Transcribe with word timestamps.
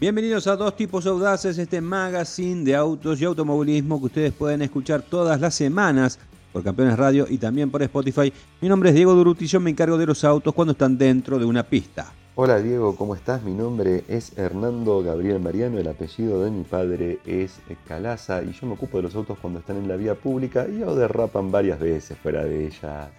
Bienvenidos 0.00 0.46
a 0.46 0.54
Dos 0.54 0.76
Tipos 0.76 1.06
Audaces, 1.06 1.58
este 1.58 1.80
magazine 1.80 2.62
de 2.62 2.76
autos 2.76 3.20
y 3.20 3.24
automovilismo 3.24 3.98
que 3.98 4.06
ustedes 4.06 4.32
pueden 4.32 4.62
escuchar 4.62 5.02
todas 5.02 5.40
las 5.40 5.56
semanas 5.56 6.20
por 6.52 6.62
Campeones 6.62 6.96
Radio 6.96 7.26
y 7.28 7.36
también 7.36 7.68
por 7.68 7.82
Spotify. 7.82 8.32
Mi 8.60 8.68
nombre 8.68 8.90
es 8.90 8.94
Diego 8.94 9.12
Duruti 9.16 9.48
yo 9.48 9.58
me 9.58 9.70
encargo 9.70 9.98
de 9.98 10.06
los 10.06 10.22
autos 10.22 10.54
cuando 10.54 10.70
están 10.70 10.96
dentro 10.96 11.36
de 11.36 11.46
una 11.46 11.64
pista. 11.64 12.12
Hola 12.36 12.60
Diego, 12.60 12.94
¿cómo 12.94 13.16
estás? 13.16 13.42
Mi 13.42 13.52
nombre 13.52 14.04
es 14.06 14.38
Hernando 14.38 15.02
Gabriel 15.02 15.40
Mariano, 15.40 15.78
el 15.78 15.88
apellido 15.88 16.44
de 16.44 16.52
mi 16.52 16.62
padre 16.62 17.18
es 17.26 17.58
Calaza 17.84 18.40
y 18.44 18.52
yo 18.52 18.68
me 18.68 18.74
ocupo 18.74 18.98
de 18.98 19.02
los 19.02 19.16
autos 19.16 19.36
cuando 19.40 19.58
están 19.58 19.78
en 19.78 19.88
la 19.88 19.96
vía 19.96 20.14
pública 20.14 20.68
y 20.68 20.80
o 20.80 20.94
derrapan 20.94 21.50
varias 21.50 21.80
veces 21.80 22.16
fuera 22.16 22.44
de 22.44 22.68
ella. 22.68 23.10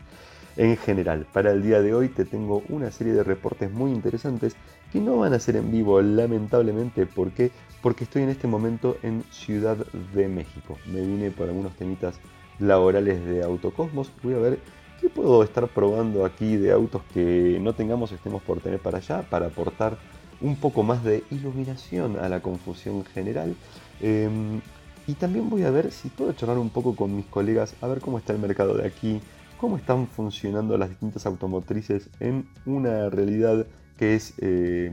En 0.55 0.77
general, 0.77 1.27
para 1.34 1.52
el 1.52 1.62
día 1.62 1.82
de 1.82 1.93
hoy 1.93 2.07
te 2.07 2.23
tengo 2.23 2.63
una 2.70 2.90
serie 2.90 3.12
de 3.12 3.23
reportes 3.23 3.70
muy 3.70 3.91
interesantes 3.91 4.55
que 4.91 4.99
no 4.99 5.17
van 5.17 5.34
a 5.34 5.39
ser 5.39 5.55
en 5.55 5.71
vivo, 5.71 6.02
lamentablemente. 6.02 7.05
¿Por 7.05 7.31
qué? 7.31 7.52
Porque 7.81 8.03
estoy 8.03 8.23
en 8.23 8.29
este 8.29 8.48
momento 8.48 8.98
en 9.03 9.23
Ciudad 9.31 9.77
de 10.13 10.27
México. 10.27 10.77
Me 10.85 11.02
vine 11.02 11.31
por 11.31 11.48
algunos 11.48 11.75
temitas 11.75 12.20
laborales 12.59 13.23
de 13.25 13.43
Autocosmos. 13.43 14.12
Voy 14.23 14.34
a 14.34 14.39
ver 14.39 14.59
qué 14.99 15.09
puedo 15.09 15.43
estar 15.43 15.67
probando 15.67 16.25
aquí 16.25 16.57
de 16.57 16.71
autos 16.71 17.02
que 17.13 17.57
no 17.62 17.73
tengamos, 17.73 18.12
estemos 18.12 18.41
por 18.41 18.59
tener 18.59 18.79
para 18.79 18.98
allá, 18.98 19.21
para 19.29 19.48
aportar 19.48 19.98
un 20.41 20.55
poco 20.55 20.84
más 20.84 21.03
de 21.03 21.23
iluminación 21.31 22.17
a 22.17 22.29
la 22.29 22.41
confusión 22.41 23.05
general. 23.05 23.55
Em, 24.01 24.62
y 25.07 25.13
también 25.13 25.49
voy 25.49 25.63
a 25.63 25.71
ver 25.71 25.91
si 25.91 26.09
puedo 26.09 26.34
charlar 26.34 26.57
un 26.57 26.70
poco 26.70 26.96
con 26.96 27.15
mis 27.15 27.26
colegas, 27.26 27.76
a 27.81 27.87
ver 27.87 27.99
cómo 27.99 28.18
está 28.18 28.34
el 28.34 28.40
mercado 28.40 28.76
de 28.76 28.87
aquí, 28.87 29.21
cómo 29.57 29.77
están 29.77 30.07
funcionando 30.07 30.77
las 30.77 30.90
distintas 30.90 31.26
automotrices 31.26 32.09
en 32.20 32.48
una 32.65 33.09
realidad 33.09 33.65
que 34.00 34.16
es 34.16 34.34
eh, 34.38 34.92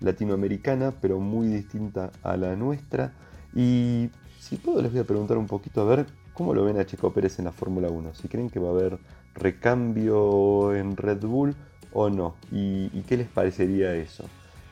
latinoamericana, 0.00 0.92
pero 1.00 1.20
muy 1.20 1.46
distinta 1.46 2.10
a 2.24 2.36
la 2.36 2.56
nuestra. 2.56 3.12
Y 3.54 4.10
si 4.40 4.56
puedo, 4.56 4.82
les 4.82 4.90
voy 4.90 5.00
a 5.00 5.04
preguntar 5.04 5.38
un 5.38 5.46
poquito 5.46 5.80
a 5.80 5.84
ver 5.84 6.06
cómo 6.34 6.52
lo 6.52 6.64
ven 6.64 6.76
a 6.80 6.84
Checo 6.84 7.12
Pérez 7.12 7.38
en 7.38 7.44
la 7.44 7.52
Fórmula 7.52 7.88
1. 7.88 8.16
Si 8.16 8.26
creen 8.26 8.50
que 8.50 8.58
va 8.58 8.70
a 8.70 8.72
haber 8.72 8.98
recambio 9.36 10.74
en 10.74 10.96
Red 10.96 11.20
Bull 11.20 11.54
o 11.92 12.10
no. 12.10 12.34
Y, 12.50 12.90
y 12.92 13.04
qué 13.06 13.16
les 13.16 13.28
parecería 13.28 13.94
eso. 13.94 14.24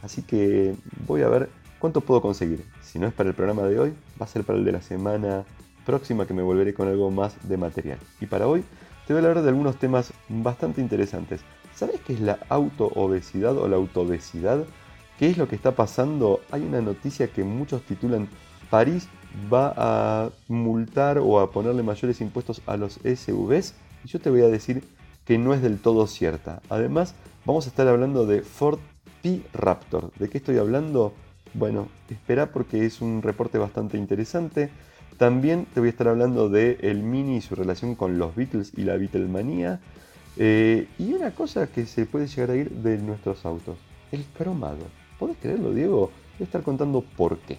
Así 0.02 0.22
que 0.22 0.74
voy 1.06 1.22
a 1.22 1.28
ver 1.28 1.48
cuánto 1.78 2.00
puedo 2.00 2.20
conseguir. 2.20 2.64
Si 2.82 2.98
no 2.98 3.06
es 3.06 3.12
para 3.12 3.28
el 3.28 3.36
programa 3.36 3.62
de 3.62 3.78
hoy, 3.78 3.92
va 4.20 4.26
a 4.26 4.28
ser 4.28 4.42
para 4.42 4.58
el 4.58 4.64
de 4.64 4.72
la 4.72 4.82
semana 4.82 5.44
próxima 5.86 6.26
que 6.26 6.34
me 6.34 6.42
volveré 6.42 6.74
con 6.74 6.88
algo 6.88 7.12
más 7.12 7.36
de 7.48 7.56
material. 7.56 7.98
Y 8.20 8.26
para 8.26 8.48
hoy 8.48 8.64
te 9.06 9.12
voy 9.12 9.22
a 9.22 9.28
hablar 9.28 9.44
de 9.44 9.50
algunos 9.50 9.76
temas 9.76 10.12
bastante 10.28 10.80
interesantes. 10.80 11.40
¿Sabes 11.80 11.98
qué 12.06 12.12
es 12.12 12.20
la 12.20 12.38
autoobesidad 12.50 13.56
o 13.56 13.66
la 13.66 13.76
autoobesidad? 13.76 14.66
¿Qué 15.18 15.30
es 15.30 15.38
lo 15.38 15.48
que 15.48 15.56
está 15.56 15.74
pasando? 15.74 16.42
Hay 16.50 16.60
una 16.60 16.82
noticia 16.82 17.28
que 17.28 17.42
muchos 17.42 17.80
titulan 17.80 18.28
París 18.68 19.08
va 19.50 19.72
a 19.78 20.28
multar 20.46 21.16
o 21.16 21.40
a 21.40 21.50
ponerle 21.50 21.82
mayores 21.82 22.20
impuestos 22.20 22.60
a 22.66 22.76
los 22.76 23.00
SUVs 23.02 23.72
y 24.04 24.08
yo 24.08 24.20
te 24.20 24.28
voy 24.28 24.42
a 24.42 24.48
decir 24.48 24.84
que 25.24 25.38
no 25.38 25.54
es 25.54 25.62
del 25.62 25.78
todo 25.78 26.06
cierta. 26.06 26.60
Además, 26.68 27.14
vamos 27.46 27.64
a 27.64 27.70
estar 27.70 27.88
hablando 27.88 28.26
de 28.26 28.42
Ford 28.42 28.78
P 29.22 29.40
Raptor. 29.54 30.12
¿De 30.18 30.28
qué 30.28 30.36
estoy 30.36 30.58
hablando? 30.58 31.14
Bueno, 31.54 31.88
espera 32.10 32.52
porque 32.52 32.84
es 32.84 33.00
un 33.00 33.22
reporte 33.22 33.56
bastante 33.56 33.96
interesante. 33.96 34.68
También 35.16 35.64
te 35.72 35.80
voy 35.80 35.86
a 35.86 35.92
estar 35.92 36.08
hablando 36.08 36.50
de 36.50 36.76
el 36.82 37.02
Mini 37.02 37.38
y 37.38 37.40
su 37.40 37.54
relación 37.54 37.94
con 37.94 38.18
los 38.18 38.36
Beatles 38.36 38.72
y 38.76 38.82
la 38.82 38.98
Beatlemanía. 38.98 39.80
Eh, 40.42 40.88
y 40.98 41.12
una 41.12 41.32
cosa 41.32 41.66
que 41.66 41.84
se 41.84 42.06
puede 42.06 42.26
llegar 42.26 42.50
a 42.52 42.56
ir 42.56 42.70
de 42.70 42.96
nuestros 42.96 43.44
autos, 43.44 43.76
el 44.10 44.24
cromado. 44.24 44.86
¿Podés 45.18 45.36
creerlo, 45.36 45.74
Diego? 45.74 46.06
Voy 46.06 46.40
a 46.40 46.44
estar 46.44 46.62
contando 46.62 47.02
por 47.02 47.36
qué. 47.40 47.58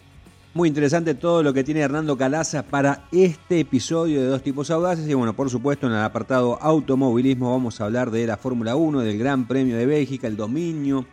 Muy 0.56 0.68
interesante 0.68 1.14
todo 1.14 1.44
lo 1.44 1.53
que 1.53 1.64
tiene 1.64 1.81
Hernando 1.81 2.18
Calaza 2.18 2.64
para 2.64 3.06
este 3.12 3.59
episodio 3.59 4.20
de 4.20 4.25
Dos 4.25 4.41
Tipos 4.41 4.72
Audaces. 4.72 5.08
Y 5.08 5.14
bueno, 5.14 5.36
por 5.36 5.52
supuesto, 5.52 5.86
en 5.86 5.94
el 5.94 6.00
apartado 6.00 6.58
automovilismo 6.59 7.52
vamos 7.52 7.80
a 7.80 7.86
hablar 7.86 8.09
de 8.09 8.25
la 8.25 8.38
Fórmula 8.38 8.75
1, 8.75 9.02
del 9.02 9.20
Gran 9.20 9.47
Premio 9.47 9.78
de 9.78 9.86
Bélgica, 9.86 10.25
el 10.25 10.36
dominio 10.36 11.06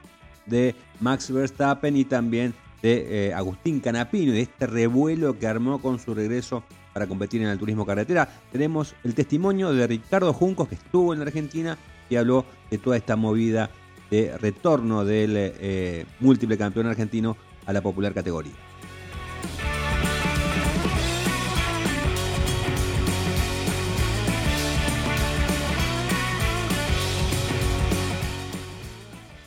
de 0.46 0.74
Max 1.00 1.30
Verstappen 1.30 1.98
y 1.98 2.06
también 2.06 2.54
de 2.80 3.28
eh, 3.28 3.34
Agustín 3.34 3.80
Canapino 3.80 4.32
y 4.32 4.36
de 4.36 4.40
este 4.40 4.66
revuelo 4.66 5.38
que 5.38 5.46
armó 5.46 5.82
con 5.82 5.98
su 5.98 6.14
regreso 6.14 6.64
para 6.98 7.06
competir 7.06 7.41
en 7.42 7.48
el 7.48 7.59
turismo 7.60 7.86
carretera. 7.86 8.28
Tenemos 8.50 8.97
el 9.04 9.14
testimonio 9.14 9.72
de 9.72 9.86
Ricardo 9.86 10.32
Juncos, 10.32 10.66
que 10.66 10.75
estuvo 10.75 11.12
en 11.12 11.20
la 11.20 11.26
Argentina 11.26 11.78
y 12.10 12.16
habló 12.16 12.44
de 12.72 12.78
toda 12.78 12.97
esta 12.97 13.14
movida 13.14 13.70
de 14.10 14.36
retorno 14.36 15.04
del 15.04 15.34
eh, 15.37 16.06
múltiple 16.19 16.58
campeón 16.58 16.88
argentino 16.88 17.37
a 17.66 17.72
la 17.72 17.82
popular 17.82 18.12
categoría. 18.14 18.50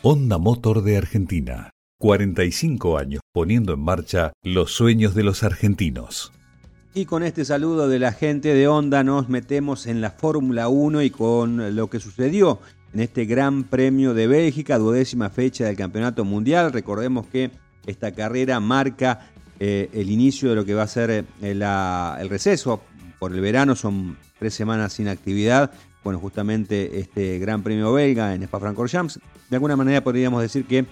Honda 0.03 0.38
Motor 0.38 0.84
de 0.84 0.95
Argentina. 0.95 1.69
45 2.00 2.97
años 2.97 3.22
poniendo 3.34 3.73
en 3.73 3.81
marcha 3.81 4.31
los 4.41 4.72
sueños 4.72 5.16
de 5.16 5.23
los 5.23 5.44
argentinos. 5.44 6.31
Y 6.94 7.06
con 7.06 7.24
este 7.24 7.46
saludo 7.46 7.88
de 7.88 8.00
la 8.00 8.12
gente 8.12 8.53
de 8.53 8.68
Honda 8.68 9.02
nos 9.06 9.29
metemos 9.29 9.88
en 9.88 10.02
la 10.02 10.12
Fórmula 10.12 10.68
1 10.68 11.02
y 11.03 11.09
con 11.09 11.74
lo 11.74 11.90
que 11.90 12.02
sucedió 12.02 12.59
en 12.94 13.00
este 13.00 13.24
Gran 13.24 13.63
Premio 13.63 14.13
de 14.13 14.28
Bélgica, 14.28 14.78
duodécima 14.78 15.29
fecha 15.29 15.63
del 15.63 15.78
Campeonato 15.78 16.25
Mundial. 16.25 16.74
Recordemos 16.74 17.28
que 17.28 17.50
esta 17.85 18.12
carrera 18.12 18.59
marca 18.59 19.31
eh, 19.62 19.90
el 19.94 20.12
inicio 20.12 20.50
de 20.50 20.56
lo 20.56 20.66
que 20.66 20.74
va 20.74 20.84
a 20.84 20.88
ser 20.88 21.12
eh, 21.12 21.25
el 21.41 22.29
receso 22.29 22.81
por 23.19 23.31
el 23.34 23.40
verano, 23.40 23.78
son 23.78 24.18
tres 24.38 24.53
semanas 24.53 24.91
sin 24.91 25.08
actividad. 25.08 25.72
Bueno, 26.03 26.19
justamente 26.19 27.00
este 27.00 27.40
Gran 27.40 27.63
Premio 27.63 27.94
belga 27.94 28.35
en 28.35 28.44
Spa-Francorchamps, 28.44 29.18
de 29.50 29.56
alguna 29.56 29.78
manera 29.78 30.03
podríamos 30.03 30.41
decir 30.41 30.66
que 30.66 30.85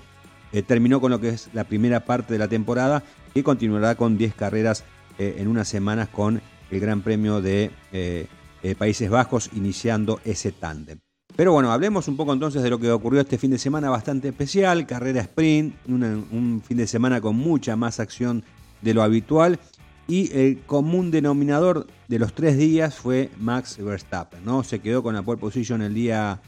eh, 0.53 0.61
terminó 0.61 1.01
con 1.01 1.11
lo 1.11 1.19
que 1.19 1.29
es 1.29 1.49
la 1.51 1.65
primera 1.65 2.05
parte 2.05 2.31
de 2.31 2.39
la 2.39 2.47
temporada 2.47 3.03
y 3.33 3.43
continuará 3.43 3.95
con 3.95 4.17
10 4.17 4.33
carreras 4.35 4.85
eh, 5.19 5.35
en 5.39 5.49
unas 5.49 5.67
semanas 5.67 6.07
con 6.07 6.41
el 6.71 6.79
Gran 6.79 7.01
Premio 7.01 7.41
de 7.41 7.71
eh, 7.91 8.27
eh, 8.63 8.75
Países 8.75 9.09
Bajos 9.09 9.49
iniciando 9.53 10.21
ese 10.23 10.53
tándem. 10.53 10.99
Pero 11.35 11.51
bueno, 11.51 11.73
hablemos 11.73 12.07
un 12.07 12.15
poco 12.15 12.31
entonces 12.31 12.63
de 12.63 12.69
lo 12.69 12.79
que 12.79 12.89
ocurrió 12.89 13.19
este 13.19 13.37
fin 13.37 13.51
de 13.51 13.57
semana 13.57 13.89
bastante 13.89 14.29
especial, 14.29 14.87
carrera 14.87 15.19
sprint, 15.19 15.75
un 15.89 16.63
fin 16.65 16.77
de 16.77 16.87
semana 16.87 17.19
con 17.19 17.35
mucha 17.35 17.75
más 17.75 17.99
acción 17.99 18.45
de 18.81 18.93
lo 18.93 19.03
habitual 19.03 19.59
y 20.07 20.31
el 20.33 20.61
común 20.61 21.11
denominador 21.11 21.87
de 22.07 22.17
los 22.17 22.33
tres 22.33 22.57
días 22.57 22.95
fue 22.95 23.29
Max 23.37 23.77
Verstappen, 23.77 24.45
¿no? 24.45 24.63
Se 24.63 24.79
quedó 24.79 25.03
con 25.03 25.15
la 25.15 25.21
pole 25.21 25.39
position 25.39 25.81
el 25.81 25.93
día 25.93 26.41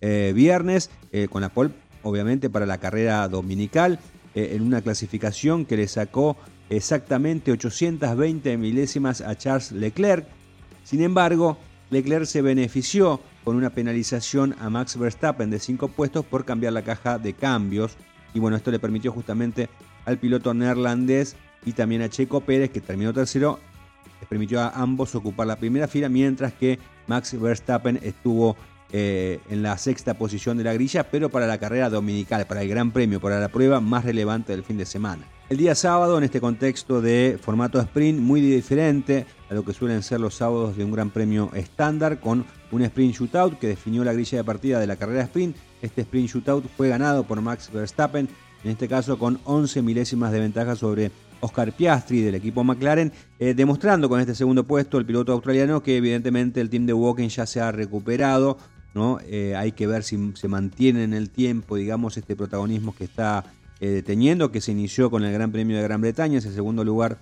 viernes, 0.00 0.90
con 1.30 1.42
la 1.42 1.50
pole 1.50 1.72
obviamente 2.02 2.48
para 2.48 2.64
la 2.64 2.78
carrera 2.78 3.28
dominical, 3.28 3.98
en 4.34 4.62
una 4.62 4.80
clasificación 4.80 5.64
que 5.64 5.76
le 5.76 5.88
sacó 5.88 6.36
exactamente 6.70 7.52
820 7.52 8.56
milésimas 8.56 9.20
a 9.20 9.36
Charles 9.36 9.72
Leclerc. 9.72 10.26
Sin 10.84 11.02
embargo, 11.02 11.58
Leclerc 11.90 12.26
se 12.26 12.42
benefició 12.42 13.20
con 13.44 13.56
una 13.56 13.70
penalización 13.70 14.54
a 14.60 14.70
Max 14.70 14.98
Verstappen 14.98 15.50
de 15.50 15.58
5 15.58 15.88
puestos 15.88 16.24
por 16.24 16.44
cambiar 16.44 16.72
la 16.72 16.82
caja 16.82 17.18
de 17.18 17.34
cambios. 17.34 17.96
Y 18.32 18.40
bueno, 18.40 18.56
esto 18.56 18.70
le 18.70 18.78
permitió 18.78 19.12
justamente 19.12 19.68
al 20.04 20.18
piloto 20.18 20.54
neerlandés 20.54 21.36
y 21.64 21.72
también 21.72 22.02
a 22.02 22.08
Checo 22.08 22.40
Pérez, 22.40 22.70
que 22.70 22.80
terminó 22.80 23.12
tercero, 23.12 23.58
les 24.20 24.28
permitió 24.28 24.60
a 24.60 24.70
ambos 24.70 25.14
ocupar 25.14 25.46
la 25.46 25.56
primera 25.56 25.88
fila, 25.88 26.08
mientras 26.08 26.52
que 26.52 26.78
Max 27.06 27.38
Verstappen 27.38 27.98
estuvo 28.02 28.56
eh, 28.92 29.40
en 29.48 29.62
la 29.62 29.78
sexta 29.78 30.14
posición 30.14 30.58
de 30.58 30.64
la 30.64 30.74
grilla, 30.74 31.10
pero 31.10 31.28
para 31.28 31.46
la 31.46 31.58
carrera 31.58 31.90
dominical, 31.90 32.46
para 32.46 32.62
el 32.62 32.68
Gran 32.68 32.90
Premio, 32.90 33.20
para 33.20 33.40
la 33.40 33.48
prueba 33.48 33.80
más 33.80 34.04
relevante 34.04 34.52
del 34.52 34.62
fin 34.62 34.76
de 34.76 34.86
semana. 34.86 35.26
El 35.50 35.58
día 35.58 35.74
sábado, 35.74 36.16
en 36.16 36.24
este 36.24 36.40
contexto 36.40 37.02
de 37.02 37.38
formato 37.40 37.78
sprint 37.78 38.18
muy 38.18 38.40
diferente 38.40 39.26
a 39.50 39.54
lo 39.54 39.62
que 39.62 39.74
suelen 39.74 40.02
ser 40.02 40.18
los 40.18 40.34
sábados 40.34 40.74
de 40.74 40.84
un 40.84 40.90
gran 40.90 41.10
premio 41.10 41.50
estándar, 41.52 42.18
con 42.18 42.46
un 42.72 42.82
sprint 42.82 43.14
shootout 43.14 43.58
que 43.58 43.68
definió 43.68 44.04
la 44.04 44.14
grilla 44.14 44.38
de 44.38 44.44
partida 44.44 44.80
de 44.80 44.86
la 44.86 44.96
carrera 44.96 45.24
sprint. 45.24 45.54
Este 45.82 46.00
sprint 46.00 46.30
shootout 46.30 46.64
fue 46.74 46.88
ganado 46.88 47.24
por 47.24 47.42
Max 47.42 47.70
Verstappen, 47.70 48.26
en 48.64 48.70
este 48.70 48.88
caso 48.88 49.18
con 49.18 49.38
11 49.44 49.82
milésimas 49.82 50.32
de 50.32 50.40
ventaja 50.40 50.76
sobre 50.76 51.10
Oscar 51.40 51.72
Piastri 51.72 52.22
del 52.22 52.36
equipo 52.36 52.64
McLaren, 52.64 53.12
eh, 53.38 53.52
demostrando 53.52 54.08
con 54.08 54.20
este 54.20 54.34
segundo 54.34 54.64
puesto 54.64 54.96
el 54.96 55.04
piloto 55.04 55.32
australiano 55.32 55.82
que 55.82 55.98
evidentemente 55.98 56.62
el 56.62 56.70
team 56.70 56.86
de 56.86 56.94
Woken 56.94 57.28
ya 57.28 57.44
se 57.44 57.60
ha 57.60 57.70
recuperado. 57.70 58.56
¿no? 58.94 59.18
Eh, 59.26 59.54
hay 59.56 59.72
que 59.72 59.86
ver 59.86 60.04
si 60.04 60.32
se 60.36 60.48
mantiene 60.48 61.04
en 61.04 61.12
el 61.12 61.28
tiempo, 61.28 61.76
digamos, 61.76 62.16
este 62.16 62.34
protagonismo 62.34 62.94
que 62.94 63.04
está 63.04 63.44
eh, 63.86 64.02
teniendo, 64.02 64.50
que 64.50 64.62
se 64.62 64.72
inició 64.72 65.10
con 65.10 65.24
el 65.24 65.32
Gran 65.34 65.52
Premio 65.52 65.76
de 65.76 65.82
Gran 65.82 66.00
Bretaña, 66.00 66.38
es 66.38 66.46
el 66.46 66.54
segundo 66.54 66.84
lugar 66.84 67.18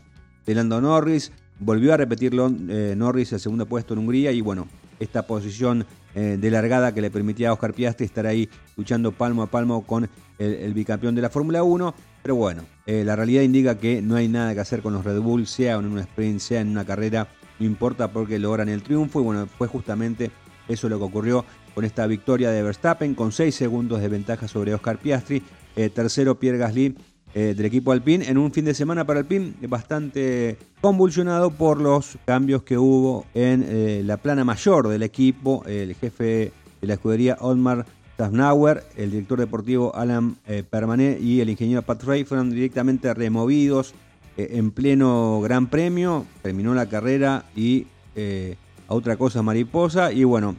de 0.46 0.54
Lando 0.54 0.80
Norris. 0.80 1.32
Volvió 1.58 1.92
a 1.92 1.96
repetirlo 1.96 2.52
eh, 2.68 2.94
Norris 2.96 3.32
el 3.32 3.40
segundo 3.40 3.66
puesto 3.66 3.94
en 3.94 3.98
Hungría 3.98 4.30
y 4.30 4.40
bueno, 4.42 4.68
esta 5.00 5.26
posición 5.26 5.84
eh, 6.14 6.36
de 6.40 6.50
largada 6.52 6.94
que 6.94 7.00
le 7.00 7.10
permitía 7.10 7.48
a 7.48 7.52
Oscar 7.54 7.74
Piastri 7.74 8.06
estar 8.06 8.28
ahí 8.28 8.48
luchando 8.76 9.10
palmo 9.10 9.42
a 9.42 9.48
palmo 9.48 9.84
con 9.84 10.08
el, 10.38 10.72
bicampeón 10.72 11.16
de 11.16 11.22
la 11.22 11.30
Fórmula 11.30 11.64
1. 11.64 11.94
Pero 12.22 12.36
bueno, 12.36 12.62
eh, 12.86 13.02
la 13.04 13.16
realidad 13.16 13.42
indica 13.42 13.76
que 13.76 14.00
no 14.00 14.14
hay 14.14 14.28
nada 14.28 14.54
que 14.54 14.60
hacer 14.60 14.82
con 14.82 14.92
los 14.92 15.04
Red 15.04 15.18
Bull, 15.18 15.48
sea 15.48 15.74
en 15.74 15.86
un 15.86 15.98
sprint, 15.98 16.38
sea 16.38 16.60
en 16.60 16.68
una 16.68 16.84
carrera, 16.84 17.26
no 17.58 17.66
importa 17.66 18.12
porque 18.12 18.38
logran 18.38 18.68
el 18.68 18.84
triunfo 18.84 19.20
y 19.20 19.24
bueno, 19.24 19.48
fue 19.58 19.66
justamente 19.66 20.30
eso 20.68 20.88
lo 20.88 20.98
que 20.98 21.04
ocurrió 21.04 21.44
con 21.74 21.84
esta 21.84 22.06
victoria 22.06 22.50
de 22.50 22.62
Verstappen 22.62 23.14
con 23.14 23.32
6 23.32 23.52
segundos 23.52 24.00
de 24.00 24.08
ventaja 24.08 24.46
sobre 24.46 24.74
Oscar 24.74 24.98
Piastri, 24.98 25.42
eh, 25.76 25.88
tercero 25.88 26.38
Pierre 26.38 26.58
Gasly 26.58 26.96
eh, 27.34 27.54
del 27.56 27.66
equipo 27.66 27.92
Alpine 27.92 28.28
en 28.28 28.38
un 28.38 28.52
fin 28.52 28.64
de 28.64 28.74
semana 28.74 29.06
para 29.06 29.20
Alpine 29.20 29.54
bastante 29.68 30.58
convulsionado 30.80 31.50
por 31.50 31.80
los 31.80 32.18
cambios 32.24 32.62
que 32.62 32.76
hubo 32.76 33.24
en 33.34 34.06
la 34.06 34.16
plana 34.18 34.44
mayor 34.44 34.88
del 34.88 35.02
equipo, 35.02 35.64
el 35.66 35.94
jefe 35.94 36.52
de 36.80 36.86
la 36.86 36.94
escudería 36.94 37.36
Otmar 37.40 37.86
Tafnauer, 38.16 38.84
el 38.96 39.10
director 39.10 39.38
deportivo 39.38 39.94
Alan 39.94 40.36
eh, 40.46 40.62
Permané 40.68 41.18
y 41.20 41.40
el 41.40 41.50
ingeniero 41.50 41.82
Pat 41.82 42.02
Ray 42.04 42.24
fueron 42.24 42.50
directamente 42.50 43.12
removidos 43.14 43.94
eh, 44.36 44.50
en 44.52 44.70
pleno 44.70 45.40
Gran 45.40 45.68
Premio. 45.68 46.26
Terminó 46.42 46.74
la 46.74 46.86
carrera 46.86 47.44
y 47.56 47.86
eh, 48.14 48.56
a 48.88 48.94
otra 48.94 49.16
cosa 49.16 49.42
mariposa. 49.42 50.12
Y 50.12 50.24
bueno, 50.24 50.54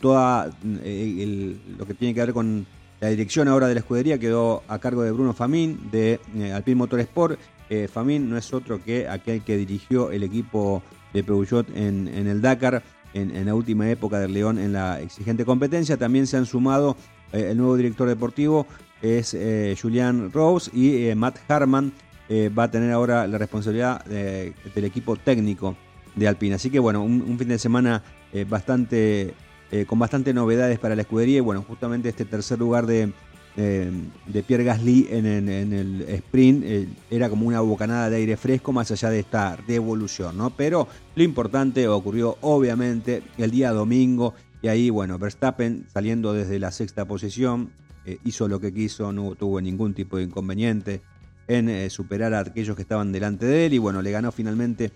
toda 0.00 0.46
lo 0.46 1.86
que 1.86 1.94
tiene 1.94 2.12
que 2.12 2.20
ver 2.20 2.34
con 2.34 2.66
la 3.02 3.08
dirección 3.08 3.48
ahora 3.48 3.68
de 3.68 3.74
la 3.74 3.80
escudería 3.80 4.18
quedó 4.18 4.62
a 4.68 4.78
cargo 4.78 5.02
de 5.02 5.10
Bruno 5.10 5.34
Famín 5.34 5.90
de 5.90 6.18
Alpine 6.54 6.76
Motorsport. 6.76 7.38
Famín 7.92 8.30
no 8.30 8.38
es 8.38 8.54
otro 8.54 8.82
que 8.82 9.08
aquel 9.08 9.42
que 9.42 9.58
dirigió 9.58 10.10
el 10.10 10.22
equipo 10.22 10.82
de 11.12 11.22
Peugeot 11.22 11.66
en 11.76 12.08
el 12.08 12.40
Dakar 12.40 12.82
en, 13.14 13.46
la 13.46 13.54
última 13.54 13.88
época 13.90 14.18
del 14.18 14.32
León 14.32 14.58
en 14.58 14.72
la 14.72 15.00
exigente 15.00 15.44
competencia. 15.44 15.96
También 15.96 16.26
se 16.26 16.36
han 16.36 16.46
sumado 16.46 16.96
eh, 17.32 17.48
el 17.50 17.56
nuevo 17.56 17.76
director 17.76 18.08
deportivo, 18.08 18.66
es 19.00 19.34
eh, 19.34 19.76
Julian 19.80 20.30
Rose, 20.32 20.70
y 20.74 21.06
eh, 21.06 21.14
Matt 21.14 21.38
Harman 21.48 21.92
va 22.58 22.62
a 22.62 22.70
tener 22.70 22.90
ahora 22.92 23.26
la 23.26 23.36
responsabilidad 23.36 24.02
del 24.06 24.84
equipo 24.84 25.16
técnico 25.16 25.76
de 26.14 26.26
Alpine. 26.26 26.54
Así 26.54 26.70
que 26.70 26.78
bueno, 26.78 27.02
un, 27.02 27.38
fin 27.38 27.48
de 27.48 27.58
semana 27.58 28.02
bastante 28.48 29.34
con 29.86 29.98
bastante 29.98 30.34
novedades 30.34 30.78
para 30.78 30.94
la 30.94 31.02
escudería. 31.02 31.38
Y 31.38 31.40
bueno, 31.40 31.64
justamente 31.66 32.10
este 32.10 32.24
tercer 32.24 32.58
lugar 32.58 32.86
de, 32.86 33.12
de 33.56 34.42
Pierre 34.46 34.64
Gasly 34.64 35.08
en, 35.10 35.26
el 35.26 36.02
sprint 36.08 36.64
eh, 36.64 36.88
era 37.10 37.28
como 37.28 37.46
una 37.46 37.60
bocanada 37.60 38.08
de 38.08 38.16
aire 38.16 38.36
fresco 38.36 38.72
más 38.72 38.90
allá 38.90 39.10
de 39.10 39.20
esta 39.20 39.56
revolución, 39.56 40.38
¿no? 40.38 40.50
Pero 40.50 40.88
lo 41.14 41.22
importante 41.22 41.86
ocurrió 41.86 42.38
obviamente 42.40 43.22
el 43.36 43.50
día 43.50 43.72
domingo. 43.72 44.34
Y 44.62 44.68
ahí, 44.68 44.90
bueno, 44.90 45.18
Verstappen 45.18 45.86
saliendo 45.92 46.32
desde 46.32 46.58
la 46.58 46.70
sexta 46.70 47.04
posición 47.04 47.70
eh, 48.06 48.18
hizo 48.24 48.48
lo 48.48 48.60
que 48.60 48.72
quiso, 48.72 49.12
no 49.12 49.34
tuvo 49.34 49.60
ningún 49.60 49.92
tipo 49.92 50.16
de 50.16 50.24
inconveniente 50.24 51.02
en 51.48 51.68
eh, 51.68 51.90
superar 51.90 52.32
a 52.32 52.40
aquellos 52.40 52.76
que 52.76 52.82
estaban 52.82 53.12
delante 53.12 53.44
de 53.44 53.66
él. 53.66 53.74
Y 53.74 53.78
bueno, 53.78 54.00
le 54.00 54.12
ganó 54.12 54.32
finalmente 54.32 54.92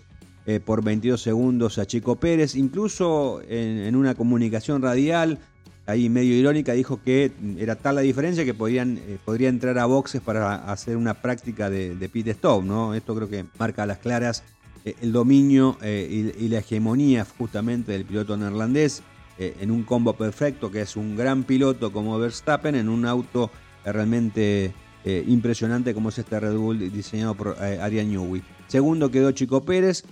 por 0.63 0.81
22 0.81 1.21
segundos 1.21 1.77
a 1.77 1.85
Chico 1.85 2.15
Pérez, 2.15 2.55
incluso 2.55 3.41
en 3.49 3.95
una 3.97 4.15
comunicación 4.15 4.81
radial 4.81 5.39
ahí 5.87 6.09
medio 6.09 6.35
irónica, 6.35 6.73
dijo 6.73 7.01
que 7.01 7.31
era 7.57 7.75
tal 7.75 7.95
la 7.95 8.01
diferencia 8.01 8.45
que 8.45 8.53
podían, 8.53 8.97
eh, 8.97 9.17
podría 9.23 9.49
entrar 9.49 9.79
a 9.79 9.85
boxes 9.85 10.21
para 10.21 10.71
hacer 10.71 10.97
una 10.97 11.15
práctica 11.15 11.69
de, 11.69 12.09
pit 12.11 12.27
stop, 12.27 12.63
¿no? 12.63 12.93
Esto 12.93 13.15
creo 13.15 13.29
que 13.29 13.45
marca 13.57 13.83
a 13.83 13.85
las 13.85 13.97
claras 13.97 14.43
eh, 14.83 14.95
el 15.01 15.13
dominio 15.13 15.77
eh, 15.81 16.33
y, 16.37 16.49
la 16.49 16.59
hegemonía 16.59 17.25
justamente 17.37 17.93
del 17.93 18.05
piloto 18.05 18.37
neerlandés 18.37 19.01
en 19.39 19.69
un 19.69 19.83
combo 19.83 20.13
perfecto, 20.13 20.71
que 20.71 20.81
es 20.81 20.95
un 20.95 21.15
gran 21.15 21.43
piloto 21.43 21.91
como 21.91 22.17
Verstappen, 22.17 22.73
en 22.73 22.89
un 22.89 23.05
auto 23.05 23.51
realmente 23.85 24.73
impresionante 25.27 25.93
como 25.93 26.09
es 26.09 26.17
este 26.17 26.39
Red 26.39 26.55
Bull 26.55 26.91
diseñado 26.91 27.35
por 27.35 27.57
Arian 27.59 28.09
Newey. 28.09 28.41
Segundo 28.67 29.11
quedó 29.11 29.31
Chico 29.31 29.63
Pérez. 29.63 30.03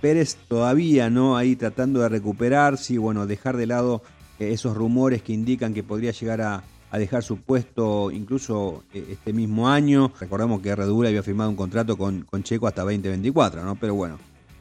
Pérez 0.00 0.36
todavía 0.48 1.08
no 1.08 1.36
ahí 1.36 1.54
tratando 1.54 2.00
de 2.00 2.08
recuperarse 2.08 2.94
y 2.94 2.96
bueno, 2.98 3.26
dejar 3.26 3.56
de 3.56 3.66
lado 3.66 4.02
esos 4.38 4.76
rumores 4.76 5.22
que 5.22 5.32
indican 5.32 5.74
que 5.74 5.82
podría 5.82 6.12
llegar 6.12 6.40
a, 6.40 6.62
dejar 6.92 7.22
su 7.22 7.36
puesto 7.38 8.10
incluso 8.10 8.84
eh, 8.94 9.04
este 9.10 9.32
mismo 9.32 9.68
año. 9.68 10.12
Recordemos 10.18 10.60
que 10.60 10.74
Red 10.74 10.88
Bull 10.88 11.06
había 11.06 11.22
firmado 11.22 11.50
un 11.50 11.56
contrato 11.56 11.96
con, 11.96 12.22
con 12.22 12.42
Checo 12.42 12.66
hasta 12.66 12.82
2024, 12.82 13.62
¿no? 13.62 13.76
Pero 13.76 13.94
bueno, 13.94 14.18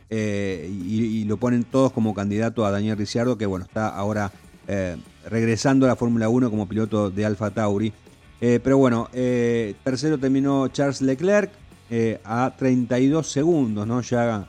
eh, 0.10 0.70
y, 0.70 1.24
lo 1.26 1.38
ponen 1.38 1.64
todos 1.64 1.92
como 1.92 2.14
candidato 2.14 2.66
a 2.66 2.72
Daniel 2.72 2.98
Ricciardo, 2.98 3.38
que 3.38 3.46
bueno, 3.46 3.66
está 3.66 3.88
ahora 3.90 4.32
eh, 4.68 4.98
regresando 5.30 5.86
a 5.86 5.90
la 5.90 5.96
Fórmula 5.96 6.28
1 6.28 6.50
como 6.50 6.68
piloto 6.68 7.10
de 7.10 7.26
Alfa 7.26 7.52
Tauri. 7.52 7.94
Pero 8.40 8.78
bueno, 8.78 9.10
tercero 9.12 10.18
terminó 10.18 10.68
Charles 10.68 11.02
Leclerc 11.02 11.52
a 12.24 12.54
32 12.58 13.28
segundos, 13.32 13.88
¿no? 13.88 14.02
Ya 14.02 14.48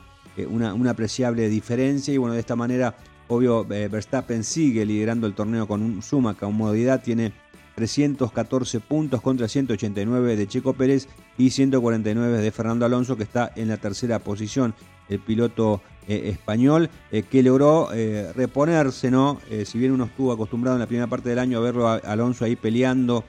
una, 0.49 0.73
una 0.73 0.91
apreciable 0.91 1.49
diferencia 1.49 2.13
y 2.13 2.17
bueno, 2.17 2.33
de 2.33 2.39
esta 2.39 2.55
manera 2.55 2.95
Obvio, 3.29 3.67
eh, 3.71 3.87
Verstappen 3.87 4.43
sigue 4.43 4.87
liderando 4.87 5.27
el 5.27 5.35
torneo 5.35 5.67
con 5.67 5.83
un 5.83 6.01
suma 6.01 6.33
comodidad, 6.33 7.03
tiene 7.03 7.31
314 7.75 8.79
puntos 8.79 9.21
contra 9.21 9.47
189 9.47 10.35
de 10.35 10.47
Checo 10.47 10.73
Pérez 10.73 11.07
y 11.37 11.51
149 11.51 12.39
de 12.39 12.51
Fernando 12.51 12.87
Alonso, 12.87 13.15
que 13.15 13.23
está 13.23 13.51
en 13.55 13.67
la 13.67 13.77
tercera 13.77 14.17
posición. 14.17 14.73
El 15.09 15.19
piloto 15.19 15.79
eh, 16.07 16.29
español 16.29 16.89
eh, 17.11 17.21
que 17.21 17.43
logró 17.43 17.89
reponerse, 18.35 19.11
¿no? 19.11 19.39
si 19.63 19.77
bien 19.77 19.91
uno 19.91 20.05
estuvo 20.05 20.31
acostumbrado 20.31 20.77
en 20.77 20.81
la 20.81 20.87
primera 20.87 21.07
parte 21.07 21.29
del 21.29 21.37
año 21.37 21.59
a 21.59 21.61
verlo 21.61 21.87
a 21.87 21.97
Alonso 21.97 22.45
ahí 22.45 22.55
peleando 22.55 23.23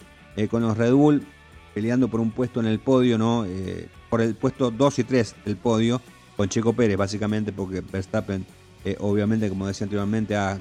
con 0.48 0.62
los 0.62 0.76
Red 0.76 0.92
Bull, 0.92 1.26
peleando 1.74 2.08
por 2.08 2.20
un 2.20 2.30
puesto 2.30 2.60
en 2.60 2.66
el 2.66 2.78
podio, 2.78 3.18
¿no? 3.18 3.46
por 4.08 4.20
el 4.20 4.34
puesto 4.34 4.70
2 4.70 4.98
y 5.00 5.04
3 5.04 5.36
del 5.44 5.56
podio, 5.56 6.00
con 6.36 6.48
Checo 6.48 6.72
Pérez, 6.72 6.96
básicamente, 6.96 7.52
porque 7.52 7.80
Verstappen 7.80 8.46
eh, 8.84 8.96
obviamente, 9.00 9.48
como 9.48 9.66
decía 9.66 9.84
anteriormente, 9.84 10.36
ha 10.36 10.58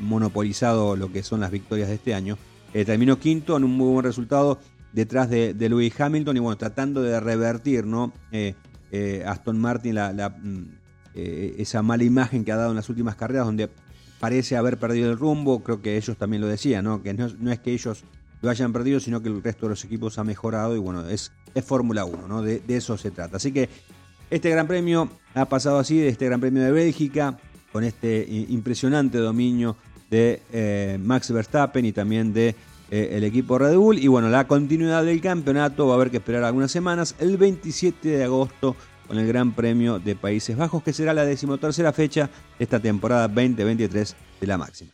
monopolizado 0.00 0.96
lo 0.96 1.12
que 1.12 1.22
son 1.22 1.40
las 1.40 1.50
victorias 1.50 1.88
de 1.88 1.94
este 1.94 2.14
año. 2.14 2.36
Eh, 2.72 2.84
terminó 2.84 3.18
quinto 3.18 3.56
en 3.56 3.64
un 3.64 3.76
muy 3.76 3.92
buen 3.92 4.04
resultado 4.04 4.58
detrás 4.92 5.30
de, 5.30 5.54
de 5.54 5.68
Lewis 5.68 5.98
Hamilton 6.00 6.36
y 6.36 6.40
bueno, 6.40 6.56
tratando 6.56 7.02
de 7.02 7.18
revertir 7.20 7.86
¿no? 7.86 8.12
Eh, 8.32 8.54
Aston 9.26 9.58
Martin 9.58 9.96
mm, 9.96 10.64
esa 11.14 11.82
mala 11.82 12.04
imagen 12.04 12.44
que 12.44 12.52
ha 12.52 12.56
dado 12.56 12.70
en 12.70 12.76
las 12.76 12.88
últimas 12.88 13.16
carreras 13.16 13.46
donde 13.46 13.68
parece 14.20 14.56
haber 14.56 14.78
perdido 14.78 15.10
el 15.10 15.18
rumbo, 15.18 15.62
creo 15.62 15.82
que 15.82 15.96
ellos 15.96 16.16
también 16.16 16.40
lo 16.40 16.48
decían, 16.48 16.84
¿no? 16.84 17.02
que 17.02 17.12
no, 17.12 17.52
es 17.52 17.58
que 17.58 17.72
ellos 17.72 18.04
lo 18.44 18.50
hayan 18.50 18.72
perdido, 18.72 19.00
sino 19.00 19.22
que 19.22 19.28
el 19.28 19.42
resto 19.42 19.66
de 19.66 19.70
los 19.70 19.84
equipos 19.84 20.18
ha 20.18 20.24
mejorado 20.24 20.76
y 20.76 20.78
bueno, 20.78 21.08
es, 21.08 21.32
es 21.54 21.64
Fórmula 21.64 22.04
1, 22.04 22.28
¿no? 22.28 22.42
de, 22.42 22.62
eso 22.68 22.96
se 22.98 23.10
trata. 23.10 23.38
Así 23.38 23.52
que 23.52 23.68
este 24.30 24.50
Gran 24.50 24.66
Premio 24.66 25.08
ha 25.34 25.46
pasado 25.46 25.78
así, 25.78 26.00
este 26.00 26.26
Gran 26.26 26.40
Premio 26.40 26.62
de 26.62 26.70
Bélgica, 26.70 27.38
con 27.72 27.84
este 27.84 28.24
impresionante 28.50 29.18
dominio 29.18 29.76
de 30.10 30.42
eh, 30.52 30.98
Max 31.02 31.32
Verstappen 31.32 31.84
y 31.84 31.92
también 31.92 32.32
de 32.32 32.54
eh, 32.90 33.08
el 33.12 33.24
equipo 33.24 33.58
Red 33.58 33.76
Bull. 33.76 33.98
Y 33.98 34.06
bueno, 34.08 34.28
la 34.28 34.46
continuidad 34.46 35.04
del 35.04 35.20
campeonato 35.20 35.86
va 35.86 35.94
a 35.94 35.96
haber 35.96 36.10
que 36.10 36.18
esperar 36.18 36.44
algunas 36.44 36.70
semanas, 36.70 37.16
el 37.18 37.36
27 37.36 38.08
de 38.08 38.24
agosto 38.24 38.76
con 39.08 39.18
el 39.18 39.26
Gran 39.26 39.52
Premio 39.52 39.98
de 39.98 40.14
Países 40.16 40.56
Bajos, 40.56 40.82
que 40.82 40.92
será 40.92 41.14
la 41.14 41.24
decimotercera 41.24 41.92
fecha 41.92 42.30
de 42.58 42.64
esta 42.64 42.78
temporada 42.78 43.26
2023 43.26 44.14
de 44.40 44.46
la 44.46 44.58
máxima. 44.58 44.92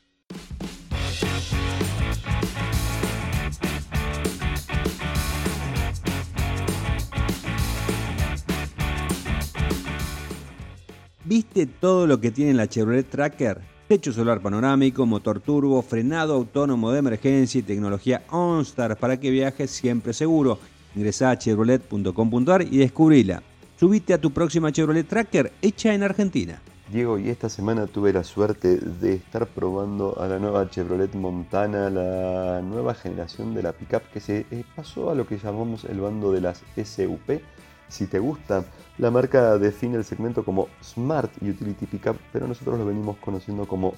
¿Viste 11.30 11.66
todo 11.66 12.08
lo 12.08 12.20
que 12.20 12.32
tiene 12.32 12.54
la 12.54 12.66
Chevrolet 12.66 13.08
Tracker? 13.08 13.60
Techo 13.86 14.12
solar 14.12 14.40
panorámico, 14.40 15.06
motor 15.06 15.38
turbo, 15.38 15.80
frenado 15.80 16.34
autónomo 16.34 16.90
de 16.90 16.98
emergencia 16.98 17.60
y 17.60 17.62
tecnología 17.62 18.24
OnStar 18.30 18.96
para 18.96 19.20
que 19.20 19.30
viajes 19.30 19.70
siempre 19.70 20.12
seguro. 20.12 20.58
Ingresá 20.96 21.30
a 21.30 21.38
chevrolet.com.ar 21.38 22.62
y 22.62 22.78
descubrila. 22.78 23.44
Subite 23.78 24.12
a 24.12 24.20
tu 24.20 24.32
próxima 24.32 24.72
Chevrolet 24.72 25.06
Tracker 25.06 25.52
hecha 25.62 25.94
en 25.94 26.02
Argentina. 26.02 26.60
Diego, 26.90 27.16
y 27.16 27.28
esta 27.28 27.48
semana 27.48 27.86
tuve 27.86 28.12
la 28.12 28.24
suerte 28.24 28.78
de 28.78 29.14
estar 29.14 29.46
probando 29.46 30.20
a 30.20 30.26
la 30.26 30.40
nueva 30.40 30.68
Chevrolet 30.68 31.14
Montana, 31.14 31.90
la 31.90 32.60
nueva 32.60 32.94
generación 32.94 33.54
de 33.54 33.62
la 33.62 33.72
pickup 33.72 34.02
que 34.12 34.18
se 34.18 34.46
eh, 34.50 34.64
pasó 34.74 35.12
a 35.12 35.14
lo 35.14 35.28
que 35.28 35.38
llamamos 35.38 35.84
el 35.84 36.00
bando 36.00 36.32
de 36.32 36.40
las 36.40 36.64
SUP 36.74 37.40
si 37.90 38.06
te 38.06 38.18
gusta. 38.18 38.64
La 38.98 39.10
marca 39.10 39.58
define 39.58 39.96
el 39.96 40.04
segmento 40.04 40.44
como 40.44 40.68
Smart 40.82 41.30
Utility 41.42 41.86
Pickup, 41.86 42.16
pero 42.32 42.46
nosotros 42.46 42.78
lo 42.78 42.86
venimos 42.86 43.16
conociendo 43.18 43.66
como 43.66 43.94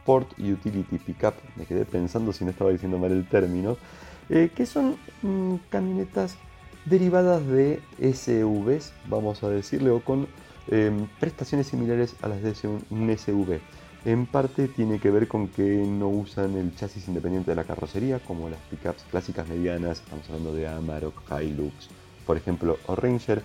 Sport 0.00 0.38
Utility 0.38 0.98
Pickup. 0.98 1.34
Me 1.56 1.64
quedé 1.64 1.84
pensando 1.84 2.32
si 2.32 2.44
no 2.44 2.50
estaba 2.50 2.70
diciendo 2.70 2.98
mal 2.98 3.12
el 3.12 3.28
término. 3.28 3.76
Eh, 4.28 4.50
que 4.54 4.66
son 4.66 4.96
mm, 5.22 5.56
camionetas 5.68 6.36
derivadas 6.84 7.46
de 7.46 7.80
SUVs, 8.00 8.92
vamos 9.08 9.42
a 9.42 9.48
decirle, 9.48 9.90
o 9.90 10.00
con 10.00 10.26
em, 10.68 11.06
prestaciones 11.20 11.66
similares 11.66 12.16
a 12.22 12.28
las 12.28 12.42
de 12.42 12.54
un 12.90 13.16
SUV. 13.16 13.60
En 14.04 14.26
parte 14.26 14.66
tiene 14.66 14.98
que 14.98 15.10
ver 15.10 15.28
con 15.28 15.46
que 15.48 15.62
no 15.62 16.08
usan 16.08 16.56
el 16.56 16.74
chasis 16.74 17.06
independiente 17.06 17.52
de 17.52 17.54
la 17.54 17.64
carrocería, 17.64 18.18
como 18.18 18.48
las 18.48 18.58
pickups 18.62 19.04
clásicas 19.10 19.48
medianas, 19.48 20.00
estamos 20.00 20.28
hablando 20.28 20.52
de 20.52 20.66
Amarok, 20.66 21.22
Hilux, 21.40 21.88
por 22.26 22.36
ejemplo, 22.36 22.78
Ranger. 22.88 23.42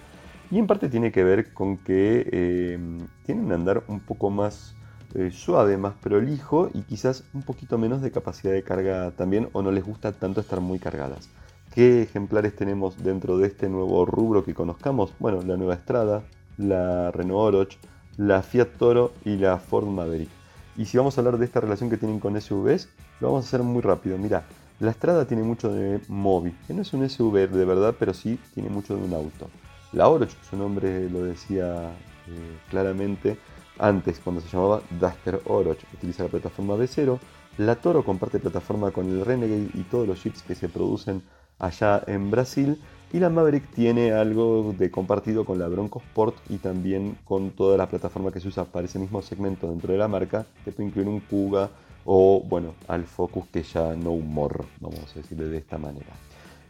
Y 0.49 0.59
en 0.59 0.67
parte 0.67 0.89
tiene 0.89 1.11
que 1.11 1.23
ver 1.23 1.53
con 1.53 1.77
que 1.77 2.27
eh, 2.31 2.79
tienen 3.25 3.45
un 3.45 3.51
andar 3.51 3.83
un 3.87 3.99
poco 3.99 4.29
más 4.29 4.75
eh, 5.13 5.31
suave, 5.31 5.77
más 5.77 5.93
prolijo 5.95 6.69
y 6.73 6.81
quizás 6.83 7.23
un 7.33 7.41
poquito 7.41 7.77
menos 7.77 8.01
de 8.01 8.11
capacidad 8.11 8.53
de 8.53 8.63
carga 8.63 9.11
también, 9.11 9.49
o 9.53 9.61
no 9.61 9.71
les 9.71 9.85
gusta 9.85 10.11
tanto 10.13 10.41
estar 10.41 10.61
muy 10.61 10.79
cargadas. 10.79 11.29
¿Qué 11.73 12.01
ejemplares 12.01 12.55
tenemos 12.55 13.03
dentro 13.03 13.37
de 13.37 13.47
este 13.47 13.69
nuevo 13.69 14.05
rubro 14.05 14.43
que 14.43 14.53
conozcamos? 14.53 15.13
Bueno, 15.19 15.41
la 15.43 15.57
nueva 15.57 15.75
Estrada, 15.75 16.23
la 16.57 17.11
Renault 17.11 17.55
Oroch, 17.55 17.77
la 18.17 18.41
Fiat 18.41 18.69
Toro 18.77 19.13
y 19.23 19.37
la 19.37 19.57
Ford 19.57 19.85
Maverick. 19.85 20.29
Y 20.75 20.85
si 20.85 20.97
vamos 20.97 21.17
a 21.17 21.21
hablar 21.21 21.37
de 21.37 21.45
esta 21.45 21.61
relación 21.61 21.89
que 21.89 21.97
tienen 21.97 22.19
con 22.19 22.39
SUVs, 22.39 22.89
lo 23.19 23.27
vamos 23.27 23.45
a 23.45 23.47
hacer 23.47 23.63
muy 23.63 23.81
rápido. 23.81 24.17
Mira, 24.17 24.45
la 24.79 24.93
Strada 24.93 25.25
tiene 25.25 25.43
mucho 25.43 25.73
de 25.73 25.99
Mobi, 26.07 26.55
que 26.67 26.73
no 26.73 26.81
es 26.81 26.93
un 26.93 27.07
SUV 27.07 27.49
de 27.49 27.65
verdad, 27.65 27.95
pero 27.97 28.13
sí 28.13 28.39
tiene 28.53 28.69
mucho 28.69 28.95
de 28.95 29.03
un 29.03 29.13
auto. 29.13 29.49
La 29.93 30.07
Oroch, 30.07 30.31
su 30.49 30.55
nombre 30.55 31.09
lo 31.09 31.23
decía 31.23 31.91
eh, 32.27 32.57
claramente 32.69 33.37
antes, 33.79 34.19
cuando 34.19 34.41
se 34.41 34.49
llamaba 34.49 34.81
Duster 34.99 35.41
Oroch, 35.45 35.79
utiliza 35.93 36.23
la 36.23 36.29
plataforma 36.29 36.75
B0. 36.75 37.19
La 37.57 37.75
Toro 37.75 38.03
comparte 38.03 38.39
plataforma 38.39 38.91
con 38.91 39.07
el 39.07 39.25
Renegade 39.25 39.69
y 39.73 39.83
todos 39.83 40.07
los 40.07 40.21
chips 40.21 40.41
que 40.43 40.55
se 40.55 40.69
producen 40.69 41.21
allá 41.59 42.03
en 42.07 42.31
Brasil. 42.31 42.79
Y 43.13 43.19
la 43.19 43.29
Maverick 43.29 43.71
tiene 43.71 44.11
algo 44.11 44.75
de 44.77 44.91
compartido 44.91 45.45
con 45.45 45.59
la 45.59 45.67
Bronco 45.67 45.99
Sport 45.99 46.35
y 46.49 46.57
también 46.57 47.17
con 47.23 47.51
toda 47.51 47.77
la 47.77 47.87
plataforma 47.87 48.31
que 48.31 48.41
se 48.41 48.49
usa 48.49 48.65
para 48.65 48.85
ese 48.85 48.99
mismo 48.99 49.21
segmento 49.21 49.69
dentro 49.69 49.93
de 49.93 49.99
la 49.99 50.07
marca, 50.07 50.45
que 50.65 50.71
puede 50.71 50.89
incluir 50.89 51.07
un 51.07 51.21
Kuga 51.21 51.69
o, 52.09 52.41
bueno, 52.41 52.73
al 52.87 53.03
Focus 53.03 53.47
que 53.51 53.63
ya 53.63 53.93
no 53.93 54.11
humor, 54.11 54.63
vamos 54.79 55.11
a 55.11 55.19
decirle 55.19 55.47
de 55.47 55.57
esta 55.57 55.77
manera. 55.77 56.13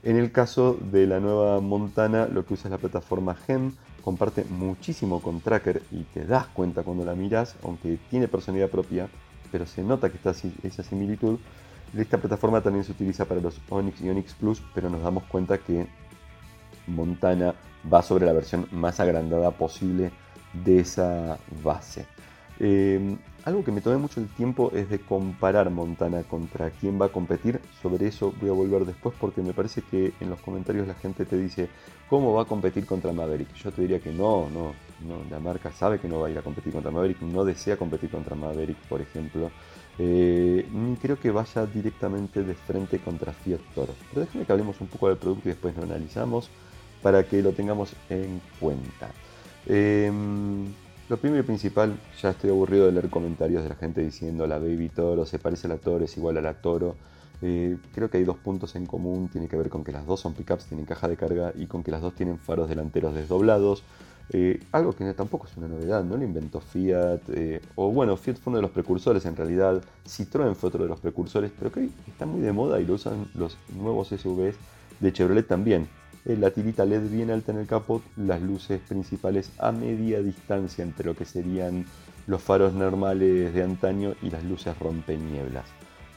En 0.01 0.17
el 0.17 0.31
caso 0.31 0.75
de 0.91 1.05
la 1.05 1.19
nueva 1.19 1.61
Montana, 1.61 2.25
lo 2.25 2.43
que 2.43 2.55
usa 2.55 2.69
es 2.69 2.71
la 2.71 2.79
plataforma 2.79 3.35
GEM, 3.35 3.71
comparte 4.03 4.45
muchísimo 4.45 5.21
con 5.21 5.41
Tracker 5.41 5.83
y 5.91 6.05
te 6.05 6.25
das 6.25 6.47
cuenta 6.47 6.81
cuando 6.81 7.05
la 7.05 7.13
miras, 7.13 7.55
aunque 7.63 7.99
tiene 8.09 8.27
personalidad 8.27 8.71
propia, 8.71 9.09
pero 9.51 9.67
se 9.67 9.83
nota 9.83 10.09
que 10.09 10.17
está 10.17 10.33
esa 10.63 10.81
similitud. 10.81 11.37
Esta 11.95 12.17
plataforma 12.17 12.61
también 12.61 12.83
se 12.83 12.93
utiliza 12.93 13.25
para 13.25 13.39
los 13.39 13.61
Onix 13.69 14.01
y 14.01 14.09
Onix 14.09 14.33
Plus, 14.33 14.63
pero 14.73 14.89
nos 14.89 15.03
damos 15.03 15.23
cuenta 15.25 15.59
que 15.59 15.85
Montana 16.87 17.53
va 17.93 18.01
sobre 18.01 18.25
la 18.25 18.33
versión 18.33 18.67
más 18.71 18.99
agrandada 18.99 19.51
posible 19.51 20.09
de 20.65 20.79
esa 20.79 21.37
base. 21.63 22.07
Eh, 22.59 23.17
algo 23.45 23.63
que 23.63 23.71
me 23.71 23.81
tomé 23.81 23.97
mucho 23.97 24.19
el 24.19 24.27
tiempo 24.27 24.71
es 24.73 24.89
de 24.89 24.99
comparar 24.99 25.69
Montana 25.69 26.23
contra 26.23 26.69
quién 26.71 26.99
va 26.99 27.05
a 27.05 27.09
competir. 27.09 27.61
Sobre 27.81 28.07
eso 28.07 28.33
voy 28.41 28.49
a 28.49 28.53
volver 28.53 28.85
después 28.85 29.15
porque 29.19 29.41
me 29.41 29.53
parece 29.53 29.81
que 29.81 30.13
en 30.19 30.29
los 30.29 30.39
comentarios 30.41 30.87
la 30.87 30.95
gente 30.95 31.25
te 31.25 31.37
dice 31.37 31.69
cómo 32.09 32.33
va 32.33 32.43
a 32.43 32.45
competir 32.45 32.85
contra 32.85 33.13
Maverick. 33.13 33.53
Yo 33.55 33.71
te 33.71 33.81
diría 33.81 33.99
que 33.99 34.11
no, 34.11 34.49
no, 34.49 34.73
la 35.29 35.39
marca 35.39 35.71
sabe 35.71 35.99
que 35.99 36.07
no 36.07 36.19
va 36.19 36.27
a 36.27 36.29
ir 36.31 36.37
a 36.37 36.41
competir 36.41 36.73
contra 36.73 36.91
Maverick, 36.91 37.21
no 37.21 37.45
desea 37.45 37.77
competir 37.77 38.09
contra 38.09 38.35
Maverick, 38.35 38.77
por 38.89 39.01
ejemplo. 39.01 39.49
Eh, 39.99 40.65
creo 41.01 41.19
que 41.19 41.31
vaya 41.31 41.65
directamente 41.65 42.43
de 42.43 42.53
frente 42.53 42.99
contra 42.99 43.31
Fiat 43.33 43.61
Toro. 43.73 43.93
Pero 44.09 44.25
déjame 44.25 44.45
que 44.45 44.51
hablemos 44.51 44.81
un 44.81 44.87
poco 44.87 45.07
del 45.07 45.17
producto 45.17 45.47
y 45.47 45.51
después 45.51 45.75
lo 45.75 45.83
analizamos 45.83 46.49
para 47.01 47.23
que 47.23 47.41
lo 47.41 47.51
tengamos 47.53 47.93
en 48.09 48.41
cuenta. 48.59 49.09
Em, 49.65 50.67
lo 51.09 51.17
primero 51.17 51.41
y 51.41 51.45
principal, 51.45 51.97
ya 52.21 52.31
estoy 52.31 52.49
aburrido 52.49 52.85
de 52.85 52.91
leer 52.91 53.09
comentarios 53.09 53.63
de 53.63 53.69
la 53.69 53.75
gente 53.75 54.01
diciendo 54.01 54.45
la 54.45 54.57
Baby 54.57 54.89
Toro 54.89 55.25
se 55.25 55.39
parece 55.39 55.67
a 55.67 55.69
la 55.69 55.77
Toro, 55.77 56.03
es 56.03 56.17
igual 56.17 56.37
a 56.37 56.41
la 56.41 56.55
Toro. 56.55 56.95
Eh, 57.41 57.77
creo 57.93 58.09
que 58.09 58.17
hay 58.17 58.23
dos 58.23 58.37
puntos 58.37 58.75
en 58.75 58.85
común, 58.85 59.29
tiene 59.29 59.47
que 59.47 59.55
ver 59.55 59.69
con 59.69 59.83
que 59.83 59.91
las 59.91 60.05
dos 60.05 60.19
son 60.19 60.33
pickups, 60.33 60.65
tienen 60.65 60.85
caja 60.85 61.07
de 61.07 61.15
carga 61.15 61.53
y 61.55 61.67
con 61.67 61.83
que 61.83 61.91
las 61.91 62.01
dos 62.01 62.13
tienen 62.15 62.37
faros 62.39 62.67
delanteros 62.67 63.13
desdoblados. 63.13 63.83
Eh, 64.31 64.59
algo 64.73 64.91
que 64.91 65.13
tampoco 65.13 65.47
es 65.47 65.55
una 65.55 65.69
novedad, 65.69 66.03
no 66.03 66.17
lo 66.17 66.23
inventó 66.23 66.59
Fiat, 66.59 67.21
eh, 67.29 67.61
o 67.75 67.89
bueno, 67.91 68.17
Fiat 68.17 68.35
fue 68.35 68.51
uno 68.51 68.57
de 68.57 68.63
los 68.63 68.71
precursores 68.71 69.25
en 69.25 69.37
realidad, 69.37 69.81
Citroën 70.05 70.53
fue 70.53 70.67
otro 70.67 70.83
de 70.83 70.89
los 70.89 70.99
precursores, 70.99 71.51
pero 71.57 71.71
que 71.71 71.89
está 72.07 72.25
muy 72.25 72.41
de 72.41 72.51
moda 72.51 72.81
y 72.81 72.85
lo 72.85 72.95
usan 72.95 73.29
los 73.35 73.57
nuevos 73.73 74.09
SUVs 74.09 74.55
de 74.99 75.13
Chevrolet 75.13 75.47
también. 75.47 75.87
Eh, 76.27 76.35
la 76.35 76.51
tirita 76.51 76.83
LED 76.83 77.09
bien 77.09 77.31
alta 77.31 77.53
en 77.53 77.59
el 77.59 77.67
capot, 77.67 78.03
las 78.17 78.41
luces 78.41 78.81
principales 78.81 79.49
a 79.59 79.71
media 79.71 80.21
distancia 80.21 80.83
entre 80.83 81.05
lo 81.05 81.15
que 81.15 81.23
serían 81.23 81.85
los 82.27 82.41
faros 82.41 82.73
normales 82.73 83.53
de 83.53 83.63
antaño 83.63 84.13
y 84.21 84.29
las 84.29 84.43
luces 84.43 84.77
rompenieblas. 84.77 85.63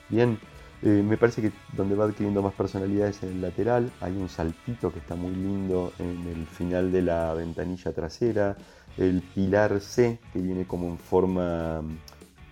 Bien, 0.08 0.36
eh, 0.82 1.04
me 1.06 1.16
parece 1.16 1.42
que 1.42 1.52
donde 1.76 1.94
va 1.94 2.06
adquiriendo 2.06 2.42
más 2.42 2.54
personalidad 2.54 3.06
es 3.06 3.22
en 3.22 3.28
el 3.28 3.40
lateral. 3.40 3.92
Hay 4.00 4.16
un 4.16 4.28
saltito 4.28 4.92
que 4.92 4.98
está 4.98 5.14
muy 5.14 5.32
lindo 5.32 5.92
en 6.00 6.26
el 6.26 6.44
final 6.44 6.90
de 6.90 7.02
la 7.02 7.32
ventanilla 7.34 7.92
trasera. 7.92 8.56
El 8.98 9.22
pilar 9.22 9.78
C 9.78 10.18
que 10.32 10.40
viene 10.40 10.66
como 10.66 10.88
en 10.88 10.98
forma, 10.98 11.82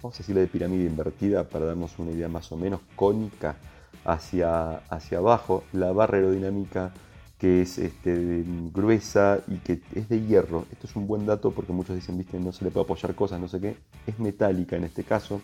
vamos 0.00 0.14
a 0.14 0.18
decirle 0.18 0.42
de 0.42 0.46
pirámide 0.46 0.84
invertida 0.84 1.42
para 1.42 1.66
darnos 1.66 1.98
una 1.98 2.12
idea 2.12 2.28
más 2.28 2.52
o 2.52 2.56
menos 2.56 2.82
cónica 2.94 3.56
hacia, 4.04 4.76
hacia 4.90 5.18
abajo. 5.18 5.64
La 5.72 5.90
barra 5.90 6.18
aerodinámica 6.18 6.92
que 7.38 7.62
es 7.62 7.78
este, 7.78 8.44
gruesa 8.74 9.40
y 9.46 9.56
que 9.58 9.80
es 9.94 10.08
de 10.08 10.20
hierro. 10.26 10.66
Esto 10.72 10.88
es 10.88 10.96
un 10.96 11.06
buen 11.06 11.24
dato 11.24 11.52
porque 11.52 11.72
muchos 11.72 11.94
dicen, 11.94 12.18
viste, 12.18 12.38
no 12.40 12.52
se 12.52 12.64
le 12.64 12.70
puede 12.70 12.84
apoyar 12.84 13.14
cosas, 13.14 13.40
no 13.40 13.48
sé 13.48 13.60
qué. 13.60 13.76
Es 14.06 14.18
metálica 14.18 14.76
en 14.76 14.84
este 14.84 15.04
caso. 15.04 15.40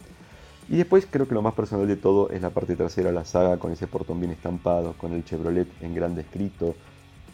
Y 0.69 0.77
después 0.77 1.07
creo 1.09 1.29
que 1.29 1.35
lo 1.35 1.43
más 1.43 1.55
personal 1.55 1.87
de 1.87 1.97
todo 1.97 2.31
es 2.31 2.43
la 2.43 2.51
parte 2.51 2.75
trasera, 2.75 3.13
la 3.13 3.25
saga 3.25 3.59
con 3.59 3.71
ese 3.71 3.87
portón 3.87 4.19
bien 4.19 4.33
estampado, 4.33 4.95
con 4.95 5.13
el 5.13 5.25
Chevrolet 5.25 5.69
en 5.83 5.95
grande 5.95 6.23
escrito. 6.23 6.75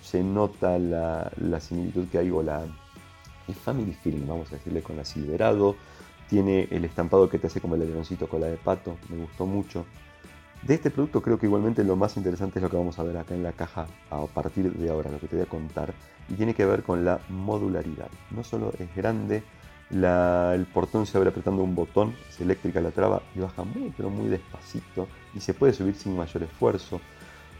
Se 0.03 0.23
nota 0.23 0.79
la, 0.79 1.61
similitud 1.61 2.09
que 2.09 2.19
hay 2.19 2.31
o 2.31 2.43
la, 2.43 2.63
el 3.49 3.55
family 3.55 3.93
feeling, 3.93 4.27
vamos 4.27 4.53
a 4.53 4.57
decirle, 4.57 4.83
con 4.83 4.97
la 4.97 5.05
Silverado. 5.05 5.77
Tiene 6.29 6.69
el 6.71 6.85
estampado 6.85 7.29
que 7.31 7.39
te 7.39 7.47
hace 7.47 7.61
como 7.61 7.77
el 7.77 7.83
aleroncito 7.83 8.29
con 8.29 8.41
la 8.41 8.49
de 8.49 8.57
pato, 8.57 8.99
me 9.09 9.17
gustó 9.17 9.47
mucho. 9.47 9.87
De 10.63 10.75
este 10.75 10.91
producto 10.91 11.23
creo 11.23 11.39
que 11.39 11.47
igualmente 11.47 11.83
lo 11.85 11.97
más 11.97 12.17
interesante 12.17 12.59
es 12.59 12.63
lo 12.63 12.69
que 12.69 12.77
vamos 12.77 12.99
a 12.99 13.03
ver 13.03 13.17
acá 13.17 13.35
en 13.35 13.43
la 13.43 13.53
caja 13.53 13.87
a 14.11 14.27
partir 14.27 14.71
de 14.73 14.91
ahora, 14.91 15.11
lo 15.11 15.19
que 15.19 15.27
te 15.27 15.37
voy 15.37 15.45
a 15.45 15.49
contar, 15.49 15.95
y 16.29 16.35
tiene 16.35 16.55
que 16.55 16.67
ver 16.67 16.83
con 16.83 17.05
la 17.05 17.19
modularidad. 17.31 18.11
No 18.31 18.45
solo 18.45 18.73
es 18.79 18.95
grande, 18.95 19.43
el 19.91 20.67
portón 20.73 21.07
se 21.07 21.17
abre 21.17 21.31
apretando 21.31 21.63
un 21.63 21.75
botón, 21.75 22.15
es 22.29 22.41
eléctrica 22.41 22.81
la 22.81 22.91
traba 22.91 23.23
y 23.35 23.41
baja 23.41 23.65
muy 23.65 23.93
pero 23.97 24.11
muy 24.11 24.29
despacito 24.29 25.09
y 25.35 25.41
se 25.41 25.55
puede 25.55 25.73
subir 25.73 25.95
sin 25.95 26.17
mayor 26.17 26.43
esfuerzo. 26.43 27.01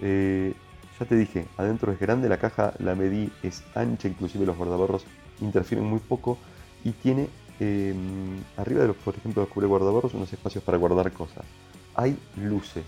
Eh, 0.01 0.55
ya 0.99 1.07
te 1.07 1.17
dije, 1.17 1.47
adentro 1.57 1.93
es 1.93 1.99
grande 1.99 2.29
la 2.29 2.39
caja, 2.39 2.75
la 2.79 2.95
medí, 2.95 3.33
es 3.43 3.63
ancha, 3.75 4.09
inclusive 4.09 4.45
los 4.45 4.57
guardabarros 4.57 5.07
interfieren 5.41 5.89
muy 5.89 6.01
poco 6.01 6.37
y 6.85 6.93
tiene 6.93 7.29
em, 7.59 8.43
arriba 8.59 8.83
de 8.83 8.89
los, 8.89 8.97
por 8.97 9.15
ejemplo, 9.17 9.43
los 9.43 9.51
cubre 9.51 9.67
guardabarros 9.67 10.13
unos 10.13 10.31
espacios 10.33 10.63
para 10.63 10.77
guardar 10.77 11.11
cosas. 11.13 11.45
Hay 11.95 12.19
luces, 12.37 12.85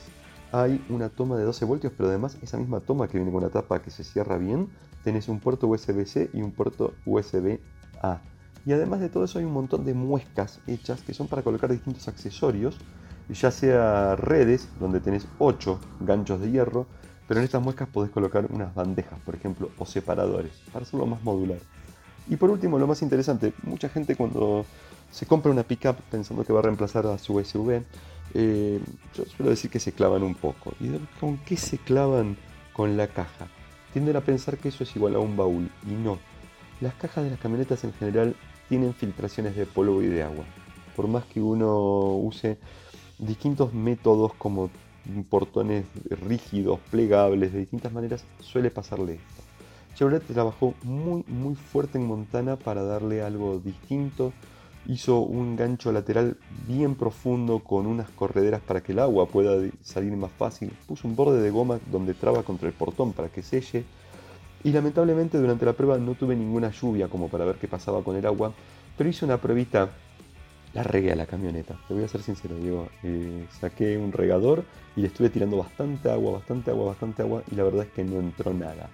hay 0.53 0.85
una 0.89 1.09
toma 1.09 1.37
de 1.37 1.45
12 1.45 1.65
voltios, 1.65 1.93
pero 1.97 2.09
además 2.09 2.37
esa 2.43 2.57
misma 2.57 2.81
toma 2.81 3.09
que 3.09 3.19
viene 3.19 3.33
con 3.33 3.43
una 3.43 3.53
tapa 3.53 3.83
que 3.83 3.91
se 3.91 4.05
cierra 4.05 4.39
bien, 4.39 4.69
tenés 5.03 5.29
un 5.29 5.41
puerto 5.41 5.67
USB-C 5.67 6.31
y 6.33 6.43
un 6.43 6.53
puerto 6.53 6.95
USB-A. 7.07 8.21
Y 8.65 8.73
además 8.73 9.01
de 9.01 9.09
todo 9.09 9.25
eso 9.25 9.39
hay 9.39 9.45
un 9.45 9.53
montón 9.53 9.85
de 9.85 9.95
muescas 9.95 10.61
hechas 10.67 11.03
que 11.03 11.15
son 11.15 11.27
para 11.27 11.43
colocar 11.43 11.71
distintos 11.71 12.07
accesorios, 12.07 12.77
ya 13.29 13.51
sea 13.51 14.15
redes, 14.17 14.69
donde 14.79 15.01
tenés 15.01 15.27
8 15.39 15.81
ganchos 16.01 16.41
de 16.41 16.51
hierro, 16.51 16.87
pero 17.27 17.41
en 17.41 17.45
estas 17.45 17.63
muescas 17.63 17.89
podés 17.89 18.11
colocar 18.11 18.47
unas 18.51 18.75
bandejas, 18.75 19.19
por 19.21 19.35
ejemplo, 19.35 19.71
o 19.79 19.87
separadores, 19.87 20.53
para 20.73 20.85
hacerlo 20.85 21.07
más 21.07 21.23
modular. 21.23 21.59
Y 22.29 22.37
por 22.37 22.51
último, 22.51 22.79
lo 22.79 22.87
más 22.87 23.03
interesante, 23.03 23.53
mucha 23.65 23.89
gente 23.89 24.15
cuando 24.17 24.65
se 25.11 25.27
compra 25.27 25.51
una 25.51 25.63
pickup 25.63 25.97
pensando 26.11 26.45
que 26.45 26.53
va 26.53 26.61
a 26.61 26.63
reemplazar 26.63 27.07
a 27.07 27.19
su 27.19 27.41
SUV, 27.41 27.83
eh, 28.35 28.81
yo 29.15 29.25
suelo 29.25 29.51
decir 29.51 29.71
que 29.71 29.81
se 29.81 29.93
clavan 29.93 30.23
un 30.23 30.35
poco. 30.35 30.75
¿Y 30.81 30.89
con 31.21 31.39
qué 31.39 31.57
se 31.57 31.79
clavan 31.79 32.37
con 32.73 32.97
la 32.97 33.09
caja? 33.09 33.49
Tienden 33.93 34.17
a 34.17 34.21
pensar 34.21 34.59
que 34.59 34.69
eso 34.69 34.85
es 34.85 34.97
igual 34.97 35.15
a 35.15 35.19
un 35.19 35.37
baúl, 35.37 35.71
y 35.87 35.93
no. 35.93 36.19
Las 36.81 36.95
cajas 36.95 37.25
de 37.25 37.31
las 37.31 37.39
camionetas 37.39 37.85
en 37.85 37.93
general 37.93 38.35
tienen 38.69 38.95
filtraciones 38.95 39.55
de 39.55 39.67
polvo 39.67 40.03
y 40.03 40.07
de 40.07 40.23
agua. 40.23 40.45
Por 40.97 41.09
más 41.09 41.25
que 41.27 41.41
uno 41.41 42.17
use 42.17 42.59
distintos 43.19 43.73
métodos 43.73 44.33
como 44.35 44.71
portones 45.31 45.85
rígidos, 46.11 46.81
plegables, 46.91 47.53
de 47.53 47.61
distintas 47.61 47.93
maneras, 47.93 48.25
suele 48.41 48.71
pasarle 48.71 49.15
esto. 49.15 49.43
Chevrolet 49.95 50.25
trabajó 50.27 50.75
muy 50.83 51.23
muy 51.27 51.55
fuerte 51.55 51.99
en 51.99 52.07
Montana 52.07 52.57
para 52.57 52.83
darle 52.83 53.23
algo 53.23 53.59
distinto. 53.59 54.33
Hizo 54.87 55.21
un 55.21 55.57
gancho 55.57 55.93
lateral 55.93 56.37
bien 56.67 56.97
profundo 56.97 57.61
con 57.61 57.87
unas 57.87 58.11
correderas 58.11 58.61
para 58.61 58.83
que 58.83 58.93
el 58.93 58.99
agua 58.99 59.27
pueda 59.27 59.57
salir 59.81 60.13
más 60.17 60.33
fácil. 60.33 60.73
Puso 60.87 61.07
un 61.07 61.15
borde 61.15 61.41
de 61.41 61.51
goma 61.51 61.79
donde 61.91 62.15
traba 62.15 62.43
contra 62.43 62.69
el 62.69 62.75
portón 62.75 63.13
para 63.13 63.29
que 63.29 63.43
selle 63.43 63.85
y 64.65 64.71
lamentablemente 64.71 65.39
durante 65.39 65.65
la 65.65 65.73
prueba 65.73 65.99
no 65.99 66.15
tuve 66.15 66.37
ninguna 66.37 66.71
lluvia 66.71 67.09
como 67.09 67.29
para 67.29 67.45
ver 67.45 67.57
qué 67.57 67.69
pasaba 67.69 68.03
con 68.03 68.17
el 68.17 68.27
agua, 68.27 68.53
pero 68.97 69.11
hice 69.11 69.25
una 69.25 69.39
pruebita 69.39 69.91
la 70.75 70.83
regué 70.83 71.13
a 71.13 71.17
la 71.17 71.27
camioneta. 71.27 71.77
Te 71.87 71.95
voy 71.95 72.05
a 72.05 72.09
ser 72.09 72.23
sincero, 72.23 72.57
Diego. 72.57 72.89
Eh, 73.03 73.47
saqué 73.61 73.99
un 73.99 74.13
regador 74.13 74.65
y 74.97 75.03
le 75.03 75.09
estuve 75.09 75.29
tirando 75.29 75.59
bastante 75.59 76.11
agua, 76.11 76.33
bastante 76.33 76.71
agua, 76.71 76.87
bastante 76.87 77.23
agua 77.23 77.43
y 77.51 77.57
la 77.57 77.65
verdad 77.65 77.85
es 77.85 77.93
que 77.93 78.05
no 78.05 78.21
entró 78.21 78.55
nada. 78.55 78.89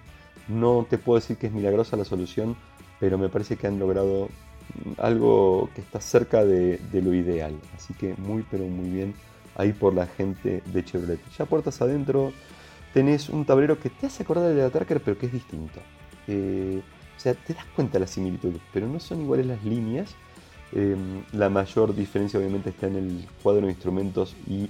No 0.47 0.85
te 0.89 0.97
puedo 0.97 1.19
decir 1.19 1.37
que 1.37 1.47
es 1.47 1.53
milagrosa 1.53 1.95
la 1.95 2.05
solución, 2.05 2.57
pero 2.99 3.17
me 3.17 3.29
parece 3.29 3.55
que 3.55 3.67
han 3.67 3.79
logrado 3.79 4.29
algo 4.97 5.69
que 5.75 5.81
está 5.81 5.99
cerca 5.99 6.45
de, 6.45 6.79
lo 6.93 7.13
ideal. 7.13 7.53
Así 7.75 7.93
que 7.93 8.13
muy, 8.17 8.45
pero 8.49 8.65
muy 8.65 8.89
bien 8.89 9.13
ahí 9.55 9.73
por 9.73 9.93
la 9.93 10.07
gente 10.07 10.61
de 10.65 10.85
Chevrolet. 10.85 11.19
Ya 11.37 11.45
puertas 11.45 11.81
adentro 11.81 12.31
tenés 12.93 13.29
un 13.29 13.45
tablero 13.45 13.79
que 13.79 13.89
te 13.89 14.07
hace 14.07 14.23
acordar 14.23 14.53
de 14.53 14.61
la 14.61 14.69
pero 14.69 15.17
que 15.17 15.25
es 15.25 15.33
distinto. 15.33 15.79
Eh, 16.27 16.81
o 17.17 17.19
sea, 17.19 17.33
te 17.33 17.53
das 17.53 17.65
cuenta 17.75 17.93
de 17.93 17.99
la 18.01 18.07
similitud, 18.07 18.53
pero 18.73 18.87
no 18.87 18.99
son 18.99 19.21
iguales 19.21 19.45
las 19.45 19.63
líneas 19.63 20.15
Em, 20.71 21.23
la 21.33 21.49
mayor 21.49 21.95
diferencia 21.95 22.39
obviamente 22.39 22.69
está 22.69 22.87
en 22.87 22.95
el 22.95 23.27
cuadro 23.41 23.65
de 23.65 23.71
instrumentos 23.71 24.35
y 24.47 24.69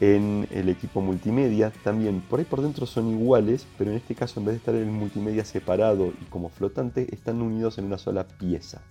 en 0.00 0.46
el 0.50 0.68
equipo 0.68 1.00
multimedia. 1.00 1.72
También 1.82 2.20
por 2.20 2.40
ahí 2.40 2.44
por 2.44 2.60
dentro 2.62 2.86
son 2.86 3.08
iguales, 3.10 3.66
pero 3.78 3.90
en 3.90 3.96
este 3.96 4.14
caso 4.14 4.40
en 4.40 4.46
vez 4.46 4.54
de 4.54 4.58
estar 4.58 4.74
el 4.74 4.86
multimedia 4.86 5.44
separado 5.44 6.12
y 6.20 6.24
como 6.26 6.48
flotante, 6.50 7.06
están 7.12 7.40
unidos 7.40 7.78
en 7.78 7.86
una 7.86 7.98
sola 7.98 8.26
pieza. 8.26 8.82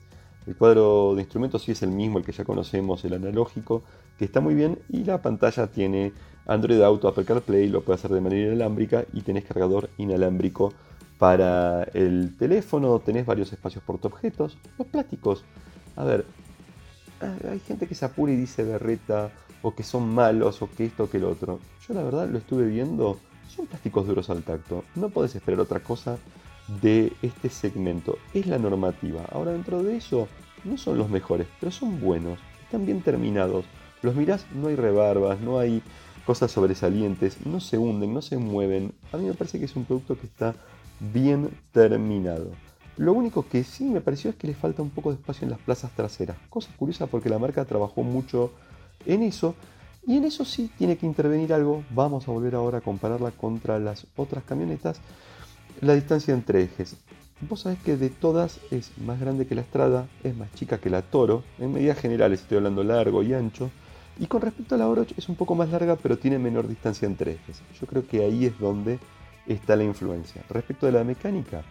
El 0.48 0.56
cuadro 0.56 1.14
de 1.16 1.22
instrumentos 1.22 1.64
sí 1.64 1.72
es 1.72 1.84
el 1.84 1.92
mismo, 1.92 2.18
el 2.18 2.26
que 2.26 2.32
ya 2.32 2.44
conocemos, 2.44 3.04
el 3.06 3.14
analógico, 3.14 3.84
que 4.18 4.26
está 4.26 4.42
muy 4.42 4.56
bien 4.56 4.80
y 4.90 5.04
la 5.04 5.22
pantalla 5.22 5.68
tiene 5.68 6.14
Android 6.48 6.82
Auto, 6.82 7.08
Apple 7.08 7.26
CarPlay, 7.26 7.68
lo 7.68 7.82
puede 7.82 8.00
hacer 8.00 8.12
de 8.12 8.22
manera 8.22 8.48
inalámbrica 8.48 9.06
y 9.14 9.22
tenés 9.22 9.46
cargador 9.46 9.90
inalámbrico 9.98 10.74
para 11.18 11.84
el 11.94 12.36
teléfono, 12.38 13.00
tenés 13.00 13.26
varios 13.26 13.52
espacios 13.54 13.84
portaobjetos, 13.84 14.58
los 14.78 14.88
plásticos 14.88 15.44
a 16.00 16.06
ver, 16.06 16.26
hay 17.20 17.60
gente 17.60 17.86
que 17.86 17.94
se 17.94 18.06
apura 18.06 18.32
y 18.32 18.38
dice 18.38 18.64
berreta, 18.64 19.32
o 19.62 19.76
que 19.76 19.84
son 19.84 20.08
malos, 20.14 20.62
o 20.62 20.70
que 20.70 20.86
esto, 20.86 21.10
que 21.10 21.18
el 21.18 21.26
otro. 21.26 21.60
Yo 21.86 21.94
la 21.94 22.04
verdad 22.04 22.30
lo 22.30 22.38
estuve 22.38 22.66
viendo, 22.68 23.20
son 23.50 23.68
plásticos 23.68 24.08
duros 24.08 24.30
al 24.30 24.44
tacto. 24.44 24.86
No 24.96 25.10
podés 25.10 25.36
esperar 25.36 25.60
otra 25.60 25.82
cosa 25.82 26.18
de 26.82 27.14
este 27.22 27.50
segmento. 27.50 28.18
Es 28.34 28.48
la 28.48 28.58
normativa. 28.58 29.26
Ahora 29.32 29.52
dentro 29.52 29.84
de 29.84 29.98
eso, 29.98 30.28
no 30.64 30.78
son 30.78 30.98
los 30.98 31.10
mejores, 31.10 31.48
pero 31.60 31.72
son 31.72 32.00
buenos. 32.00 32.40
Están 32.64 32.86
bien 32.86 33.02
terminados. 33.02 33.66
Los 34.02 34.16
mirás, 34.16 34.46
no 34.54 34.68
hay 34.68 34.76
rebarbas, 34.76 35.40
no 35.42 35.60
hay 35.60 35.82
cosas 36.26 36.52
sobresalientes, 36.52 37.46
no 37.46 37.60
se 37.60 37.78
hunden, 37.78 38.14
no 38.14 38.22
se 38.22 38.38
mueven. 38.38 38.94
A 39.12 39.18
mí 39.18 39.26
me 39.26 39.34
parece 39.34 39.60
que 39.60 39.66
es 39.66 39.76
un 39.76 39.86
producto 39.86 40.18
que 40.18 40.28
está 40.28 40.56
bien 41.00 41.50
terminado. 41.72 42.52
Lo 42.98 43.14
único 43.14 43.48
que 43.48 43.64
sí 43.64 43.86
me 43.86 44.02
pareció 44.02 44.30
es 44.30 44.36
que 44.36 44.48
le 44.48 44.54
falta 44.54 44.82
un 44.82 44.90
poco 44.90 45.10
de 45.10 45.16
espacio 45.16 45.46
en 45.46 45.52
las 45.52 45.60
plazas 45.60 45.92
traseras. 45.96 46.38
Cosa 46.50 46.70
curiosa 46.76 47.08
porque 47.08 47.30
la 47.30 47.40
marca 47.40 47.66
trabajó 47.66 48.04
mucho 48.04 48.52
en 49.06 49.24
eso. 49.24 49.56
Y 50.06 50.18
en 50.18 50.26
eso 50.26 50.46
sí 50.46 50.70
tiene 50.78 50.98
que 50.98 51.06
intervenir 51.06 51.54
algo. 51.54 51.84
Vamos 51.92 52.28
a 52.28 52.32
volver 52.32 52.56
ahora 52.56 52.80
a 52.80 52.82
compararla 52.82 53.32
contra 53.32 53.80
las 53.80 54.06
otras 54.16 54.44
camionetas. 54.44 55.00
La 55.82 55.94
distancia 55.94 56.34
entre 56.34 56.64
ejes. 56.64 56.98
Vos 57.40 57.62
sabés 57.62 57.80
que 57.80 57.96
de 57.96 58.10
todas 58.10 58.60
es 58.70 58.92
más 58.98 59.18
grande 59.18 59.48
que 59.48 59.56
la 59.56 59.62
Estrada, 59.62 60.10
es 60.26 60.36
más 60.36 60.54
chica 60.54 60.78
que 60.78 60.90
la 60.90 61.02
Toro. 61.02 61.44
En 61.58 61.72
medidas 61.72 61.98
generales 61.98 62.42
estoy 62.42 62.58
hablando 62.58 62.84
largo 62.84 63.24
y 63.24 63.34
ancho. 63.34 63.72
Y 64.20 64.26
con 64.26 64.42
respecto 64.42 64.76
a 64.76 64.78
la 64.78 64.90
Oroch 64.90 65.18
es 65.18 65.30
un 65.30 65.36
poco 65.36 65.56
más 65.56 65.70
larga 65.70 65.96
pero 65.96 66.18
tiene 66.18 66.38
menor 66.38 66.68
distancia 66.68 67.06
entre 67.06 67.34
ejes. 67.34 67.62
Yo 67.80 67.88
creo 67.88 68.06
que 68.06 68.26
ahí 68.26 68.46
es 68.46 68.60
donde 68.60 69.00
está 69.48 69.78
la 69.78 69.86
influencia. 69.86 70.44
Respecto 70.50 70.86
de 70.86 70.92
la 70.92 71.06
mecánica, 71.06 71.64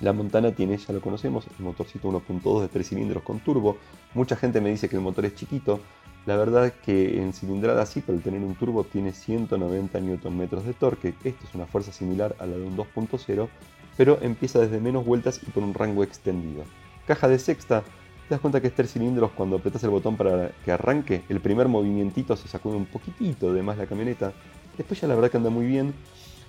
la 0.00 0.12
Montana 0.12 0.52
tiene, 0.52 0.78
ya 0.78 0.92
lo 0.92 1.00
conocemos, 1.00 1.44
el 1.58 1.64
motorcito 1.64 2.08
1.2 2.12 2.62
de 2.62 2.68
3 2.68 2.88
cilindros 2.88 3.24
con 3.24 3.40
turbo. 3.40 3.76
Mucha 4.14 4.36
gente 4.36 4.60
me 4.60 4.70
dice 4.70 4.88
que 4.88 4.94
el 4.94 5.02
motor 5.02 5.24
es 5.24 5.34
chiquito. 5.34 5.80
La 6.24 6.36
verdad 6.36 6.66
es 6.66 6.72
que 6.72 7.20
en 7.20 7.32
cilindrada 7.32 7.84
sí, 7.84 8.02
pero 8.04 8.18
tener 8.20 8.42
un 8.42 8.54
turbo 8.54 8.84
tiene 8.84 9.12
190 9.12 10.00
Nm 10.00 10.48
de 10.48 10.74
torque. 10.74 11.14
Esto 11.24 11.46
es 11.46 11.54
una 11.54 11.66
fuerza 11.66 11.92
similar 11.92 12.36
a 12.38 12.46
la 12.46 12.56
de 12.56 12.62
un 12.62 12.76
2.0, 12.76 13.48
pero 13.96 14.18
empieza 14.22 14.60
desde 14.60 14.78
menos 14.78 15.04
vueltas 15.04 15.40
y 15.46 15.50
con 15.50 15.64
un 15.64 15.74
rango 15.74 16.04
extendido. 16.04 16.62
Caja 17.06 17.26
de 17.26 17.40
sexta, 17.40 17.82
te 17.82 18.36
das 18.36 18.40
cuenta 18.40 18.60
que 18.60 18.68
es 18.68 18.74
3 18.74 18.92
cilindros 18.92 19.32
cuando 19.32 19.56
apretas 19.56 19.82
el 19.82 19.90
botón 19.90 20.16
para 20.16 20.52
que 20.64 20.70
arranque. 20.70 21.24
El 21.28 21.40
primer 21.40 21.66
movimientito 21.66 22.36
se 22.36 22.46
sacude 22.46 22.76
un 22.76 22.86
poquitito 22.86 23.52
de 23.52 23.62
más 23.62 23.76
la 23.76 23.86
camioneta. 23.86 24.32
Después 24.78 25.00
ya 25.00 25.08
la 25.08 25.16
verdad 25.16 25.30
que 25.30 25.38
anda 25.38 25.50
muy 25.50 25.66
bien. 25.66 25.92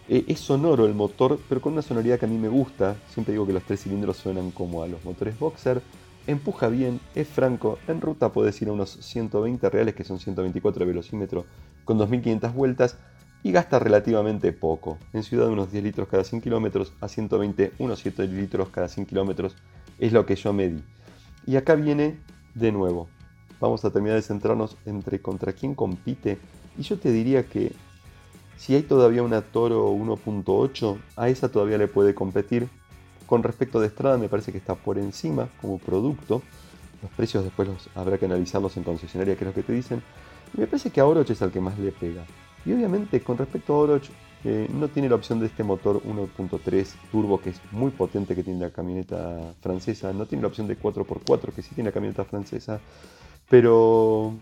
Eh, 0.07 0.25
es 0.27 0.39
sonoro 0.39 0.85
el 0.85 0.93
motor, 0.93 1.39
pero 1.49 1.61
con 1.61 1.73
una 1.73 1.81
sonoridad 1.81 2.19
que 2.19 2.25
a 2.25 2.29
mí 2.29 2.37
me 2.37 2.47
gusta. 2.47 2.95
Siempre 3.09 3.31
digo 3.31 3.47
que 3.47 3.53
los 3.53 3.63
tres 3.63 3.81
cilindros 3.81 4.17
suenan 4.17 4.51
como 4.51 4.83
a 4.83 4.87
los 4.87 5.03
motores 5.03 5.39
Boxer. 5.39 5.81
Empuja 6.25 6.69
bien, 6.69 7.01
es 7.15 7.27
franco. 7.27 7.77
En 7.87 7.99
ruta 7.99 8.31
puedes 8.31 8.61
ir 8.61 8.69
a 8.69 8.71
unos 8.71 8.91
120 8.91 9.69
reales, 9.69 9.93
que 9.93 10.05
son 10.05 10.19
124 10.19 10.79
de 10.79 10.85
velocímetro, 10.85 11.45
con 11.83 11.97
2500 11.97 12.53
vueltas. 12.53 12.97
Y 13.45 13.51
gasta 13.51 13.77
relativamente 13.77 14.53
poco. 14.53 14.97
En 15.11 15.23
ciudad 15.23 15.49
unos 15.49 15.69
10 15.69 15.83
litros 15.83 16.07
cada 16.07 16.23
100 16.23 16.41
kilómetros, 16.41 16.93
a 17.01 17.09
120 17.09 17.73
unos 17.79 17.99
7 17.99 18.25
litros 18.27 18.69
cada 18.69 18.87
100 18.87 19.05
kilómetros. 19.05 19.55
Es 19.99 20.13
lo 20.13 20.25
que 20.25 20.35
yo 20.35 20.53
medí. 20.53 20.81
Y 21.45 21.57
acá 21.57 21.75
viene 21.75 22.19
de 22.55 22.71
nuevo. 22.71 23.09
Vamos 23.59 23.83
a 23.83 23.91
terminar 23.91 24.15
de 24.15 24.21
centrarnos 24.21 24.77
entre 24.85 25.21
contra 25.21 25.51
quién 25.51 25.75
compite. 25.75 26.37
Y 26.77 26.83
yo 26.83 26.97
te 26.97 27.11
diría 27.11 27.43
que 27.43 27.73
si 28.55 28.75
hay 28.75 28.83
todavía 28.83 29.23
una 29.23 29.41
Toro 29.41 29.91
1.8, 29.91 30.97
a 31.17 31.27
esa 31.27 31.49
todavía 31.49 31.77
le 31.77 31.89
puede 31.89 32.15
competir. 32.15 32.69
Con 33.33 33.41
respecto 33.41 33.79
de 33.79 33.87
Estrada 33.87 34.15
me 34.19 34.29
parece 34.29 34.51
que 34.51 34.59
está 34.59 34.75
por 34.75 34.99
encima 34.99 35.49
como 35.59 35.79
producto. 35.79 36.43
Los 37.01 37.11
precios 37.13 37.43
después 37.43 37.67
los, 37.67 37.89
habrá 37.95 38.19
que 38.19 38.25
analizarlos 38.25 38.77
en 38.77 38.83
concesionaria, 38.83 39.35
que 39.35 39.43
es 39.43 39.47
lo 39.47 39.55
que 39.55 39.63
te 39.63 39.73
dicen. 39.73 40.03
Me 40.55 40.67
parece 40.67 40.91
que 40.91 41.01
a 41.01 41.07
Oroch 41.07 41.27
es 41.27 41.41
el 41.41 41.49
que 41.49 41.59
más 41.59 41.79
le 41.79 41.91
pega. 41.91 42.23
Y 42.63 42.73
obviamente 42.73 43.21
con 43.21 43.35
respecto 43.35 43.73
a 43.73 43.77
Oroch 43.77 44.03
eh, 44.43 44.69
no 44.71 44.87
tiene 44.87 45.09
la 45.09 45.15
opción 45.15 45.39
de 45.39 45.47
este 45.47 45.63
motor 45.63 46.03
1.3 46.03 46.87
turbo 47.11 47.41
que 47.41 47.49
es 47.49 47.61
muy 47.71 47.89
potente 47.89 48.35
que 48.35 48.43
tiene 48.43 48.59
la 48.59 48.69
camioneta 48.69 49.55
francesa. 49.61 50.13
No 50.13 50.27
tiene 50.27 50.43
la 50.43 50.49
opción 50.49 50.67
de 50.67 50.77
4x4 50.77 51.53
que 51.53 51.63
sí 51.63 51.73
tiene 51.73 51.89
la 51.89 51.93
camioneta 51.95 52.25
francesa. 52.25 52.79
Pero 53.49 54.35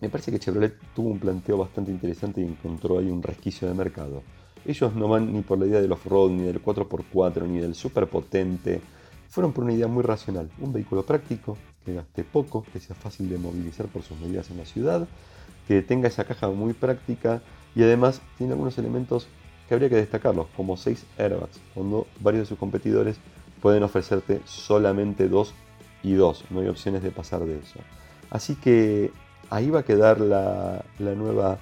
me 0.00 0.08
parece 0.08 0.30
que 0.30 0.38
Chevrolet 0.38 0.76
tuvo 0.94 1.08
un 1.08 1.18
planteo 1.18 1.58
bastante 1.58 1.90
interesante 1.90 2.40
y 2.40 2.44
encontró 2.44 3.00
ahí 3.00 3.10
un 3.10 3.20
resquicio 3.20 3.66
de 3.66 3.74
mercado. 3.74 4.22
Ellos 4.64 4.94
no 4.94 5.08
van 5.08 5.32
ni 5.32 5.40
por 5.42 5.58
la 5.58 5.66
idea 5.66 5.80
del 5.80 5.92
off-road, 5.92 6.30
ni 6.30 6.44
del 6.44 6.62
4x4, 6.62 7.46
ni 7.46 7.60
del 7.60 7.74
super 7.74 8.06
potente. 8.06 8.80
Fueron 9.28 9.52
por 9.52 9.64
una 9.64 9.72
idea 9.72 9.88
muy 9.88 10.02
racional. 10.02 10.50
Un 10.60 10.72
vehículo 10.72 11.04
práctico, 11.04 11.56
que 11.84 11.94
gaste 11.94 12.24
poco, 12.24 12.64
que 12.72 12.80
sea 12.80 12.94
fácil 12.94 13.28
de 13.28 13.38
movilizar 13.38 13.86
por 13.86 14.02
sus 14.02 14.18
medidas 14.20 14.50
en 14.50 14.58
la 14.58 14.64
ciudad, 14.64 15.06
que 15.66 15.82
tenga 15.82 16.08
esa 16.08 16.24
caja 16.24 16.48
muy 16.48 16.72
práctica 16.74 17.42
y 17.74 17.82
además 17.82 18.20
tiene 18.38 18.52
algunos 18.52 18.78
elementos 18.78 19.26
que 19.68 19.74
habría 19.74 19.88
que 19.88 19.96
destacarlos, 19.96 20.46
como 20.56 20.76
6 20.76 21.04
airbags, 21.18 21.60
cuando 21.74 22.06
varios 22.20 22.42
de 22.42 22.48
sus 22.48 22.58
competidores 22.58 23.16
pueden 23.60 23.82
ofrecerte 23.82 24.40
solamente 24.44 25.28
2 25.28 25.54
y 26.02 26.14
2. 26.14 26.44
No 26.50 26.60
hay 26.60 26.68
opciones 26.68 27.02
de 27.02 27.10
pasar 27.10 27.40
de 27.44 27.58
eso. 27.58 27.78
Así 28.30 28.56
que 28.56 29.12
ahí 29.50 29.70
va 29.70 29.80
a 29.80 29.84
quedar 29.84 30.20
la, 30.20 30.84
nueva 30.98 31.58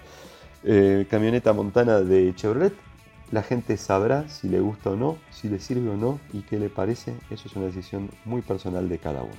eh, 0.64 1.06
camioneta 1.10 1.52
montana 1.52 2.00
de 2.00 2.34
Chevrolet. 2.34 2.72
La 3.32 3.44
gente 3.44 3.76
sabrá 3.76 4.28
si 4.28 4.48
le 4.48 4.58
gusta 4.58 4.90
o 4.90 4.96
no, 4.96 5.18
si 5.30 5.48
le 5.48 5.60
sirve 5.60 5.88
o 5.88 5.96
no 5.96 6.18
y 6.32 6.40
qué 6.40 6.58
le 6.58 6.68
parece. 6.68 7.14
Eso 7.30 7.46
es 7.46 7.54
una 7.54 7.66
decisión 7.66 8.10
muy 8.24 8.42
personal 8.42 8.88
de 8.88 8.98
cada 8.98 9.22
uno. 9.22 9.34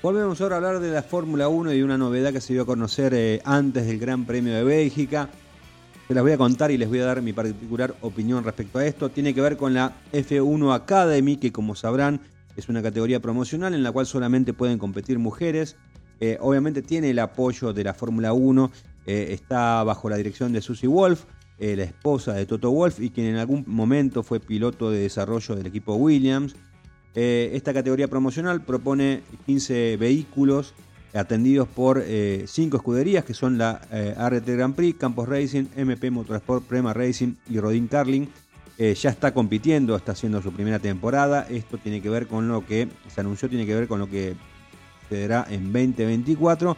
Volvemos 0.00 0.40
ahora 0.40 0.54
a 0.54 0.58
hablar 0.58 0.78
de 0.78 0.90
la 0.92 1.02
Fórmula 1.02 1.48
1 1.48 1.72
y 1.72 1.82
una 1.82 1.98
novedad 1.98 2.32
que 2.32 2.40
se 2.40 2.52
dio 2.52 2.62
a 2.62 2.66
conocer 2.66 3.12
eh, 3.14 3.40
antes 3.44 3.86
del 3.86 3.98
Gran 3.98 4.24
Premio 4.24 4.54
de 4.54 4.62
Bélgica. 4.62 5.30
Se 6.06 6.14
las 6.14 6.22
voy 6.22 6.32
a 6.32 6.38
contar 6.38 6.70
y 6.70 6.76
les 6.76 6.88
voy 6.88 7.00
a 7.00 7.06
dar 7.06 7.22
mi 7.22 7.32
particular 7.32 7.94
opinión 8.02 8.44
respecto 8.44 8.78
a 8.78 8.86
esto. 8.86 9.08
Tiene 9.08 9.34
que 9.34 9.40
ver 9.40 9.56
con 9.56 9.74
la 9.74 9.94
F1 10.12 10.74
Academy, 10.74 11.38
que 11.38 11.50
como 11.50 11.74
sabrán 11.74 12.20
es 12.56 12.68
una 12.68 12.82
categoría 12.82 13.20
promocional 13.20 13.74
en 13.74 13.82
la 13.82 13.92
cual 13.92 14.06
solamente 14.06 14.52
pueden 14.52 14.78
competir 14.78 15.18
mujeres. 15.18 15.76
Eh, 16.20 16.38
obviamente 16.40 16.82
tiene 16.82 17.10
el 17.10 17.18
apoyo 17.18 17.72
de 17.72 17.84
la 17.84 17.94
Fórmula 17.94 18.32
1, 18.32 18.70
eh, 19.06 19.28
está 19.30 19.82
bajo 19.82 20.08
la 20.08 20.16
dirección 20.16 20.52
de 20.52 20.60
Susie 20.60 20.88
Wolf, 20.88 21.24
eh, 21.58 21.76
la 21.76 21.84
esposa 21.84 22.32
de 22.34 22.46
Toto 22.46 22.70
Wolf 22.70 23.00
y 23.00 23.10
quien 23.10 23.26
en 23.26 23.36
algún 23.36 23.64
momento 23.66 24.22
fue 24.22 24.40
piloto 24.40 24.90
de 24.90 25.00
desarrollo 25.00 25.54
del 25.54 25.66
equipo 25.66 25.94
Williams. 25.94 26.54
esta 27.14 27.72
categoría 27.72 28.08
promocional 28.08 28.62
propone 28.62 29.22
15 29.46 29.96
vehículos 29.98 30.74
atendidos 31.12 31.68
por 31.68 32.02
eh, 32.04 32.44
cinco 32.48 32.76
escuderías 32.76 33.24
que 33.24 33.34
son 33.34 33.56
la 33.56 33.80
RT 34.18 34.48
Grand 34.48 34.74
Prix, 34.74 34.98
Campos 34.98 35.28
Racing, 35.28 35.66
MP 35.76 36.10
Motorsport, 36.10 36.64
Prema 36.64 36.92
Racing 36.92 37.34
y 37.48 37.60
Rodin 37.60 37.86
Carling. 37.86 38.26
Eh, 38.76 38.94
ya 38.94 39.10
está 39.10 39.32
compitiendo, 39.32 39.94
está 39.94 40.12
haciendo 40.12 40.42
su 40.42 40.52
primera 40.52 40.78
temporada. 40.78 41.46
Esto 41.48 41.78
tiene 41.78 42.02
que 42.02 42.10
ver 42.10 42.26
con 42.26 42.48
lo 42.48 42.66
que 42.66 42.88
se 43.08 43.20
anunció, 43.20 43.48
tiene 43.48 43.66
que 43.66 43.74
ver 43.74 43.86
con 43.86 44.00
lo 44.00 44.08
que 44.08 44.34
sucederá 45.02 45.46
en 45.48 45.72
2024. 45.72 46.76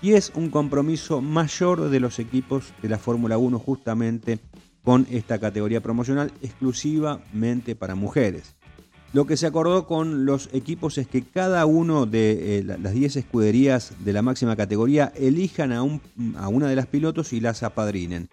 y 0.00 0.12
es 0.12 0.32
un 0.34 0.50
compromiso 0.50 1.20
mayor 1.22 1.88
de 1.88 2.00
los 2.00 2.18
equipos 2.18 2.72
de 2.82 2.88
la 2.88 2.98
Fórmula 2.98 3.38
1 3.38 3.58
justamente 3.58 4.38
con 4.82 5.06
esta 5.10 5.38
categoría 5.38 5.80
promocional 5.80 6.30
exclusivamente 6.42 7.74
para 7.74 7.94
mujeres. 7.94 8.54
Lo 9.14 9.26
que 9.26 9.36
se 9.36 9.46
acordó 9.46 9.86
con 9.86 10.26
los 10.26 10.50
equipos 10.52 10.98
es 10.98 11.06
que 11.06 11.22
cada 11.22 11.66
uno 11.66 12.04
de 12.04 12.58
eh, 12.58 12.64
las 12.64 12.92
10 12.92 13.16
escuderías 13.16 13.92
de 14.00 14.12
la 14.12 14.22
máxima 14.22 14.56
categoría 14.56 15.12
elijan 15.14 15.72
a, 15.72 15.78
a, 15.78 16.48
una 16.48 16.66
de 16.66 16.76
las 16.76 16.86
pilotos 16.86 17.32
y 17.32 17.40
las 17.40 17.62
apadrinen. 17.62 18.28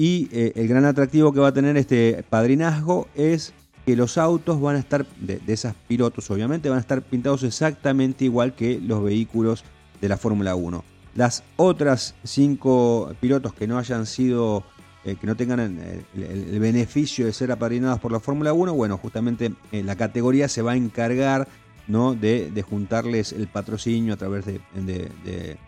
Y 0.00 0.30
eh, 0.32 0.52
el 0.54 0.66
gran 0.66 0.86
atractivo 0.86 1.30
que 1.30 1.40
va 1.40 1.48
a 1.48 1.52
tener 1.52 1.76
este 1.76 2.24
padrinazgo 2.30 3.06
es 3.14 3.52
que 3.84 3.94
los 3.96 4.16
autos 4.16 4.58
van 4.58 4.76
a 4.76 4.78
estar, 4.78 5.04
de, 5.20 5.40
de 5.40 5.52
esas 5.52 5.74
pilotos 5.88 6.30
obviamente, 6.30 6.70
van 6.70 6.78
a 6.78 6.80
estar 6.80 7.02
pintados 7.02 7.42
exactamente 7.42 8.24
igual 8.24 8.54
que 8.54 8.80
los 8.80 9.04
vehículos 9.04 9.62
de 10.00 10.08
la 10.08 10.16
Fórmula 10.16 10.54
1. 10.54 10.82
Las 11.16 11.44
otras 11.56 12.14
cinco 12.24 13.12
pilotos 13.20 13.52
que 13.52 13.66
no 13.66 13.76
hayan 13.76 14.06
sido 14.06 14.64
eh, 15.04 15.16
que 15.20 15.26
no 15.26 15.36
tengan 15.36 15.60
el, 15.60 16.58
beneficio 16.58 17.26
de 17.26 17.34
ser 17.34 17.52
apadrinados 17.52 18.00
por 18.00 18.10
la 18.10 18.20
Fórmula 18.20 18.54
1, 18.54 18.72
bueno, 18.72 18.96
justamente 18.96 19.52
eh, 19.70 19.82
la 19.82 19.96
categoría 19.96 20.48
se 20.48 20.62
va 20.62 20.72
a 20.72 20.76
encargar 20.76 21.46
¿no? 21.88 22.14
de, 22.14 22.64
juntarles 22.66 23.34
el 23.34 23.48
patrocinio 23.48 24.14
a 24.14 24.16
través 24.16 24.46
de, 24.46 25.58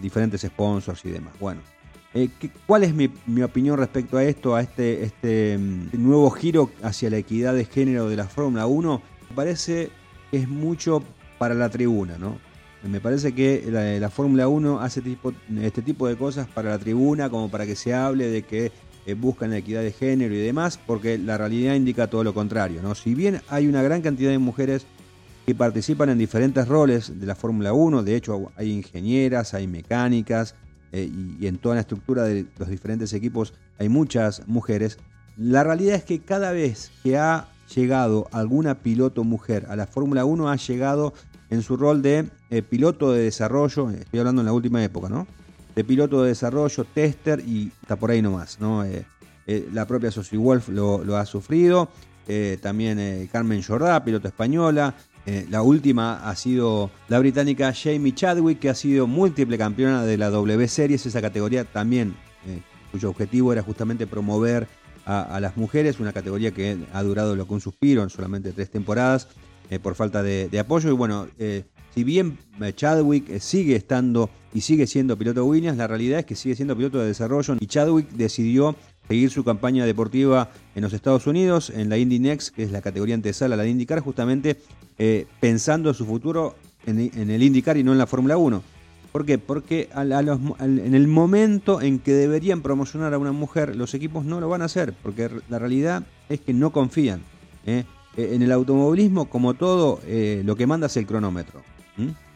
diferentes 0.00 0.42
sponsors 0.42 1.04
y 1.04 1.10
demás. 1.10 1.32
Bueno, 1.40 1.62
eh, 2.14 2.28
¿cuál 2.66 2.84
es 2.84 2.94
mi, 2.94 3.10
opinión 3.42 3.78
respecto 3.78 4.18
a 4.18 4.24
esto, 4.24 4.54
a 4.54 4.60
este, 4.60 5.04
este 5.04 5.56
mm, 5.58 5.90
nuevo 5.94 6.30
giro 6.30 6.70
hacia 6.82 7.08
la 7.10 7.16
equidad 7.16 7.54
de 7.54 7.64
género 7.64 8.08
de 8.08 8.16
la 8.16 8.26
Fórmula 8.26 8.66
1? 8.66 9.02
Me 9.30 9.36
parece 9.36 9.90
que 10.30 10.38
es 10.38 10.48
mucho 10.48 11.02
para 11.38 11.54
la 11.54 11.70
tribuna, 11.70 12.18
¿no? 12.18 12.36
Me 12.88 13.00
parece 13.00 13.32
que 13.32 13.64
la, 14.00 14.10
Fórmula 14.10 14.48
1 14.48 14.80
hace 14.80 15.00
tipo, 15.00 15.32
este 15.60 15.82
tipo 15.82 16.08
de 16.08 16.16
cosas 16.16 16.48
para 16.48 16.70
la 16.70 16.78
tribuna, 16.78 17.30
como 17.30 17.48
para 17.48 17.64
que 17.64 17.76
se 17.76 17.94
hable 17.94 18.28
de 18.28 18.42
que 18.42 18.72
eh, 19.06 19.14
buscan 19.14 19.50
la 19.50 19.58
equidad 19.58 19.82
de 19.82 19.92
género 19.92 20.34
y 20.34 20.38
demás, 20.38 20.80
porque 20.84 21.16
la 21.16 21.38
realidad 21.38 21.74
indica 21.74 22.08
todo 22.08 22.24
lo 22.24 22.34
contrario. 22.34 22.82
¿no? 22.82 22.96
Si 22.96 23.14
bien 23.14 23.40
hay 23.48 23.68
una 23.68 23.82
gran 23.82 24.02
cantidad 24.02 24.30
de 24.30 24.38
mujeres 24.38 24.84
que 25.46 25.54
participan 25.54 26.10
en 26.10 26.18
diferentes 26.18 26.66
roles 26.66 27.20
de 27.20 27.26
la 27.26 27.36
Fórmula 27.36 27.72
1, 27.72 28.02
de 28.02 28.16
hecho 28.16 28.52
hay 28.56 28.72
ingenieras, 28.72 29.54
hay 29.54 29.68
mecánicas, 29.68 30.56
eh, 30.92 31.10
y, 31.40 31.46
en 31.46 31.58
toda 31.58 31.76
la 31.76 31.80
estructura 31.80 32.24
de 32.24 32.46
los 32.58 32.68
diferentes 32.68 33.12
equipos 33.14 33.54
hay 33.78 33.88
muchas 33.88 34.46
mujeres, 34.46 34.98
la 35.36 35.64
realidad 35.64 35.96
es 35.96 36.04
que 36.04 36.20
cada 36.20 36.52
vez 36.52 36.90
que 37.02 37.16
ha 37.16 37.48
llegado 37.74 38.28
alguna 38.30 38.80
piloto 38.80 39.24
mujer 39.24 39.66
a 39.70 39.76
la 39.76 39.86
Fórmula 39.86 40.26
1 40.26 40.50
ha 40.50 40.56
llegado 40.56 41.14
en 41.48 41.62
su 41.62 41.76
rol 41.76 42.02
de 42.02 42.28
eh, 42.50 42.62
piloto 42.62 43.12
de 43.12 43.22
desarrollo, 43.22 43.90
estoy 43.90 44.20
hablando 44.20 44.42
en 44.42 44.46
la 44.46 44.52
última 44.52 44.84
época, 44.84 45.08
¿no? 45.08 45.26
De 45.74 45.82
piloto 45.82 46.22
de 46.22 46.28
desarrollo, 46.28 46.84
tester 46.84 47.40
y 47.40 47.72
está 47.80 47.96
por 47.96 48.10
ahí 48.10 48.20
nomás, 48.20 48.60
¿no? 48.60 48.84
Eh, 48.84 49.04
la 49.72 49.86
propia 49.86 50.10
Sophie 50.10 50.38
Wolf 50.38 50.68
lo, 50.68 51.16
ha 51.16 51.26
sufrido, 51.26 51.88
también 52.60 53.28
Carmen 53.32 53.62
Jordá, 53.62 54.04
piloto 54.04 54.28
española, 54.28 54.94
la 55.24 55.62
última 55.62 56.28
ha 56.28 56.34
sido 56.34 56.90
la 57.08 57.18
británica 57.18 57.72
Jamie 57.72 58.14
Chadwick, 58.14 58.58
que 58.58 58.70
ha 58.70 58.74
sido 58.74 59.06
múltiple 59.06 59.56
campeona 59.56 60.04
de 60.04 60.18
la 60.18 60.30
W 60.30 60.66
Series, 60.66 61.06
esa 61.06 61.20
categoría 61.20 61.64
también, 61.64 62.14
cuyo 62.90 63.10
objetivo 63.10 63.52
era 63.52 63.62
justamente 63.62 64.06
promover 64.06 64.66
a, 65.04 65.38
las 65.40 65.56
mujeres, 65.56 66.00
una 66.00 66.12
categoría 66.12 66.50
que 66.50 66.78
ha 66.92 67.02
durado 67.02 67.36
lo 67.36 67.46
que 67.46 67.54
un 67.54 67.60
suspiro 67.60 68.02
en 68.02 68.10
solamente 68.10 68.52
tres 68.52 68.70
temporadas. 68.70 69.28
Eh, 69.72 69.78
por 69.78 69.94
falta 69.94 70.22
de, 70.22 70.58
apoyo. 70.58 70.90
Y 70.90 70.92
bueno, 70.92 71.28
eh, 71.38 71.64
si 71.94 72.04
bien 72.04 72.36
eh, 72.60 72.74
Chadwick 72.74 73.38
sigue 73.38 73.74
estando 73.74 74.28
y 74.52 74.60
sigue 74.60 74.86
siendo 74.86 75.16
piloto 75.16 75.46
Williams, 75.46 75.78
la 75.78 75.86
realidad 75.86 76.18
es 76.18 76.26
que 76.26 76.34
sigue 76.34 76.54
siendo 76.54 76.76
piloto 76.76 76.98
de 76.98 77.06
desarrollo 77.06 77.56
y 77.58 77.66
Chadwick 77.66 78.10
decidió 78.10 78.76
seguir 79.08 79.30
su 79.30 79.44
campaña 79.44 79.84
deportiva 79.84 80.50
en 80.74 80.82
los 80.82 80.92
Estados 80.92 81.26
Unidos, 81.26 81.70
en 81.70 81.88
la 81.88 81.98
Indy 81.98 82.18
Next, 82.18 82.54
que 82.54 82.62
es 82.62 82.70
la 82.70 82.80
categoría 82.82 83.14
antesala 83.14 83.54
a 83.54 83.58
la 83.58 83.64
de 83.64 83.70
IndyCar, 83.70 84.00
justamente 84.00 84.60
pensando 85.40 85.92
su 85.94 86.06
futuro 86.06 86.54
en, 86.86 87.30
el 87.30 87.42
IndyCar 87.42 87.76
y 87.76 87.84
no 87.84 87.92
en 87.92 87.98
la 87.98 88.06
Fórmula 88.06 88.36
1. 88.36 88.62
¿Por 89.12 89.26
qué? 89.26 89.36
Porque 89.38 89.90
en 89.94 90.94
el 90.94 91.06
momento 91.06 91.82
en 91.82 91.98
que 91.98 92.12
deberían 92.12 92.62
promocionar 92.62 93.12
a 93.12 93.18
una 93.18 93.32
mujer, 93.32 93.76
los 93.76 93.92
equipos 93.92 94.24
no 94.24 94.40
lo 94.40 94.48
van 94.48 94.62
a 94.62 94.66
hacer, 94.66 94.94
porque 95.02 95.28
la 95.50 95.58
realidad 95.58 96.04
es 96.30 96.40
que 96.40 96.54
no 96.54 96.70
confían. 96.70 97.20
Eh, 97.66 97.84
en 98.16 98.42
el 98.42 98.52
automovilismo, 98.52 99.26
como 99.26 99.54
todo, 99.54 100.00
eh, 100.06 100.42
lo 100.44 100.56
que 100.56 100.66
manda 100.66 100.86
es 100.86 100.96
el 100.96 101.06
cronómetro. 101.06 101.62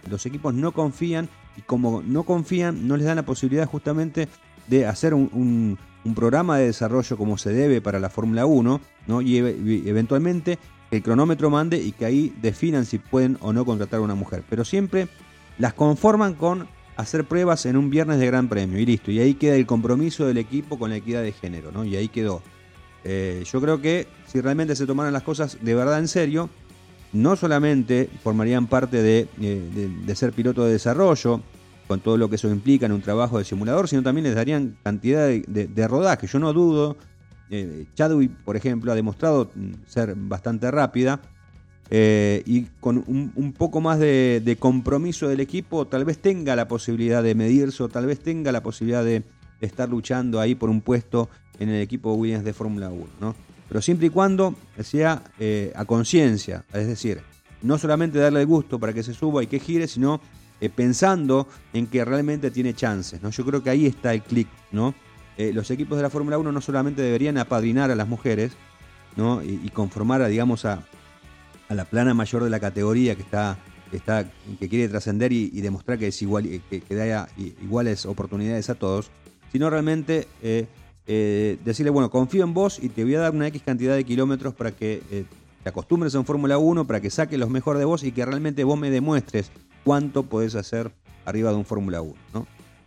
Los 0.09 0.27
equipos 0.27 0.55
no 0.55 0.73
confían 0.73 1.29
y 1.57 1.63
como 1.63 2.03
no 2.03 2.25
confían, 2.25 2.87
no 2.87 2.97
les 2.97 3.07
dan 3.07 3.17
la 3.17 3.25
posibilidad 3.25 3.67
justamente 3.67 4.29
de 4.69 4.87
hacer 4.87 5.15
un, 5.15 5.79
programa 6.15 6.59
de 6.59 6.67
desarrollo 6.67 7.17
como 7.17 7.39
se 7.39 7.51
debe 7.51 7.81
para 7.81 7.99
la 8.01 8.11
Fórmula 8.11 8.47
1 8.47 8.81
¿no? 9.07 9.23
y, 9.23 9.39
eventualmente 9.39 10.59
el 10.91 11.03
cronómetro 11.03 11.51
mande 11.51 11.79
y 11.79 11.93
que 11.93 12.05
ahí 12.05 12.35
definan 12.41 12.85
si 12.85 12.99
pueden 12.99 13.39
o 13.41 13.53
no 13.53 13.65
contratar 13.65 14.01
a 14.01 14.03
una 14.03 14.15
mujer. 14.15 14.45
Pero 14.49 14.65
siempre 14.65 15.09
las 15.59 15.75
conforman 15.75 16.35
con 16.35 16.69
hacer 16.97 17.25
pruebas 17.25 17.67
en 17.67 17.77
un 17.77 17.91
viernes 17.91 18.19
de 18.19 18.27
Gran 18.27 18.49
Premio 18.49 18.79
y 18.79 18.87
listo. 18.87 19.11
Y 19.11 19.21
ahí 19.21 19.35
queda 19.35 19.57
el 19.57 19.67
compromiso 19.67 20.27
del 20.27 20.39
equipo 20.39 20.79
con 20.79 20.91
la 20.91 20.97
equidad 20.97 21.23
de 21.23 21.33
género, 21.33 21.73
¿no? 21.73 21.85
Y 21.85 21.97
ahí 21.97 22.09
quedó. 22.09 22.43
Eh, 23.05 23.45
yo 23.51 23.61
creo 23.61 23.81
que 23.81 24.07
si 24.27 24.41
realmente 24.41 24.75
se 24.75 24.87
tomaran 24.87 25.13
las 25.13 25.23
cosas 25.23 25.59
de 25.61 25.75
verdad 25.75 25.99
en 25.99 26.09
serio, 26.09 26.51
no 27.13 27.37
solamente 27.37 28.11
formarían 28.23 28.67
parte 28.67 29.03
de, 29.03 29.29
eh, 29.41 30.15
ser 30.15 30.33
piloto 30.33 30.65
de 30.65 30.73
desarrollo, 30.73 31.41
con 31.87 32.01
todo 32.01 32.17
lo 32.17 32.29
que 32.29 32.37
eso 32.37 32.51
implica 32.51 32.87
en 32.87 32.93
un 32.93 33.03
trabajo 33.03 33.39
de 33.39 33.45
simulador, 33.45 33.89
sino 33.89 34.03
también 34.03 34.25
les 34.25 34.35
darían 34.35 34.77
cantidad 34.83 35.29
de, 35.29 35.89
rodaje. 35.89 36.27
Yo 36.27 36.39
no 36.39 36.53
dudo, 36.53 36.97
eh, 37.51 37.87
Chadwick, 37.95 38.33
por 38.45 38.57
ejemplo, 38.57 38.93
ha 38.93 38.95
demostrado 38.95 39.51
ser 39.87 40.15
bastante 40.17 40.71
rápida, 40.71 41.21
y 41.89 42.67
con 42.81 43.05
un, 43.07 43.55
poco 43.57 43.81
más 43.81 44.01
de, 44.01 44.43
de, 44.45 44.57
compromiso 44.57 45.29
del 45.29 45.39
equipo, 45.39 45.87
tal 45.87 46.05
vez 46.05 46.19
tenga 46.19 46.57
la 46.57 46.67
posibilidad 46.67 47.23
de 47.23 47.37
medirse 47.37 47.85
o 47.85 47.89
tal 47.89 48.07
vez 48.07 48.19
tenga 48.19 48.51
la 48.51 48.61
posibilidad 48.61 49.05
de, 49.05 49.23
estar 49.61 49.89
luchando 49.89 50.41
ahí 50.41 50.55
por 50.55 50.71
un 50.71 50.81
puesto 50.81 51.29
en 51.59 51.69
el 51.69 51.81
equipo 51.81 52.15
Williams 52.15 52.45
de 52.45 52.53
Fórmula 52.53 52.91
1, 52.91 53.07
¿no? 53.21 53.35
Pero 53.69 53.83
siempre 53.83 54.09
y 54.09 54.11
cuando 54.11 54.55
sea 54.81 55.23
eh, 55.39 55.73
a 55.75 55.85
conciencia, 55.85 56.65
es 56.73 56.87
decir, 56.87 57.21
no 57.63 57.79
solamente 57.79 58.19
darle 58.19 58.41
el 58.41 58.47
gusto 58.47 58.79
para 58.79 58.93
que 58.93 59.03
se 59.03 59.13
suba 59.13 59.43
y 59.43 59.47
que 59.47 59.59
gire, 59.59 59.89
sino 59.89 60.21
eh, 60.61 60.69
pensando 60.69 61.47
en 61.73 61.87
que 61.87 62.05
realmente 62.05 62.51
tiene 62.51 62.75
chances, 62.75 63.23
¿no? 63.23 63.31
Yo 63.31 63.45
creo 63.45 63.63
que 63.63 63.71
ahí 63.71 63.87
está 63.87 64.15
el 64.15 64.23
clic, 64.23 64.49
¿no? 64.73 64.95
Eh, 65.37 65.53
los 65.53 65.71
equipos 65.71 65.97
de 65.97 66.03
la 66.03 66.11
Fórmula 66.11 66.39
1 66.39 66.51
no 66.51 66.61
solamente 66.61 67.03
deberían 67.03 67.39
apadrinar 67.39 67.91
a 67.91 67.95
las 67.95 68.09
mujeres, 68.09 68.53
¿no? 69.17 69.43
Y, 69.43 69.71
conformar, 69.71 70.23
a, 70.23 70.29
digamos, 70.29 70.65
a, 70.65 70.83
la 71.69 71.85
plana 71.85 72.15
mayor 72.15 72.45
de 72.45 72.51
la 72.51 72.61
categoría 72.61 73.17
que 73.17 73.23
está, 73.23 73.59
está 73.93 74.31
que 74.61 74.69
quiere 74.69 74.89
trascender 74.89 75.33
y, 75.33 75.61
demostrar 75.61 75.99
que 75.99 76.09
es 76.09 76.23
igual, 76.23 76.45
que, 76.71 76.81
que 76.81 76.95
da 76.95 77.29
iguales 77.37 78.07
oportunidades 78.07 78.71
a 78.71 78.75
todos, 78.77 79.11
sino 79.53 79.71
realmente 79.71 80.29
eh, 80.43 80.67
eh, 81.07 81.59
decirle, 81.65 81.91
bueno, 81.91 82.11
confío 82.11 82.45
en 82.45 82.53
vos 82.53 82.79
y 82.83 82.89
te 82.89 83.05
voy 83.05 83.15
a 83.15 83.21
dar 83.21 83.33
una 83.33 83.47
X 83.49 83.63
cantidad 83.65 83.95
de 83.95 84.05
kilómetros 84.05 84.55
para 84.55 84.73
que 84.73 85.03
eh, 85.11 85.25
te 85.63 85.69
acostumbres 85.69 86.15
a 86.15 86.19
un 86.19 86.25
Fórmula 86.25 86.59
1, 86.59 86.87
para 86.87 87.01
que 87.01 87.11
saques 87.11 87.39
los 87.39 87.49
mejor 87.49 87.79
de 87.79 87.85
vos 87.85 88.03
y 88.03 88.13
que 88.13 88.25
realmente 88.25 88.65
vos 88.65 88.79
me 88.79 88.91
demuestres 88.91 89.51
cuánto 89.87 90.25
podés 90.25 90.57
hacer 90.57 90.91
arriba 91.25 91.51
de 91.51 91.57
un 91.59 91.65
Fórmula 91.65 92.03
1. 92.03 92.17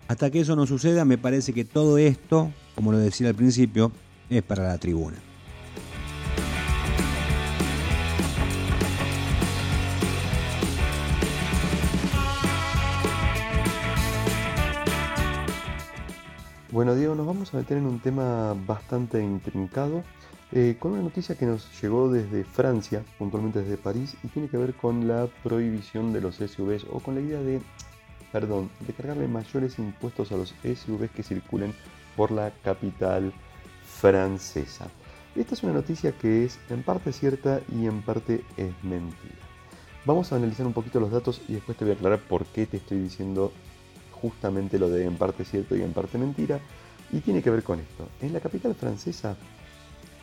Hasta 0.09 0.29
que 0.29 0.41
eso 0.41 0.57
no 0.57 0.67
suceda, 0.67 1.05
me 1.05 1.17
parece 1.17 1.53
que 1.53 1.63
todo 1.63 1.97
esto, 1.97 2.51
como 2.75 2.91
lo 2.91 2.97
decía 2.97 3.29
al 3.29 3.35
principio, 3.35 3.93
es 4.29 4.43
para 4.43 4.67
la 4.67 4.77
tribuna. 4.77 5.15
Bueno, 16.69 16.95
Diego, 16.95 17.15
nos 17.15 17.25
vamos 17.25 17.53
a 17.53 17.57
meter 17.57 17.77
en 17.77 17.85
un 17.85 18.01
tema 18.01 18.57
bastante 18.67 19.23
intrincado, 19.23 20.03
eh, 20.51 20.77
con 20.79 20.93
una 20.93 21.03
noticia 21.03 21.35
que 21.35 21.45
nos 21.45 21.67
llegó 21.81 22.11
desde 22.11 22.43
Francia, 22.43 23.03
puntualmente 23.17 23.61
desde 23.61 23.77
París, 23.77 24.15
y 24.23 24.27
tiene 24.29 24.49
que 24.49 24.57
ver 24.57 24.73
con 24.73 25.07
la 25.07 25.27
prohibición 25.43 26.11
de 26.11 26.21
los 26.21 26.35
SUVs 26.35 26.85
o 26.91 26.99
con 26.99 27.15
la 27.15 27.21
idea 27.21 27.39
de, 27.39 27.61
perdón, 28.31 28.69
de 28.87 28.93
cargarle 28.93 29.27
mayores 29.27 29.77
impuestos 29.77 30.31
a 30.31 30.37
los 30.37 30.55
SUVs 30.63 31.11
que 31.11 31.23
circulen 31.23 31.73
por 32.15 32.31
la 32.31 32.51
capital 32.63 33.31
francesa. 33.83 34.87
Esta 35.35 35.53
es 35.53 35.63
una 35.63 35.73
noticia 35.73 36.11
que 36.13 36.45
es 36.45 36.59
en 36.69 36.81
parte 36.81 37.13
cierta 37.13 37.61
y 37.71 37.85
en 37.85 38.01
parte 38.01 38.43
es 38.57 38.71
mentira. 38.83 39.35
Vamos 40.05 40.31
a 40.31 40.37
analizar 40.37 40.65
un 40.65 40.73
poquito 40.73 40.99
los 40.99 41.11
datos 41.11 41.41
y 41.47 41.53
después 41.53 41.77
te 41.77 41.85
voy 41.85 41.93
a 41.93 41.95
aclarar 41.95 42.19
por 42.19 42.45
qué 42.45 42.65
te 42.65 42.77
estoy 42.77 42.99
diciendo 42.99 43.51
justamente 44.11 44.79
lo 44.79 44.89
de 44.89 45.05
en 45.05 45.15
parte 45.15 45.45
cierto 45.45 45.75
y 45.75 45.81
en 45.81 45.93
parte 45.93 46.17
mentira, 46.17 46.59
y 47.11 47.19
tiene 47.19 47.41
que 47.41 47.49
ver 47.49 47.63
con 47.63 47.79
esto. 47.79 48.07
En 48.21 48.33
la 48.33 48.39
capital 48.39 48.75
francesa, 48.75 49.37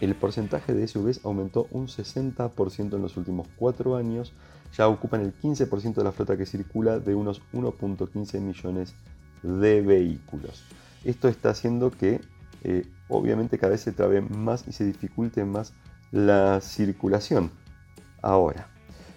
el 0.00 0.14
porcentaje 0.14 0.74
de 0.74 0.86
SUVs 0.86 1.20
aumentó 1.24 1.68
un 1.70 1.86
60% 1.86 2.94
en 2.94 3.02
los 3.02 3.16
últimos 3.16 3.48
4 3.56 3.96
años, 3.96 4.32
ya 4.76 4.88
ocupan 4.88 5.22
el 5.22 5.34
15% 5.38 5.94
de 5.94 6.04
la 6.04 6.12
flota 6.12 6.36
que 6.36 6.46
circula 6.46 6.98
de 6.98 7.14
unos 7.14 7.40
1.15 7.52 8.40
millones 8.40 8.94
de 9.42 9.80
vehículos. 9.80 10.64
Esto 11.04 11.28
está 11.28 11.50
haciendo 11.50 11.90
que 11.90 12.20
eh, 12.62 12.86
obviamente 13.08 13.58
cada 13.58 13.72
vez 13.72 13.80
se 13.80 13.92
trabe 13.92 14.20
más 14.20 14.66
y 14.66 14.72
se 14.72 14.84
dificulte 14.84 15.44
más 15.44 15.72
la 16.10 16.60
circulación. 16.60 17.50
Ahora, 18.22 18.68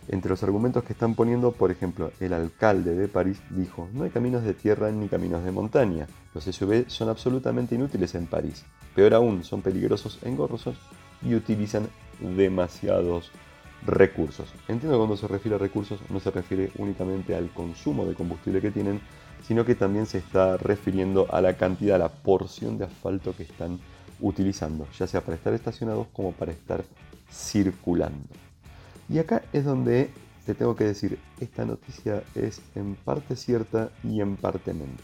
entre 0.08 0.30
los 0.30 0.44
argumentos 0.44 0.84
que 0.84 0.94
están 0.94 1.16
poniendo, 1.16 1.52
por 1.52 1.72
ejemplo, 1.72 2.12
el 2.20 2.34
alcalde 2.34 2.96
de 2.96 3.08
París 3.08 3.42
dijo, 3.52 3.88
no 3.94 4.04
hay 4.04 4.10
caminos 4.10 4.44
de 4.44 4.54
tierra 4.54 4.92
ni 4.92 5.08
caminos 5.08 5.44
de 5.44 5.52
montaña. 5.52 6.08
Los 6.34 6.46
SUV 6.46 6.86
son 6.88 7.10
absolutamente 7.10 7.76
inútiles 7.76 8.16
en 8.16 8.26
París. 8.26 8.66
Peor 8.96 9.14
aún, 9.14 9.44
son 9.44 9.62
peligrosos, 9.62 10.20
engorrosos 10.24 10.76
y 11.22 11.36
utilizan 11.36 11.88
demasiados 12.20 13.32
recursos. 13.86 14.50
Entiendo 14.68 14.92
que 14.92 14.98
cuando 14.98 15.18
se 15.18 15.28
refiere 15.28 15.56
a 15.56 15.60
recursos 15.60 16.00
no 16.10 16.20
se 16.20 16.32
refiere 16.32 16.72
únicamente 16.78 17.36
al 17.36 17.50
consumo 17.50 18.06
de 18.06 18.14
combustible 18.14 18.62
que 18.62 18.72
tienen, 18.72 19.02
sino 19.48 19.66
que 19.66 19.76
también 19.76 20.06
se 20.06 20.18
está 20.18 20.58
refiriendo 20.58 21.28
a 21.32 21.42
la 21.42 21.56
cantidad, 21.56 21.96
a 21.96 22.00
la 22.00 22.10
porción 22.10 22.78
de 22.78 22.86
asfalto 22.86 23.34
que 23.36 23.44
están 23.44 23.80
utilizando, 24.20 24.86
ya 24.98 25.08
sea 25.08 25.22
para 25.22 25.38
estar 25.38 25.54
estacionados 25.54 26.08
como 26.12 26.34
para 26.34 26.52
estar 26.52 26.84
circulando. 27.32 28.28
Y 29.08 29.18
acá 29.18 29.44
es 29.54 29.64
donde 29.64 30.10
te 30.46 30.56
tengo 30.56 30.76
que 30.76 30.84
decir, 30.84 31.20
esta 31.40 31.64
noticia 31.66 32.24
es 32.36 32.62
en 32.76 32.96
parte 32.96 33.36
cierta 33.36 33.92
y 34.04 34.20
en 34.22 34.36
parte 34.36 34.74
mentira. 34.74 35.00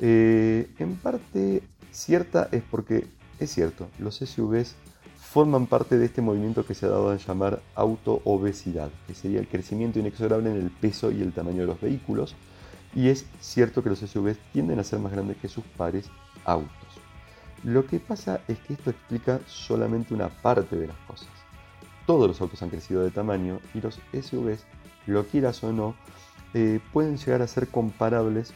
Eh, 0.00 0.70
en 0.78 0.96
parte 0.96 1.62
cierta 1.92 2.48
es 2.52 2.62
porque 2.70 3.06
es 3.38 3.50
cierto, 3.52 3.88
los 3.98 4.16
SUVs 4.16 4.74
forman 5.16 5.66
parte 5.66 5.98
de 5.98 6.06
este 6.06 6.22
movimiento 6.22 6.66
que 6.66 6.74
se 6.74 6.86
ha 6.86 6.88
dado 6.88 7.10
a 7.10 7.16
llamar 7.16 7.62
autoobesidad, 7.74 8.90
que 9.06 9.14
sería 9.14 9.38
el 9.38 9.46
crecimiento 9.46 9.98
inexorable 9.98 10.50
en 10.50 10.56
el 10.56 10.70
peso 10.70 11.12
y 11.12 11.22
el 11.22 11.32
tamaño 11.32 11.60
de 11.60 11.66
los 11.66 11.80
vehículos, 11.80 12.34
y 12.94 13.08
es 13.08 13.26
cierto 13.40 13.82
que 13.82 13.90
los 13.90 14.00
SUVs 14.00 14.38
tienden 14.52 14.80
a 14.80 14.84
ser 14.84 14.98
más 14.98 15.12
grandes 15.12 15.36
que 15.36 15.48
sus 15.48 15.64
pares 15.76 16.10
autos. 16.44 16.72
Lo 17.62 17.86
que 17.86 18.00
pasa 18.00 18.40
es 18.48 18.58
que 18.60 18.72
esto 18.72 18.90
explica 18.90 19.40
solamente 19.46 20.14
una 20.14 20.28
parte 20.28 20.76
de 20.76 20.88
las 20.88 20.96
cosas. 21.06 21.28
Todos 22.06 22.26
los 22.26 22.40
autos 22.40 22.62
han 22.62 22.70
crecido 22.70 23.04
de 23.04 23.10
tamaño 23.10 23.60
y 23.74 23.80
los 23.80 24.00
SUVs, 24.12 24.64
lo 25.06 25.26
quieras 25.26 25.62
o 25.62 25.72
no, 25.72 25.94
eh, 26.54 26.80
pueden 26.92 27.18
llegar 27.18 27.42
a 27.42 27.46
ser 27.46 27.68
comparables 27.68 28.52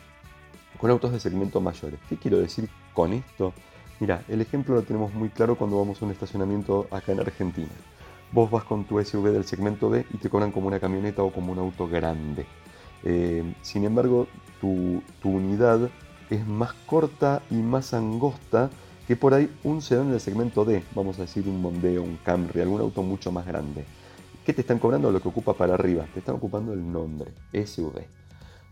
con 0.78 0.90
autos 0.90 1.12
de 1.12 1.20
segmento 1.20 1.60
mayores. 1.60 2.00
¿Qué 2.08 2.16
quiero 2.16 2.38
decir 2.38 2.68
con 2.94 3.12
esto? 3.12 3.52
Mira, 4.00 4.22
el 4.28 4.40
ejemplo 4.40 4.74
lo 4.74 4.82
tenemos 4.82 5.14
muy 5.14 5.28
claro 5.28 5.56
cuando 5.56 5.78
vamos 5.78 6.02
a 6.02 6.04
un 6.04 6.10
estacionamiento 6.10 6.88
acá 6.90 7.12
en 7.12 7.20
Argentina. 7.20 7.70
Vos 8.32 8.50
vas 8.50 8.64
con 8.64 8.84
tu 8.84 9.02
SUV 9.02 9.30
del 9.30 9.44
segmento 9.44 9.90
B 9.90 10.06
y 10.12 10.16
te 10.16 10.28
cobran 10.28 10.52
como 10.52 10.66
una 10.66 10.80
camioneta 10.80 11.22
o 11.22 11.30
como 11.30 11.52
un 11.52 11.58
auto 11.58 11.86
grande. 11.86 12.46
Eh, 13.04 13.44
sin 13.62 13.84
embargo, 13.84 14.26
tu, 14.60 15.02
unidad 15.24 15.90
es 16.30 16.46
más 16.46 16.72
corta 16.86 17.42
y 17.50 17.56
más 17.56 17.94
angosta 17.94 18.70
que 19.06 19.16
por 19.16 19.34
ahí 19.34 19.50
un 19.64 19.82
sedán 19.82 20.10
del 20.10 20.20
segmento 20.20 20.64
D, 20.64 20.82
vamos 20.94 21.18
a 21.18 21.22
decir 21.22 21.46
un 21.48 21.60
Mondeo, 21.60 22.02
un 22.02 22.16
Camry, 22.24 22.60
algún 22.60 22.80
auto 22.80 23.02
mucho 23.02 23.32
más 23.32 23.44
grande. 23.46 23.84
¿Qué 24.46 24.52
te 24.52 24.62
están 24.62 24.78
cobrando 24.78 25.10
lo 25.10 25.20
que 25.20 25.28
ocupa 25.28 25.54
para 25.54 25.74
arriba? 25.74 26.06
Te 26.12 26.20
están 26.20 26.36
ocupando 26.36 26.72
el 26.72 26.90
nombre, 26.90 27.32
SUV. 27.52 28.02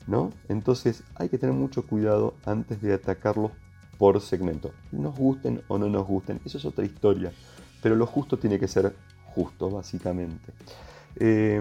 ¿No? 0.07 0.31
Entonces 0.49 1.05
hay 1.17 1.29
que 1.29 1.39
tener 1.39 1.55
mucho 1.55 1.87
cuidado 1.87 2.35
antes 2.45 2.81
de 2.81 2.95
atacarlos 2.95 3.53
por 4.01 4.19
segmento. 4.23 4.73
Nos 4.93 5.15
gusten 5.15 5.61
o 5.69 5.77
no 5.77 5.87
nos 5.91 6.07
gusten, 6.07 6.41
eso 6.47 6.57
es 6.57 6.65
otra 6.65 6.87
historia. 6.87 7.33
Pero 7.83 7.97
lo 7.97 8.07
justo 8.07 8.39
tiene 8.39 8.59
que 8.59 8.67
ser 8.67 8.95
justo, 9.27 9.69
básicamente. 9.69 10.55
Eh, 11.17 11.61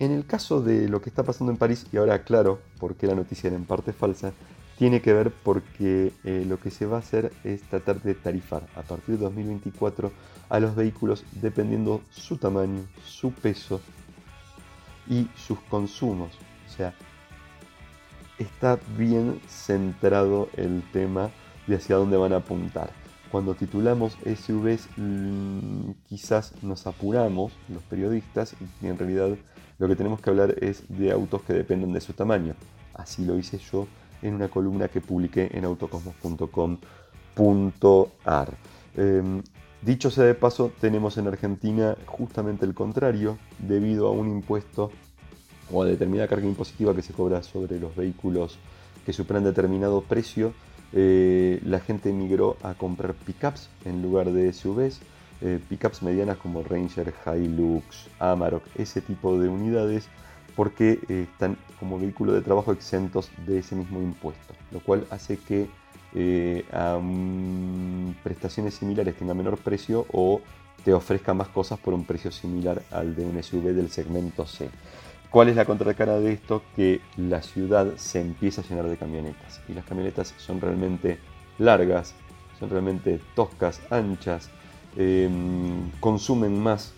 en 0.00 0.10
el 0.10 0.26
caso 0.26 0.60
de 0.60 0.88
lo 0.88 1.00
que 1.00 1.08
está 1.08 1.22
pasando 1.22 1.52
en 1.52 1.58
París, 1.58 1.86
y 1.92 1.98
ahora 1.98 2.24
claro 2.24 2.58
por 2.80 2.96
qué 2.96 3.06
la 3.06 3.14
noticia 3.14 3.46
era 3.46 3.54
en 3.54 3.64
parte 3.64 3.92
falsa, 3.92 4.32
tiene 4.76 5.00
que 5.00 5.12
ver 5.12 5.30
porque 5.30 6.12
eh, 6.24 6.44
lo 6.48 6.58
que 6.58 6.72
se 6.72 6.84
va 6.84 6.96
a 6.96 6.98
hacer 6.98 7.32
es 7.44 7.62
tratar 7.62 8.02
de 8.02 8.14
tarifar 8.14 8.66
a 8.74 8.82
partir 8.82 9.16
de 9.16 9.22
2024 9.22 10.10
a 10.48 10.58
los 10.58 10.74
vehículos 10.74 11.24
dependiendo 11.40 12.02
su 12.10 12.38
tamaño, 12.38 12.84
su 13.06 13.30
peso 13.30 13.80
y 15.08 15.28
sus 15.36 15.60
consumos. 15.60 16.32
O 16.66 16.76
sea, 16.76 16.92
está 18.36 18.80
bien 18.98 19.40
centrado 19.46 20.48
el 20.56 20.82
tema 20.92 21.30
de 21.66 21.76
hacia 21.76 21.96
dónde 21.96 22.16
van 22.16 22.32
a 22.32 22.36
apuntar. 22.36 22.90
Cuando 23.30 23.54
titulamos 23.54 24.16
SUVs 24.24 24.88
mm, 24.96 25.90
quizás 26.08 26.54
nos 26.62 26.86
apuramos 26.86 27.52
los 27.68 27.82
periodistas 27.84 28.54
y 28.82 28.86
en 28.86 28.98
realidad 28.98 29.36
lo 29.78 29.88
que 29.88 29.96
tenemos 29.96 30.20
que 30.20 30.30
hablar 30.30 30.54
es 30.60 30.84
de 30.88 31.12
autos 31.12 31.42
que 31.42 31.54
dependen 31.54 31.92
de 31.92 32.00
su 32.00 32.12
tamaño. 32.12 32.54
Así 32.94 33.24
lo 33.24 33.38
hice 33.38 33.58
yo 33.58 33.86
en 34.20 34.34
una 34.34 34.48
columna 34.48 34.88
que 34.88 35.00
publiqué 35.00 35.50
en 35.52 35.64
autocosmos.com.ar. 35.64 38.54
Em, 38.96 39.42
dicho 39.80 40.10
sea 40.10 40.24
de 40.24 40.34
paso, 40.34 40.72
tenemos 40.80 41.16
en 41.16 41.26
Argentina 41.26 41.96
justamente 42.06 42.66
el 42.66 42.74
contrario, 42.74 43.38
debido 43.58 44.08
a 44.08 44.12
un 44.12 44.28
impuesto 44.28 44.90
o 45.72 45.82
a 45.82 45.86
determinada 45.86 46.28
carga 46.28 46.46
impositiva 46.46 46.94
que 46.94 47.02
se 47.02 47.12
cobra 47.12 47.42
sobre 47.42 47.80
los 47.80 47.96
vehículos 47.96 48.58
que 49.04 49.12
superan 49.12 49.42
determinado 49.42 50.02
precio, 50.02 50.52
eh, 50.92 51.60
la 51.64 51.80
gente 51.80 52.12
migró 52.12 52.56
a 52.62 52.74
comprar 52.74 53.14
pickups 53.14 53.68
en 53.84 54.02
lugar 54.02 54.30
de 54.30 54.52
SUVs 54.52 55.00
eh, 55.40 55.58
pickups 55.68 56.02
medianas 56.02 56.36
como 56.36 56.62
Ranger, 56.62 57.12
Hilux, 57.26 58.08
Amarok, 58.20 58.62
ese 58.76 59.00
tipo 59.00 59.40
de 59.40 59.48
unidades, 59.48 60.06
porque 60.54 61.00
eh, 61.08 61.26
están 61.32 61.56
como 61.80 61.98
vehículo 61.98 62.32
de 62.32 62.42
trabajo 62.42 62.70
exentos 62.70 63.30
de 63.44 63.58
ese 63.58 63.74
mismo 63.74 64.00
impuesto, 64.00 64.54
lo 64.70 64.80
cual 64.80 65.06
hace 65.10 65.38
que 65.38 65.68
prestaciones 68.22 68.74
similares 68.74 69.16
tenga 69.16 69.32
menor 69.32 69.56
precio 69.56 70.06
o 70.12 70.42
te 70.84 70.92
ofrezca 70.92 71.32
más 71.32 71.48
cosas 71.48 71.78
por 71.78 71.94
un 71.94 72.04
precio 72.04 72.30
similar 72.30 72.82
al 72.90 73.16
de 73.16 73.24
un 73.24 73.42
SUV 73.42 73.72
del 73.72 73.90
segmento 73.90 74.46
C. 74.46 74.68
¿Cuál 75.32 75.48
es 75.48 75.56
la 75.56 75.64
contracara 75.64 76.20
de 76.20 76.32
esto? 76.32 76.62
Que 76.76 77.00
la 77.16 77.42
ciudad 77.42 77.96
se 77.96 78.20
empieza 78.20 78.60
a 78.60 78.64
llenar 78.64 78.86
de 78.86 78.96
camionetas 78.96 79.60
y 79.68 79.72
las 79.72 79.84
camionetas 79.84 80.34
son 80.36 80.60
realmente 80.60 81.18
largas, 81.58 82.14
son 82.60 82.70
realmente 82.70 83.18
toscas, 83.34 83.80
anchas, 83.90 84.50
Em, 84.96 85.90
consumen 86.00 86.58
más 86.60 86.92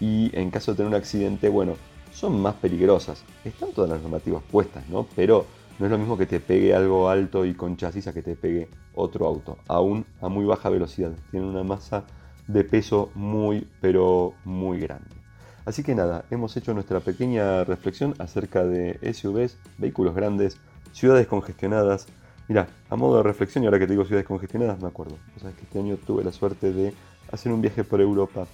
y 0.00 0.30
en 0.36 0.50
caso 0.50 0.72
de 0.72 0.76
tener 0.76 0.88
un 0.88 0.94
accidente, 0.94 1.48
bueno, 1.48 1.74
son 2.12 2.40
más 2.40 2.54
peligrosas. 2.54 3.24
Están 3.44 3.72
todas 3.72 3.90
las 3.90 4.00
normativas 4.00 4.42
puestas, 4.44 4.88
¿no? 4.88 5.06
Pero 5.16 5.46
no 5.78 5.86
es 5.86 5.92
lo 5.92 5.98
mismo 5.98 6.16
que 6.16 6.26
te 6.26 6.38
pegue 6.40 6.74
algo 6.74 7.08
alto 7.08 7.44
y 7.44 7.54
con 7.54 7.76
chasis 7.76 8.06
a 8.06 8.12
que 8.12 8.22
te 8.22 8.36
pegue 8.36 8.68
otro 8.94 9.26
auto, 9.26 9.58
aún 9.66 10.06
a 10.20 10.28
muy 10.28 10.44
baja 10.44 10.70
velocidad. 10.70 11.12
Tienen 11.30 11.48
una 11.48 11.64
masa 11.64 12.04
de 12.46 12.62
peso 12.64 13.10
muy, 13.14 13.66
pero 13.80 14.34
muy 14.44 14.78
grande. 14.78 15.21
Así 15.64 15.84
que 15.84 15.94
nada, 15.94 16.24
hemos 16.30 16.56
hecho 16.56 16.74
nuestra 16.74 17.00
pequeña 17.00 17.62
reflexión 17.62 18.14
acerca 18.18 18.64
de 18.64 18.98
SUVs, 19.14 19.58
vehículos 19.78 20.14
grandes, 20.14 20.56
ciudades 20.92 21.28
congestionadas. 21.28 22.06
Mira, 22.48 22.66
a 22.90 22.96
modo 22.96 23.18
de 23.18 23.22
reflexión, 23.22 23.62
y 23.62 23.66
ahora 23.68 23.78
que 23.78 23.86
te 23.86 23.92
digo 23.92 24.04
ciudades 24.04 24.26
congestionadas, 24.26 24.80
me 24.80 24.88
acuerdo. 24.88 25.16
O 25.36 25.40
sea, 25.40 25.52
que 25.52 25.62
este 25.62 25.78
año 25.78 25.96
tuve 25.96 26.24
la 26.24 26.32
suerte 26.32 26.72
de 26.72 26.92
hacer 27.30 27.52
un 27.52 27.60
viaje 27.60 27.84
por 27.84 28.00
Europa. 28.00 28.46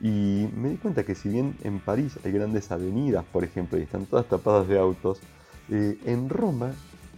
Y 0.00 0.48
me 0.56 0.70
di 0.70 0.76
cuenta 0.76 1.04
que 1.04 1.14
si 1.14 1.28
bien 1.28 1.56
en 1.62 1.80
París 1.80 2.18
hay 2.24 2.32
grandes 2.32 2.72
avenidas, 2.72 3.24
por 3.30 3.44
ejemplo, 3.44 3.78
y 3.78 3.82
están 3.82 4.06
todas 4.06 4.26
tapadas 4.26 4.66
de 4.66 4.78
autos, 4.78 5.20
eh, 5.70 5.98
en 6.06 6.30
Roma, 6.30 6.72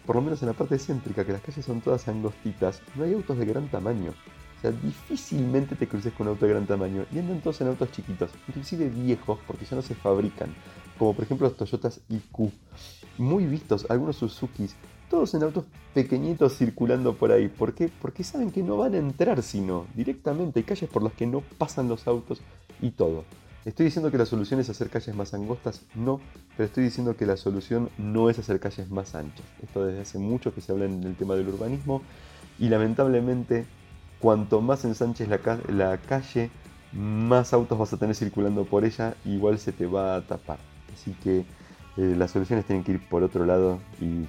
por 0.06 0.16
lo 0.16 0.22
menos 0.22 0.42
en 0.42 0.48
la 0.48 0.54
parte 0.54 0.78
céntrica, 0.78 1.24
que 1.24 1.32
las 1.32 1.40
calles 1.40 1.64
son 1.64 1.80
todas 1.80 2.08
angostitas, 2.08 2.82
no 2.96 3.04
hay 3.04 3.14
autos 3.14 3.38
de 3.38 3.46
gran 3.46 3.68
tamaño. 3.68 4.12
Difícilmente 4.70 5.76
te 5.76 5.88
cruces 5.88 6.12
con 6.12 6.26
un 6.26 6.34
auto 6.34 6.46
de 6.46 6.52
gran 6.52 6.66
tamaño. 6.66 7.04
Y 7.12 7.18
andan 7.18 7.40
todos 7.40 7.60
en 7.60 7.68
autos 7.68 7.90
chiquitos, 7.92 8.30
inclusive 8.48 8.88
viejos, 8.88 9.38
porque 9.46 9.64
ya 9.64 9.76
no 9.76 9.82
se 9.82 9.94
fabrican. 9.94 10.54
Como 10.98 11.14
por 11.14 11.24
ejemplo 11.24 11.46
los 11.48 11.56
Toyotas 11.56 12.00
IQ. 12.08 12.50
Muy 13.18 13.46
vistos, 13.46 13.86
algunos 13.88 14.16
Suzukis 14.16 14.76
todos 15.10 15.34
en 15.34 15.42
autos 15.42 15.64
pequeñitos 15.94 16.56
circulando 16.56 17.14
por 17.14 17.32
ahí. 17.32 17.48
¿Por 17.48 17.74
qué? 17.74 17.90
Porque 18.00 18.24
saben 18.24 18.50
que 18.50 18.62
no 18.62 18.76
van 18.76 18.94
a 18.94 18.98
entrar 18.98 19.42
sino 19.42 19.86
directamente. 19.94 20.60
Hay 20.60 20.64
calles 20.64 20.90
por 20.90 21.02
las 21.02 21.12
que 21.12 21.26
no 21.26 21.42
pasan 21.58 21.88
los 21.88 22.06
autos 22.06 22.40
y 22.80 22.90
todo. 22.90 23.24
¿Estoy 23.64 23.86
diciendo 23.86 24.12
que 24.12 24.18
la 24.18 24.26
solución 24.26 24.60
es 24.60 24.70
hacer 24.70 24.90
calles 24.90 25.14
más 25.16 25.34
angostas? 25.34 25.82
No, 25.94 26.20
pero 26.56 26.66
estoy 26.66 26.84
diciendo 26.84 27.16
que 27.16 27.26
la 27.26 27.36
solución 27.36 27.90
no 27.98 28.30
es 28.30 28.38
hacer 28.38 28.60
calles 28.60 28.90
más 28.90 29.14
anchas. 29.16 29.44
Esto 29.60 29.84
desde 29.84 30.00
hace 30.00 30.18
mucho 30.18 30.54
que 30.54 30.60
se 30.60 30.70
habla 30.70 30.84
en 30.84 31.02
el 31.02 31.16
tema 31.16 31.34
del 31.34 31.48
urbanismo 31.48 32.02
y 32.60 32.68
lamentablemente 32.68 33.66
cuanto 34.18 34.60
más 34.60 34.84
ensanches 34.84 35.28
la, 35.28 35.98
calle, 35.98 36.50
más 36.92 37.52
autos 37.52 37.78
vas 37.78 37.92
a 37.92 37.96
tener 37.96 38.14
circulando 38.14 38.64
por 38.64 38.84
ella, 38.84 39.14
igual 39.24 39.58
se 39.58 39.72
te 39.72 39.86
va 39.86 40.16
a 40.16 40.22
tapar. 40.22 40.58
Así 40.94 41.12
que 41.22 41.40
eh, 41.96 42.14
las 42.16 42.30
soluciones 42.30 42.64
tienen 42.64 42.84
que 42.84 42.92
ir 42.92 43.08
por 43.08 43.22
otro 43.22 43.44
lado 43.44 43.80
y 44.00 44.26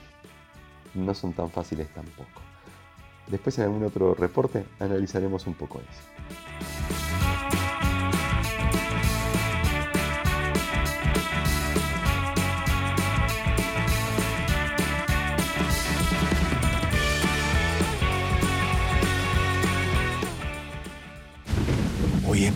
no 0.93 1.13
son 1.13 1.33
tan 1.33 1.49
fáciles 1.49 1.87
tampoco. 1.93 2.41
Después 3.27 3.57
en 3.57 3.65
algún 3.65 3.83
otro 3.83 4.13
reporte 4.13 4.65
analizaremos 4.79 5.47
un 5.47 5.53
poco 5.53 5.79
eso. 5.79 7.06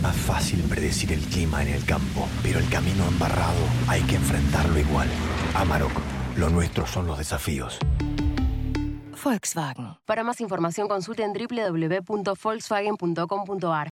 Más 0.02 0.16
fácil 0.16 0.60
predecir 0.68 1.12
el 1.12 1.20
clima 1.20 1.62
en 1.62 1.68
el 1.68 1.84
campo, 1.84 2.28
pero 2.42 2.58
el 2.58 2.68
camino 2.68 3.06
embarrado 3.06 3.60
hay 3.88 4.02
que 4.02 4.16
enfrentarlo 4.16 4.78
igual. 4.78 5.08
Amarok, 5.54 5.92
lo 6.36 6.50
nuestro 6.50 6.86
son 6.86 7.06
los 7.06 7.18
desafíos. 7.18 7.78
Volkswagen. 9.22 9.96
Para 10.04 10.24
más 10.24 10.40
información 10.40 10.88
consulten 10.88 11.32
www.volkswagen.com.ar. 11.32 13.88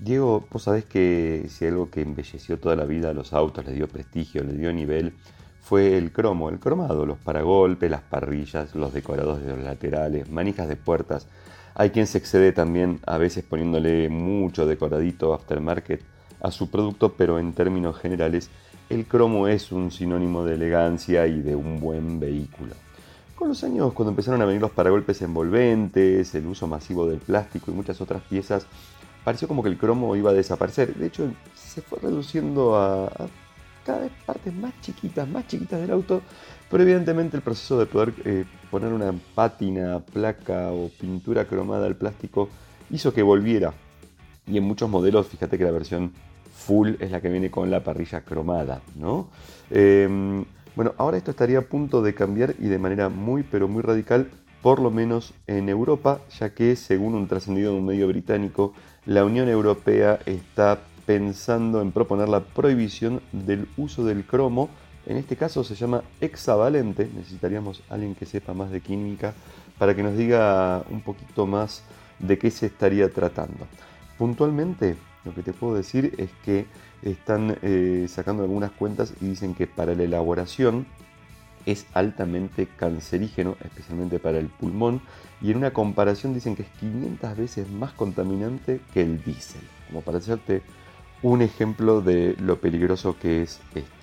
Diego, 0.00 0.44
vos 0.50 0.62
sabés 0.62 0.86
que 0.86 1.46
si 1.48 1.66
algo 1.66 1.90
que 1.90 2.00
embelleció 2.00 2.58
toda 2.58 2.74
la 2.74 2.84
vida 2.84 3.10
a 3.10 3.14
los 3.14 3.32
autos, 3.32 3.64
le 3.66 3.72
dio 3.72 3.86
prestigio, 3.86 4.42
le 4.42 4.54
dio 4.54 4.72
nivel, 4.72 5.14
fue 5.60 5.96
el 5.96 6.10
cromo, 6.10 6.48
el 6.48 6.58
cromado, 6.58 7.06
los 7.06 7.18
paragolpes, 7.18 7.88
las 7.90 8.00
parrillas, 8.00 8.74
los 8.74 8.92
decorados 8.92 9.40
de 9.40 9.50
los 9.50 9.60
laterales, 9.60 10.28
manijas 10.30 10.66
de 10.68 10.76
puertas. 10.76 11.28
Hay 11.74 11.90
quien 11.90 12.06
se 12.06 12.18
excede 12.18 12.52
también 12.52 13.00
a 13.06 13.18
veces 13.18 13.44
poniéndole 13.44 14.08
mucho 14.08 14.66
decoradito 14.66 15.34
aftermarket 15.34 16.02
a 16.40 16.50
su 16.50 16.70
producto, 16.70 17.14
pero 17.16 17.38
en 17.38 17.52
términos 17.52 17.98
generales 17.98 18.50
el 18.88 19.06
cromo 19.06 19.46
es 19.46 19.70
un 19.70 19.90
sinónimo 19.90 20.44
de 20.44 20.54
elegancia 20.54 21.26
y 21.26 21.40
de 21.42 21.54
un 21.54 21.78
buen 21.80 22.18
vehículo. 22.18 22.74
Con 23.36 23.48
los 23.48 23.62
años, 23.64 23.92
cuando 23.94 24.10
empezaron 24.10 24.42
a 24.42 24.44
venir 24.44 24.60
los 24.60 24.72
paragolpes 24.72 25.22
envolventes, 25.22 26.34
el 26.34 26.46
uso 26.46 26.66
masivo 26.66 27.06
del 27.06 27.20
plástico 27.20 27.70
y 27.70 27.74
muchas 27.74 28.00
otras 28.00 28.22
piezas, 28.22 28.66
pareció 29.24 29.48
como 29.48 29.62
que 29.62 29.68
el 29.68 29.78
cromo 29.78 30.14
iba 30.16 30.30
a 30.30 30.34
desaparecer. 30.34 30.94
De 30.94 31.06
hecho, 31.06 31.32
se 31.54 31.80
fue 31.82 32.00
reduciendo 32.00 32.76
a, 32.76 33.10
cada 33.86 34.00
vez 34.00 34.12
partes 34.26 34.52
más 34.54 34.72
chiquitas, 34.80 35.28
más 35.28 35.46
chiquitas 35.46 35.80
del 35.80 35.90
auto, 35.90 36.20
pero 36.70 36.82
evidentemente 36.82 37.36
el 37.36 37.42
proceso 37.42 37.78
de 37.78 37.86
poder 37.86 38.14
eh, 38.24 38.44
poner 38.70 38.92
una 38.92 39.12
pátina, 39.34 40.00
placa 40.00 40.70
o 40.72 40.88
pintura 40.88 41.46
cromada 41.46 41.86
al 41.86 41.96
plástico 41.96 42.48
hizo 42.90 43.12
que 43.12 43.22
volviera. 43.22 43.74
Y 44.46 44.56
en 44.56 44.64
muchos 44.64 44.88
modelos, 44.88 45.28
fíjate 45.28 45.58
que 45.58 45.64
la 45.64 45.70
versión 45.70 46.12
full 46.54 46.94
es 47.00 47.10
la 47.10 47.20
que 47.20 47.28
viene 47.28 47.50
con 47.50 47.70
la 47.70 47.82
parrilla 47.82 48.20
cromada, 48.20 48.80
¿no? 48.96 49.28
Em, 49.70 50.44
bueno, 50.76 50.94
ahora 50.98 51.16
esto 51.16 51.32
estaría 51.32 51.58
a 51.58 51.62
punto 51.62 52.02
de 52.02 52.14
cambiar 52.14 52.54
y 52.58 52.68
de 52.68 52.78
manera 52.78 53.08
muy 53.08 53.42
pero 53.42 53.66
muy 53.66 53.82
radical, 53.82 54.30
por 54.62 54.80
lo 54.80 54.90
menos 54.90 55.34
en 55.46 55.68
Europa, 55.68 56.20
ya 56.38 56.50
que 56.54 56.76
según 56.76 57.14
un 57.14 57.26
trascendido 57.26 57.72
de 57.72 57.78
un 57.78 57.86
medio 57.86 58.06
británico, 58.08 58.74
la 59.06 59.24
Unión 59.24 59.48
Europea 59.48 60.18
está 60.26 60.78
pensando 61.06 61.80
en 61.80 61.92
proponer 61.92 62.28
la 62.28 62.40
prohibición 62.40 63.20
del 63.32 63.66
uso 63.76 64.04
del 64.04 64.24
cromo. 64.24 64.68
En 65.06 65.16
este 65.16 65.36
caso 65.36 65.64
se 65.64 65.74
llama 65.74 66.02
hexavalente. 66.20 67.08
Necesitaríamos 67.14 67.82
alguien 67.88 68.14
que 68.14 68.26
sepa 68.26 68.54
más 68.54 68.70
de 68.70 68.80
química 68.80 69.34
para 69.78 69.94
que 69.94 70.02
nos 70.02 70.16
diga 70.16 70.84
un 70.90 71.00
poquito 71.00 71.46
más 71.46 71.82
de 72.18 72.38
qué 72.38 72.50
se 72.50 72.66
estaría 72.66 73.10
tratando. 73.10 73.66
Puntualmente, 74.18 74.96
lo 75.24 75.34
que 75.34 75.42
te 75.42 75.52
puedo 75.52 75.74
decir 75.74 76.14
es 76.18 76.30
que 76.44 76.66
están 77.02 77.56
eh, 77.62 78.06
sacando 78.08 78.42
algunas 78.42 78.70
cuentas 78.72 79.14
y 79.20 79.28
dicen 79.28 79.54
que 79.54 79.66
para 79.66 79.94
la 79.94 80.02
elaboración 80.02 80.86
es 81.66 81.86
altamente 81.92 82.68
cancerígeno, 82.76 83.56
especialmente 83.64 84.18
para 84.18 84.38
el 84.38 84.46
pulmón, 84.46 85.00
y 85.40 85.50
en 85.50 85.58
una 85.58 85.72
comparación 85.72 86.34
dicen 86.34 86.56
que 86.56 86.62
es 86.62 86.68
500 86.80 87.36
veces 87.36 87.70
más 87.70 87.92
contaminante 87.92 88.80
que 88.92 89.02
el 89.02 89.22
diésel, 89.22 89.62
como 89.88 90.02
para 90.02 90.18
hacerte 90.18 90.62
un 91.22 91.42
ejemplo 91.42 92.00
de 92.00 92.34
lo 92.40 92.60
peligroso 92.60 93.16
que 93.20 93.42
es 93.42 93.60
esto. 93.74 93.99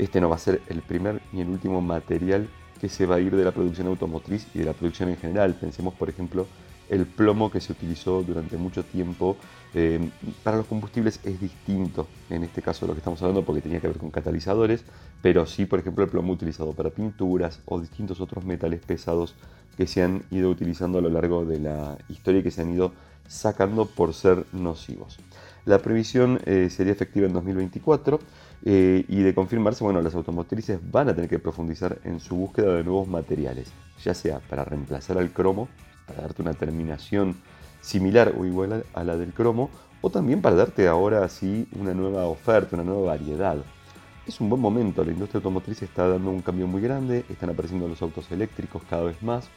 Este 0.00 0.18
no 0.18 0.30
va 0.30 0.36
a 0.36 0.38
ser 0.38 0.62
el 0.68 0.80
primer 0.80 1.20
ni 1.30 1.42
el 1.42 1.50
último 1.50 1.82
material 1.82 2.48
que 2.80 2.88
se 2.88 3.04
va 3.04 3.16
a 3.16 3.20
ir 3.20 3.36
de 3.36 3.44
la 3.44 3.52
producción 3.52 3.86
automotriz 3.86 4.46
y 4.54 4.60
de 4.60 4.64
la 4.64 4.72
producción 4.72 5.10
en 5.10 5.18
general. 5.18 5.54
Pensemos, 5.60 5.92
por 5.92 6.08
ejemplo, 6.08 6.46
el 6.88 7.04
plomo 7.04 7.50
que 7.50 7.60
se 7.60 7.72
utilizó 7.72 8.22
durante 8.22 8.56
mucho 8.56 8.82
tiempo 8.82 9.36
eh, 9.74 10.00
para 10.42 10.56
los 10.56 10.64
combustibles 10.64 11.20
es 11.22 11.38
distinto 11.38 12.08
en 12.30 12.44
este 12.44 12.62
caso 12.62 12.86
de 12.86 12.88
lo 12.88 12.94
que 12.94 13.00
estamos 13.00 13.20
hablando 13.20 13.44
porque 13.44 13.60
tenía 13.60 13.78
que 13.78 13.88
ver 13.88 13.98
con 13.98 14.10
catalizadores, 14.10 14.84
pero 15.20 15.44
sí, 15.44 15.66
por 15.66 15.80
ejemplo, 15.80 16.02
el 16.02 16.10
plomo 16.10 16.32
utilizado 16.32 16.72
para 16.72 16.88
pinturas 16.88 17.60
o 17.66 17.78
distintos 17.78 18.22
otros 18.22 18.46
metales 18.46 18.80
pesados 18.80 19.34
que 19.76 19.86
se 19.86 20.02
han 20.02 20.22
ido 20.30 20.48
utilizando 20.48 20.98
a 20.98 21.02
lo 21.02 21.10
largo 21.10 21.44
de 21.44 21.58
la 21.60 21.98
historia 22.08 22.40
y 22.40 22.42
que 22.42 22.50
se 22.50 22.62
han 22.62 22.72
ido 22.72 22.92
sacando 23.28 23.84
por 23.84 24.14
ser 24.14 24.46
nocivos. 24.54 25.18
La 25.66 25.78
previsión 25.78 26.40
eh, 26.46 26.68
sería 26.70 26.92
efectiva 26.94 27.26
en 27.26 27.34
2024 27.34 28.18
eh, 28.64 29.04
y 29.08 29.22
de 29.22 29.34
confirmarse, 29.34 29.82
bueno, 29.84 30.02
las 30.02 30.14
automotrices 30.14 30.78
van 30.90 31.08
a 31.08 31.14
tener 31.14 31.30
que 31.30 31.38
profundizar 31.38 31.98
en 32.04 32.20
su 32.20 32.36
búsqueda 32.36 32.74
de 32.74 32.84
nuevos 32.84 33.08
materiales, 33.08 33.72
ya 34.02 34.14
sea 34.14 34.40
para 34.40 34.64
reemplazar 34.64 35.18
al 35.18 35.30
cromo, 35.30 35.68
para 36.06 36.22
darte 36.22 36.42
una 36.42 36.54
terminación 36.54 37.36
similar 37.80 38.34
o 38.38 38.44
igual 38.44 38.84
a 38.92 39.04
la 39.04 39.16
del 39.16 39.32
cromo, 39.32 39.70
o 40.02 40.10
también 40.10 40.42
para 40.42 40.56
darte 40.56 40.88
ahora 40.88 41.24
así 41.24 41.68
una 41.72 41.94
nueva 41.94 42.26
oferta, 42.26 42.76
una 42.76 42.84
nueva 42.84 43.06
variedad. 43.06 43.56
Es 44.26 44.40
un 44.40 44.50
buen 44.50 44.60
momento, 44.60 45.04
la 45.04 45.12
industria 45.12 45.38
automotriz 45.38 45.82
está 45.82 46.06
dando 46.06 46.30
un 46.30 46.42
cambio 46.42 46.66
muy 46.66 46.82
grande, 46.82 47.24
están 47.28 47.50
apareciendo 47.50 47.88
los 47.88 48.02
autos 48.02 48.30
eléctricos 48.30 48.82
cada 48.88 49.04
vez 49.04 49.22
más, 49.22 49.48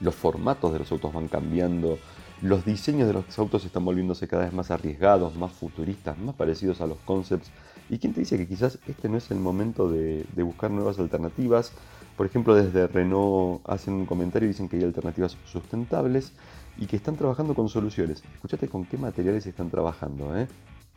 los 0.00 0.14
formatos 0.14 0.72
de 0.72 0.80
los 0.80 0.90
autos 0.90 1.12
van 1.12 1.28
cambiando, 1.28 1.98
los 2.42 2.64
diseños 2.64 3.06
de 3.06 3.14
los 3.14 3.38
autos 3.38 3.64
están 3.64 3.84
volviéndose 3.84 4.26
cada 4.26 4.44
vez 4.44 4.52
más 4.52 4.72
arriesgados, 4.72 5.36
más 5.36 5.52
futuristas, 5.52 6.18
más 6.18 6.34
parecidos 6.34 6.80
a 6.80 6.86
los 6.86 6.98
concepts. 7.04 7.50
¿Y 7.88 7.98
quién 7.98 8.14
te 8.14 8.20
dice 8.20 8.38
que 8.38 8.46
quizás 8.46 8.78
este 8.86 9.08
no 9.08 9.18
es 9.18 9.30
el 9.30 9.38
momento 9.38 9.90
de, 9.90 10.24
buscar 10.36 10.70
nuevas 10.70 10.98
alternativas? 10.98 11.72
Por 12.16 12.26
ejemplo, 12.26 12.54
desde 12.54 12.86
Renault 12.86 13.68
hacen 13.68 13.94
un 13.94 14.06
comentario 14.06 14.46
y 14.46 14.52
dicen 14.52 14.68
que 14.68 14.76
hay 14.76 14.84
alternativas 14.84 15.36
sustentables 15.44 16.32
y 16.78 16.86
que 16.86 16.96
están 16.96 17.16
trabajando 17.16 17.54
con 17.54 17.68
soluciones. 17.68 18.22
Escuchate 18.34 18.68
con 18.68 18.84
qué 18.84 18.96
materiales 18.96 19.46
están 19.46 19.70
trabajando. 19.70 20.36
¿eh? 20.36 20.46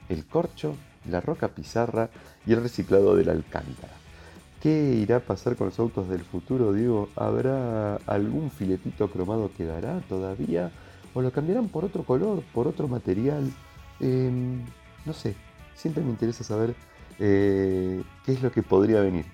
El 0.10 0.26
corcho, 0.26 0.76
la 1.10 1.22
roca 1.22 1.50
pizarra 1.50 2.10
y 2.46 2.54
el 2.54 2.62
reciclado 2.62 3.16
de 3.16 3.26
la 3.26 3.32
alcántara. 3.34 3.94
¿Qué 4.62 4.96
irá 4.96 5.18
a 5.18 5.20
pasar 5.20 5.56
con 5.56 5.68
los 5.68 5.80
autos 5.80 6.10
del 6.10 6.22
futuro? 6.22 6.74
Digo, 6.74 7.10
¿habrá 7.16 7.98
algún 8.08 8.50
filetito 8.50 9.10
cromado 9.10 9.52
que 9.56 9.66
dará 9.66 10.00
todavía? 10.10 10.72
¿O 11.14 11.22
lo 11.22 11.32
cambiarán 11.32 11.68
por 11.68 11.86
otro 11.86 12.04
color, 12.04 12.42
por 12.54 12.68
otro 12.68 12.88
material? 12.88 13.52
Em, 14.00 14.66
no 15.06 15.14
sé, 15.14 15.36
siempre 15.76 16.04
me 16.04 16.10
interesa 16.10 16.44
saber 16.44 16.76
eh, 17.20 18.02
qué 18.26 18.32
es 18.32 18.42
lo 18.42 18.52
que 18.52 18.64
podría 18.64 19.02
venir. 19.02 19.26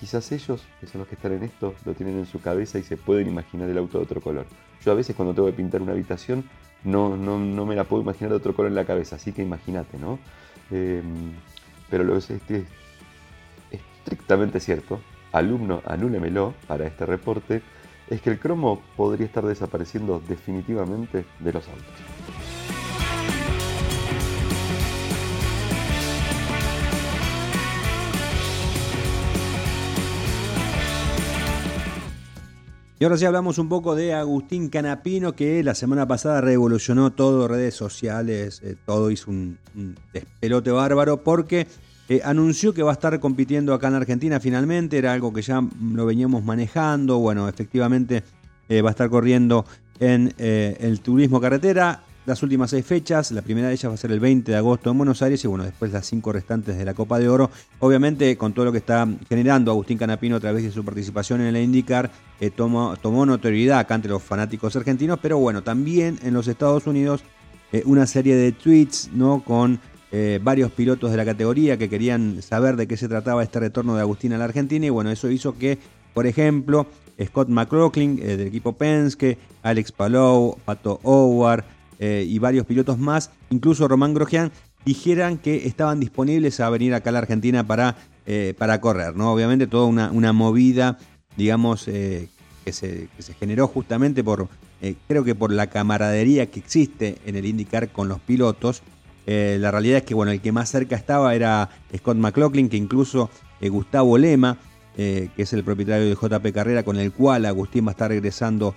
Quizás 0.00 0.30
ellos, 0.30 0.64
que 0.80 0.86
son 0.86 1.00
los 1.00 1.08
que 1.08 1.16
están 1.16 1.32
en 1.32 1.42
esto, 1.42 1.74
lo 1.84 1.94
tienen 1.94 2.18
en 2.18 2.26
su 2.26 2.40
cabeza 2.40 2.78
y 2.78 2.84
se 2.84 2.96
pueden 2.96 3.28
imaginar 3.28 3.68
el 3.68 3.78
auto 3.78 3.98
de 3.98 4.04
otro 4.04 4.20
color. 4.20 4.46
Yo 4.84 4.92
a 4.92 4.94
veces 4.94 5.16
cuando 5.16 5.34
tengo 5.34 5.48
que 5.48 5.54
pintar 5.54 5.82
una 5.82 5.92
habitación 5.92 6.44
no, 6.84 7.16
no, 7.16 7.38
no 7.38 7.66
me 7.66 7.74
la 7.74 7.84
puedo 7.84 8.02
imaginar 8.02 8.30
de 8.30 8.36
otro 8.36 8.54
color 8.54 8.70
en 8.70 8.76
la 8.76 8.84
cabeza, 8.84 9.16
así 9.16 9.32
que 9.32 9.42
imagínate, 9.42 9.98
¿no? 9.98 10.18
Em, 10.70 11.32
pero 11.90 12.04
lo 12.04 12.12
que 12.12 12.18
es, 12.18 12.30
es 12.30 12.64
estrictamente 13.72 14.60
cierto, 14.60 15.00
alumno, 15.32 15.82
anúlemelo 15.84 16.54
para 16.66 16.86
este 16.86 17.04
reporte, 17.04 17.62
es 18.08 18.20
que 18.20 18.30
el 18.30 18.38
cromo 18.38 18.80
podría 18.96 19.26
estar 19.26 19.44
desapareciendo 19.44 20.22
definitivamente 20.28 21.24
de 21.40 21.52
los 21.52 21.66
autos. 21.68 22.47
Y 33.00 33.04
ahora 33.04 33.16
sí 33.16 33.24
hablamos 33.24 33.58
un 33.58 33.68
poco 33.68 33.94
de 33.94 34.12
Agustín 34.12 34.68
Canapino, 34.68 35.32
que 35.36 35.62
la 35.62 35.76
semana 35.76 36.08
pasada 36.08 36.40
revolucionó 36.40 37.12
todo, 37.12 37.46
redes 37.46 37.76
sociales, 37.76 38.60
eh, 38.64 38.74
todo 38.84 39.12
hizo 39.12 39.30
un, 39.30 39.56
despelote 40.12 40.72
bárbaro, 40.72 41.22
porque 41.22 41.68
eh, 42.08 42.20
anunció 42.24 42.74
que 42.74 42.82
va 42.82 42.90
a 42.90 42.94
estar 42.94 43.20
compitiendo 43.20 43.72
acá 43.72 43.86
en 43.86 43.94
Argentina 43.94 44.40
finalmente, 44.40 44.98
era 44.98 45.12
algo 45.12 45.32
que 45.32 45.42
ya 45.42 45.62
lo 45.92 46.06
veníamos 46.06 46.42
manejando, 46.42 47.18
bueno, 47.18 47.48
efectivamente 47.48 48.24
eh, 48.68 48.82
va 48.82 48.90
a 48.90 48.92
estar 48.92 49.08
corriendo 49.08 49.64
en 50.00 50.32
el 50.38 51.00
turismo 51.00 51.40
carretera, 51.40 52.02
las 52.28 52.42
últimas 52.42 52.70
seis 52.70 52.84
fechas. 52.84 53.32
La 53.32 53.42
primera 53.42 53.68
de 53.68 53.74
ellas 53.74 53.90
va 53.90 53.94
a 53.94 53.96
ser 53.96 54.12
el 54.12 54.20
20 54.20 54.52
de 54.52 54.58
agosto 54.58 54.90
en 54.90 54.98
Buenos 54.98 55.22
Aires 55.22 55.42
y 55.44 55.48
bueno, 55.48 55.64
después 55.64 55.90
las 55.92 56.06
cinco 56.06 56.30
restantes 56.30 56.76
de 56.76 56.84
la 56.84 56.92
Copa 56.94 57.18
de 57.18 57.28
Oro. 57.28 57.50
Obviamente 57.80 58.36
con 58.36 58.52
todo 58.52 58.66
lo 58.66 58.72
que 58.72 58.78
está 58.78 59.08
generando 59.28 59.70
Agustín 59.70 59.96
Canapino 59.96 60.36
a 60.36 60.40
través 60.40 60.62
de 60.62 60.70
su 60.70 60.84
participación 60.84 61.40
en 61.40 61.56
el 61.56 61.62
IndyCar, 61.62 62.10
eh, 62.38 62.50
tomó, 62.50 62.96
notoriedad 63.26 63.78
acá 63.78 63.94
entre 63.94 64.10
los 64.10 64.22
fanáticos 64.22 64.76
argentinos, 64.76 65.18
pero 65.20 65.38
bueno, 65.38 65.62
también 65.62 66.18
en 66.22 66.34
los 66.34 66.46
Estados 66.48 66.86
Unidos 66.86 67.22
eh, 67.72 67.82
una 67.86 68.06
serie 68.06 68.36
de 68.36 68.52
tweets 68.52 69.10
¿no? 69.12 69.42
con 69.42 69.80
eh, 70.12 70.38
varios 70.42 70.70
pilotos 70.70 71.10
de 71.10 71.16
la 71.16 71.24
categoría 71.24 71.78
que 71.78 71.88
querían 71.88 72.42
saber 72.42 72.76
de 72.76 72.86
qué 72.86 72.96
se 72.96 73.08
trataba 73.08 73.42
este 73.42 73.58
retorno 73.58 73.94
de 73.94 74.02
Agustín 74.02 74.34
a 74.34 74.38
la 74.38 74.44
Argentina 74.44 74.84
y 74.84 74.90
bueno, 74.90 75.10
eso 75.10 75.30
hizo 75.30 75.56
que, 75.56 75.78
por 76.12 76.26
ejemplo, 76.26 76.86
Scott 77.24 77.48
McLaughlin 77.48 78.16
del 78.16 78.42
equipo 78.42 78.74
Penske, 78.74 79.38
Alex 79.62 79.90
Palou, 79.92 80.56
Pato 80.64 81.00
Howard, 81.02 81.64
eh, 81.98 82.24
y 82.28 82.38
varios 82.38 82.64
pilotos 82.64 82.98
más, 82.98 83.30
incluso 83.50 83.88
Román 83.88 84.14
Grosjean, 84.14 84.52
dijeran 84.84 85.38
que 85.38 85.66
estaban 85.66 85.98
disponibles 85.98 86.60
a 86.60 86.70
venir 86.70 86.94
acá 86.94 87.10
a 87.10 87.12
la 87.12 87.18
Argentina 87.18 87.66
para, 87.66 87.96
eh, 88.26 88.54
para 88.56 88.80
correr. 88.80 89.16
¿no? 89.16 89.32
Obviamente 89.32 89.66
toda 89.66 89.86
una, 89.86 90.10
una 90.12 90.32
movida, 90.32 90.98
digamos, 91.36 91.88
eh, 91.88 92.28
que, 92.64 92.72
se, 92.72 93.08
que, 93.16 93.22
se, 93.22 93.34
generó 93.34 93.66
justamente 93.66 94.22
por, 94.22 94.48
creo 95.08 95.24
que 95.24 95.34
por 95.34 95.50
la 95.52 95.66
camaradería 95.66 96.50
que 96.50 96.60
existe 96.60 97.18
en 97.26 97.34
el 97.36 97.46
IndyCar 97.46 97.88
con 97.90 98.08
los 98.08 98.20
pilotos. 98.20 98.82
La 99.26 99.70
realidad 99.70 99.98
es 99.98 100.04
que 100.04 100.14
bueno, 100.14 100.32
el 100.32 100.40
que 100.40 100.52
más 100.52 100.70
cerca 100.70 100.96
estaba 100.96 101.34
era 101.34 101.68
Scott 101.94 102.16
McLaughlin, 102.16 102.70
que 102.70 102.78
incluso 102.78 103.28
Gustavo 103.60 104.16
Lema, 104.16 104.56
que 104.96 105.30
es 105.36 105.52
el 105.52 105.64
propietario 105.64 106.06
de 106.06 106.14
JP 106.14 106.54
Carrera, 106.54 106.82
con 106.82 106.96
el 106.96 107.12
cual 107.12 107.44
Agustín 107.44 107.84
va 107.84 107.90
a 107.90 107.92
estar 107.92 108.08
regresando 108.08 108.74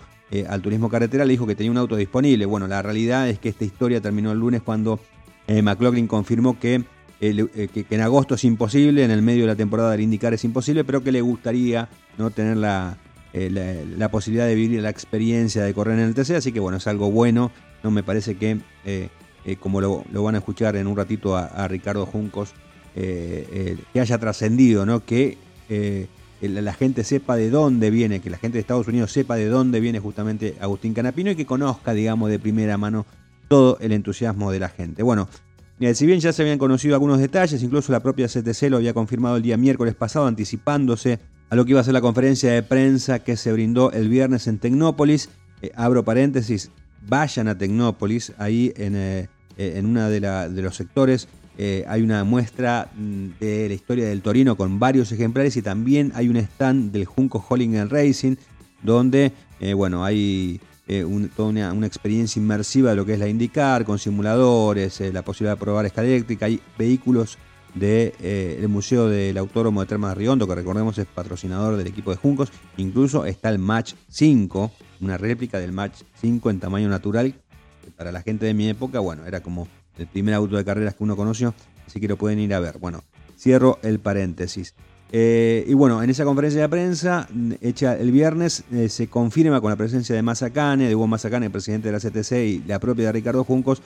al 0.47 0.61
turismo 0.61 0.89
carretera, 0.89 1.25
le 1.25 1.31
dijo 1.31 1.45
que 1.45 1.55
tenía 1.55 1.71
un 1.71 1.77
auto 1.77 1.95
disponible. 1.95 2.45
Bueno, 2.45 2.67
la 2.67 2.81
realidad 2.81 3.27
es 3.27 3.39
que 3.39 3.49
esta 3.49 3.65
historia 3.65 3.99
terminó 3.99 4.31
el 4.31 4.39
lunes 4.39 4.61
cuando 4.61 4.99
McLaughlin 5.47 6.07
confirmó 6.07 6.57
que 6.57 6.83
que, 7.21 7.85
en 7.89 8.01
agosto 8.01 8.33
es 8.33 8.43
imposible, 8.43 9.03
en 9.03 9.11
el 9.11 9.21
medio 9.21 9.41
de 9.41 9.47
la 9.47 9.55
temporada 9.55 9.91
del 9.91 10.01
indicar 10.01 10.33
es 10.33 10.43
imposible, 10.43 10.83
pero 10.83 11.03
que 11.03 11.11
le 11.11 11.21
gustaría 11.21 11.87
no 12.17 12.31
tener 12.31 12.57
la, 12.57 12.97
eh, 13.33 13.85
la, 13.97 14.09
posibilidad 14.09 14.47
de 14.47 14.55
vivir 14.55 14.81
la 14.81 14.89
experiencia 14.89 15.63
de 15.63 15.73
correr 15.73 15.99
en 15.99 16.05
el 16.05 16.15
TC, 16.15 16.31
así 16.31 16.51
que 16.51 16.59
bueno, 16.59 16.79
es 16.79 16.87
algo 16.87 17.11
bueno, 17.11 17.51
no 17.83 17.91
me 17.91 18.01
parece 18.01 18.35
que, 18.35 18.59
eh, 18.85 19.09
eh, 19.45 19.55
como 19.57 19.81
lo, 19.81 20.03
van 20.11 20.33
a 20.33 20.39
escuchar 20.39 20.75
en 20.75 20.87
un 20.87 20.97
ratito 20.97 21.37
a, 21.37 21.67
Ricardo 21.67 22.07
Juncos, 22.07 22.53
que 22.95 23.77
haya 23.99 24.17
trascendido, 24.17 24.85
¿no? 24.85 25.05
que 25.05 25.37
la 26.49 26.73
gente 26.73 27.03
sepa 27.03 27.35
de 27.35 27.49
dónde 27.49 27.91
viene, 27.91 28.19
que 28.19 28.29
la 28.29 28.37
gente 28.37 28.57
de 28.57 28.61
Estados 28.61 28.87
Unidos 28.87 29.11
sepa 29.11 29.35
de 29.35 29.47
dónde 29.47 29.79
viene 29.79 29.99
justamente 29.99 30.55
Agustín 30.59 30.93
Canapino 30.93 31.31
y 31.31 31.35
que 31.35 31.45
conozca, 31.45 31.93
digamos, 31.93 32.29
de 32.29 32.39
primera 32.39 32.77
mano 32.77 33.05
todo 33.47 33.77
el 33.79 33.91
entusiasmo 33.91 34.51
de 34.51 34.59
la 34.59 34.69
gente. 34.69 35.03
Bueno, 35.03 35.27
si 35.93 36.05
bien 36.05 36.19
ya 36.19 36.31
se 36.31 36.41
habían 36.41 36.57
conocido 36.57 36.93
algunos 36.95 37.19
detalles, 37.19 37.61
incluso 37.63 37.91
la 37.91 38.01
propia 38.01 38.27
CTC 38.27 38.69
lo 38.69 38.77
había 38.77 38.93
confirmado 38.93 39.37
el 39.37 39.43
día 39.43 39.57
miércoles 39.57 39.95
pasado, 39.95 40.27
anticipándose 40.27 41.19
a 41.49 41.55
lo 41.55 41.65
que 41.65 41.71
iba 41.71 41.81
a 41.81 41.83
ser 41.83 41.93
la 41.93 42.01
conferencia 42.01 42.51
de 42.51 42.63
prensa 42.63 43.19
que 43.19 43.35
se 43.35 43.51
brindó 43.51 43.91
el 43.91 44.07
viernes 44.07 44.47
en 44.47 44.57
Tecnópolis. 44.59 45.29
Eh, 45.61 45.71
abro 45.75 46.05
paréntesis, 46.05 46.71
vayan 47.07 47.47
a 47.47 47.57
Tecnópolis, 47.57 48.33
ahí 48.37 48.73
en, 48.77 48.95
eh, 48.95 49.27
en 49.57 49.85
uno 49.85 50.09
de, 50.09 50.19
de, 50.19 50.61
los 50.61 50.75
sectores 50.75 51.27
eh, 51.63 51.85
hay 51.87 52.01
una 52.01 52.23
muestra 52.23 52.89
mm, 52.95 53.27
de 53.39 53.67
la 53.67 53.73
historia 53.73 54.07
del 54.07 54.21
Torino 54.21 54.55
con 54.57 54.79
varios 54.79 55.11
ejemplares 55.11 55.55
y 55.57 55.61
también 55.61 56.11
hay 56.15 56.27
un 56.27 56.37
stand 56.37 56.91
del 56.91 57.05
Junco 57.05 57.45
Hollingen 57.47 57.89
Racing 57.89 58.35
donde 58.81 59.31
bueno, 59.75 60.03
hay 60.03 60.59
toda 61.35 61.49
una, 61.49 61.85
experiencia 61.85 62.39
inmersiva 62.39 62.89
de 62.89 62.95
lo 62.95 63.05
que 63.05 63.13
es 63.13 63.19
la 63.19 63.27
IndyCar, 63.27 63.85
con 63.85 63.99
simuladores, 63.99 64.99
la 65.13 65.21
posibilidad 65.21 65.53
de 65.53 65.59
probar 65.59 65.85
escala 65.85 66.07
eléctrica, 66.07 66.47
hay 66.47 66.59
vehículos 66.79 67.37
del 67.73 68.13
eh, 68.19 68.65
Museo 68.67 69.07
del 69.07 69.37
Autódromo 69.37 69.81
de 69.81 69.87
Termas 69.87 70.11
de 70.11 70.15
Riondo, 70.15 70.47
que 70.47 70.55
recordemos 70.55 70.97
es 70.97 71.05
patrocinador 71.05 71.77
del 71.77 71.87
equipo 71.87 72.11
de 72.11 72.17
Juncos. 72.17 72.51
Incluso 72.77 73.25
está 73.25 73.49
el 73.49 73.59
Match 73.59 73.93
5, 74.09 74.71
una 75.01 75.17
réplica 75.17 75.59
del 75.59 75.71
Match 75.71 76.01
5 76.21 76.49
en 76.49 76.59
tamaño 76.59 76.89
natural, 76.89 77.33
para 77.97 78.11
la 78.11 78.21
gente 78.21 78.45
de 78.45 78.53
mi 78.53 78.67
época, 78.69 78.99
bueno, 78.99 79.25
era 79.25 79.41
como 79.41 79.67
el 79.97 80.07
primer 80.07 80.33
auto 80.33 80.57
de 80.57 80.65
carreras 80.65 80.95
que 80.95 81.03
uno 81.03 81.15
conoció, 81.15 81.53
así 81.85 81.99
que 81.99 82.07
lo 82.07 82.17
pueden 82.17 82.39
ir 82.39 82.53
a 82.53 82.59
ver. 82.59 82.77
Bueno, 82.79 83.03
cierro 83.37 83.79
el 83.83 83.99
paréntesis. 83.99 84.73
Eh, 85.13 85.65
y 85.67 85.73
bueno, 85.73 86.01
en 86.01 86.09
esa 86.09 86.23
conferencia 86.23 86.61
de 86.61 86.69
prensa 86.69 87.27
hecha 87.59 87.97
el 87.97 88.11
viernes 88.11 88.63
eh, 88.71 88.87
se 88.87 89.07
confirma 89.07 89.59
con 89.59 89.69
la 89.69 89.75
presencia 89.75 90.15
de 90.15 90.21
Mazacane, 90.21 90.87
de 90.87 90.95
Hugo 90.95 91.07
Mazacane, 91.07 91.47
el 91.47 91.51
presidente 91.51 91.91
de 91.91 91.91
la 91.91 91.99
CTC 91.99 92.31
y 92.31 92.63
la 92.65 92.79
propia 92.79 93.07
de 93.07 93.11
Ricardo 93.11 93.43
Juncos, 93.43 93.81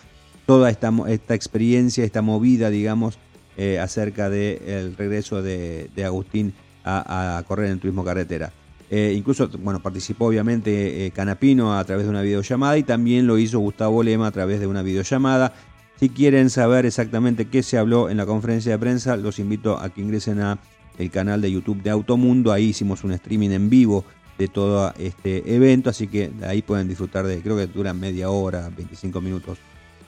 toda 0.45 0.69
esta, 0.69 0.93
esta 1.07 1.33
experiencia, 1.33 2.03
esta 2.03 2.21
movida, 2.21 2.69
digamos, 2.69 3.17
eh, 3.57 3.79
acerca 3.79 4.29
del 4.29 4.95
regreso 4.95 5.41
de, 5.41 5.89
Agustín 6.05 6.53
a, 6.83 7.43
correr 7.47 7.71
en 7.71 7.79
turismo 7.79 8.03
carretera. 8.03 8.51
Incluso, 8.91 9.49
bueno, 9.59 9.81
participó 9.81 10.27
obviamente 10.27 11.11
Canapino 11.13 11.77
a 11.77 11.83
través 11.83 12.05
de 12.05 12.11
una 12.11 12.21
videollamada 12.21 12.77
y 12.77 12.83
también 12.83 13.25
lo 13.25 13.39
hizo 13.39 13.59
Gustavo 13.59 14.03
Lema 14.03 14.27
a 14.27 14.31
través 14.31 14.59
de 14.59 14.67
una 14.67 14.83
videollamada. 14.83 15.53
Si 15.99 16.09
quieren 16.09 16.49
saber 16.49 16.85
exactamente 16.85 17.45
qué 17.45 17.63
se 17.63 17.77
habló 17.77 18.09
en 18.09 18.17
la 18.17 18.25
conferencia 18.25 18.73
de 18.73 18.79
prensa, 18.79 19.15
los 19.15 19.39
invito 19.39 19.79
a 19.79 19.89
que 19.89 20.01
ingresen 20.01 20.41
a 20.41 20.59
el 20.97 21.09
canal 21.09 21.41
de 21.41 21.51
YouTube 21.51 21.81
de 21.81 21.89
Automundo. 21.89 22.51
Ahí 22.51 22.65
hicimos 22.65 23.03
un 23.03 23.13
streaming 23.13 23.51
en 23.51 23.69
vivo 23.69 24.03
de 24.37 24.49
todo 24.49 24.93
este 24.99 25.55
evento, 25.55 25.89
así 25.89 26.07
que 26.07 26.31
ahí 26.45 26.61
pueden 26.61 26.89
disfrutar 26.89 27.25
de, 27.25 27.41
creo 27.41 27.55
que 27.55 27.67
dura 27.67 27.93
media 27.93 28.29
hora, 28.29 28.69
25 28.75 29.21
minutos 29.21 29.57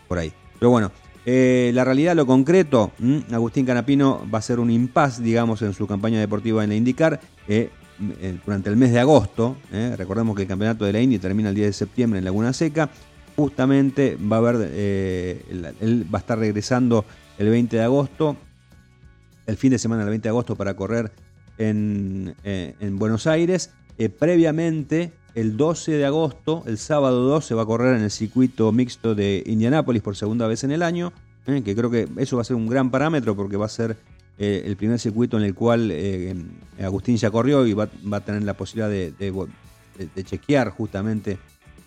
por 0.09 0.17
ahí. 0.17 0.33
Pero 0.59 0.71
bueno, 0.71 0.91
eh, 1.25 1.71
la 1.73 1.85
realidad, 1.85 2.15
lo 2.15 2.25
concreto, 2.25 2.91
Agustín 3.31 3.65
Canapino 3.65 4.25
va 4.33 4.39
a 4.39 4.41
ser 4.41 4.59
un 4.59 4.69
impas, 4.69 5.21
digamos, 5.21 5.61
en 5.61 5.73
su 5.73 5.87
campaña 5.87 6.19
deportiva 6.19 6.63
en 6.63 6.69
la 6.69 6.75
IndyCar 6.75 7.21
eh, 7.47 7.69
eh, 8.21 8.37
durante 8.45 8.69
el 8.69 8.75
mes 8.75 8.91
de 8.91 8.99
agosto. 8.99 9.55
recordemos 9.95 10.35
que 10.35 10.41
el 10.41 10.47
campeonato 10.47 10.83
de 10.83 10.93
la 10.93 11.01
Indy 11.01 11.19
termina 11.19 11.49
el 11.49 11.55
10 11.55 11.67
de 11.67 11.73
septiembre 11.73 12.19
en 12.19 12.25
Laguna 12.25 12.51
Seca. 12.51 12.89
Justamente 13.37 14.17
va 14.17 14.37
a 14.37 14.39
haber, 14.39 14.55
él 14.73 16.05
va 16.13 16.17
a 16.17 16.21
estar 16.21 16.37
regresando 16.37 17.05
el 17.37 17.49
20 17.49 17.77
de 17.77 17.83
agosto, 17.83 18.35
el 19.45 19.55
fin 19.55 19.71
de 19.71 19.79
semana 19.79 20.01
del 20.01 20.09
20 20.09 20.23
de 20.23 20.29
agosto 20.29 20.55
para 20.55 20.75
correr 20.75 21.11
en, 21.57 22.35
en 22.43 22.99
Buenos 22.99 23.27
Aires. 23.27 23.69
previamente, 24.19 25.13
el 25.37 25.55
12 25.55 25.91
de 25.91 26.05
agosto, 26.07 26.63
el 26.65 26.79
sábado 26.79 27.21
2, 27.25 27.45
se 27.45 27.53
va 27.53 27.61
a 27.61 27.65
correr 27.67 27.95
en 27.95 28.03
el 28.03 28.09
circuito 28.09 28.71
mixto 28.71 29.13
de 29.13 29.43
Indianápolis 29.45 30.01
por 30.01 30.15
segunda 30.15 30.47
vez 30.47 30.63
en 30.63 30.71
el 30.71 30.81
año, 30.81 31.13
¿eh? 31.45 31.61
que 31.63 31.75
creo 31.75 31.91
que 31.91 32.07
eso 32.17 32.37
va 32.37 32.41
a 32.41 32.45
ser 32.45 32.55
un 32.55 32.67
gran 32.67 32.89
parámetro 32.89 33.35
porque 33.35 33.55
va 33.55 33.67
a 33.67 33.69
ser 33.69 33.97
eh, 34.39 34.63
el 34.65 34.75
primer 34.77 34.97
circuito 34.97 35.37
en 35.37 35.43
el 35.43 35.53
cual 35.53 35.89
eh, 35.91 36.35
Agustín 36.81 37.17
ya 37.17 37.29
corrió 37.29 37.67
y 37.67 37.73
va, 37.73 37.87
a 38.11 38.19
tener 38.21 38.41
la 38.41 38.55
posibilidad 38.55 38.89
de, 38.89 39.13
chequear 40.23 40.71
justamente 40.71 41.37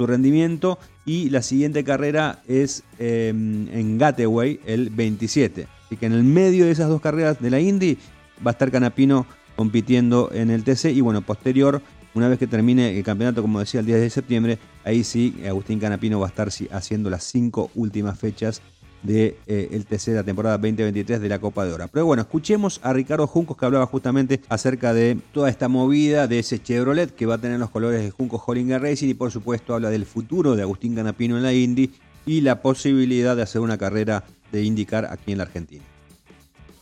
su 0.01 0.07
rendimiento. 0.07 0.79
Y 1.05 1.29
la 1.29 1.43
siguiente 1.43 1.85
carrera 1.85 2.43
es 2.49 2.85
en 2.99 3.99
Gateway 3.99 4.61
el 4.65 4.89
27. 4.89 5.67
Así 5.85 5.97
que 5.97 6.07
en 6.07 6.13
el 6.13 6.25
medio 6.25 6.65
de 6.65 6.71
esas 6.71 6.89
dos 6.89 7.01
carreras 7.01 7.41
de 7.41 7.51
la 7.51 7.61
Indy 7.61 7.99
va 8.45 8.51
a 8.51 8.53
estar 8.53 8.71
Canapino 8.71 9.27
compitiendo 9.57 10.31
en 10.33 10.51
el 10.51 10.65
TC 10.65 10.87
y 10.87 11.03
bueno, 11.03 11.21
posterior 11.21 11.83
una 12.15 12.29
vez 12.29 12.39
que 12.39 12.47
termine 12.47 12.97
el 12.97 13.05
campeonato, 13.05 13.43
como 13.43 13.61
decía, 13.61 13.81
el 13.81 13.87
10 13.87 14.01
de 14.01 14.11
septiembre, 14.11 14.59
ahí 14.85 15.05
sí, 15.05 15.43
Agustín 15.47 15.79
Canapino 15.79 16.19
va 16.19 16.27
a 16.27 16.29
estar 16.31 16.49
haciendo 16.73 17.11
las 17.11 17.25
cinco 17.25 17.71
últimas 17.75 18.19
fechas 18.19 18.63
del 19.03 19.37
de, 19.37 19.37
eh, 19.47 19.85
TC 19.89 20.11
de 20.11 20.17
la 20.17 20.25
temporada 20.25 20.59
2023 20.59 21.21
de 21.21 21.29
la 21.29 21.39
Copa 21.39 21.65
de 21.65 21.73
Oro. 21.73 21.87
Pero 21.93 22.07
bueno, 22.07 22.23
escuchemos 22.23 22.81
a 22.83 22.93
Ricardo 22.93 23.27
Juncos 23.27 23.57
que 23.57 23.65
hablaba 23.65 23.87
justamente 23.87 24.41
acerca 24.49 24.93
de 24.93 25.19
toda 25.33 25.49
esta 25.49 25.69
movida 25.69 26.27
de 26.27 26.39
ese 26.41 26.63
Chevrolet 26.63 27.15
que 27.15 27.27
va 27.27 27.35
a 27.35 27.39
tener 27.39 27.59
los 27.59 27.71
colores 27.71 28.03
de 28.03 28.11
Juncos 28.11 28.43
Hollinger 28.47 28.83
Racing 28.83 29.09
y 29.09 29.15
por 29.15 29.31
supuesto 29.31 29.75
habla 29.75 29.91
del 29.91 30.07
futuro 30.07 30.57
de 30.57 30.63
Agustín 30.63 30.95
Canapino 30.95 31.37
en 31.37 31.43
la 31.43 31.53
Indy 31.53 31.91
y 32.27 32.43
la 32.43 32.61
posibilidad 32.61 33.37
de 33.37 33.43
hacer 33.43 33.61
una 33.61 33.79
carrera 33.79 34.25
de 34.53 34.63
IndyCar 34.63 35.07
aquí 35.07 35.33
en 35.33 35.39
la 35.39 35.45
Argentina. 35.45 35.85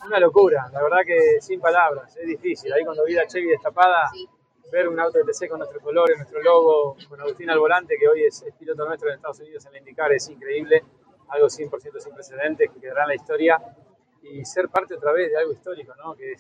Una 0.07 0.21
locura, 0.21 0.69
la 0.73 0.83
verdad 0.83 0.99
que 1.07 1.41
sin 1.41 1.61
palabras, 1.61 2.17
es 2.17 2.27
difícil. 2.27 2.73
Ahí 2.73 2.83
cuando 2.85 3.05
vi 3.05 3.13
la 3.13 3.27
Chevy 3.27 3.49
destapada, 3.49 4.11
ver 4.73 4.89
un 4.89 4.99
auto 4.99 5.19
de 5.19 5.25
TC 5.25 5.49
con 5.49 5.59
nuestros 5.59 5.83
colores, 5.83 6.17
nuestro 6.17 6.43
logo, 6.43 6.97
con 7.09 7.21
Agustín 7.21 7.51
al 7.51 7.59
volante, 7.59 7.97
que 8.01 8.09
hoy 8.09 8.25
es, 8.25 8.45
piloto 8.59 8.87
nuestro 8.87 9.09
en 9.11 9.17
Estados 9.17 9.41
Unidos 9.41 9.67
en 9.67 9.73
la 9.73 9.79
IndyCar, 9.79 10.13
es 10.13 10.29
increíble, 10.29 10.83
algo 11.29 11.47
100% 11.47 11.99
sin 11.99 12.15
precedentes 12.15 12.71
que 12.71 12.81
quedará 12.81 13.03
en 13.03 13.09
la 13.09 13.15
historia 13.15 13.61
y 14.23 14.45
ser 14.45 14.69
parte 14.69 14.95
otra 14.95 15.13
vez 15.13 15.31
de 15.31 15.39
algo 15.39 15.53
histórico, 15.53 15.95
¿no? 15.97 16.15
que 16.15 16.35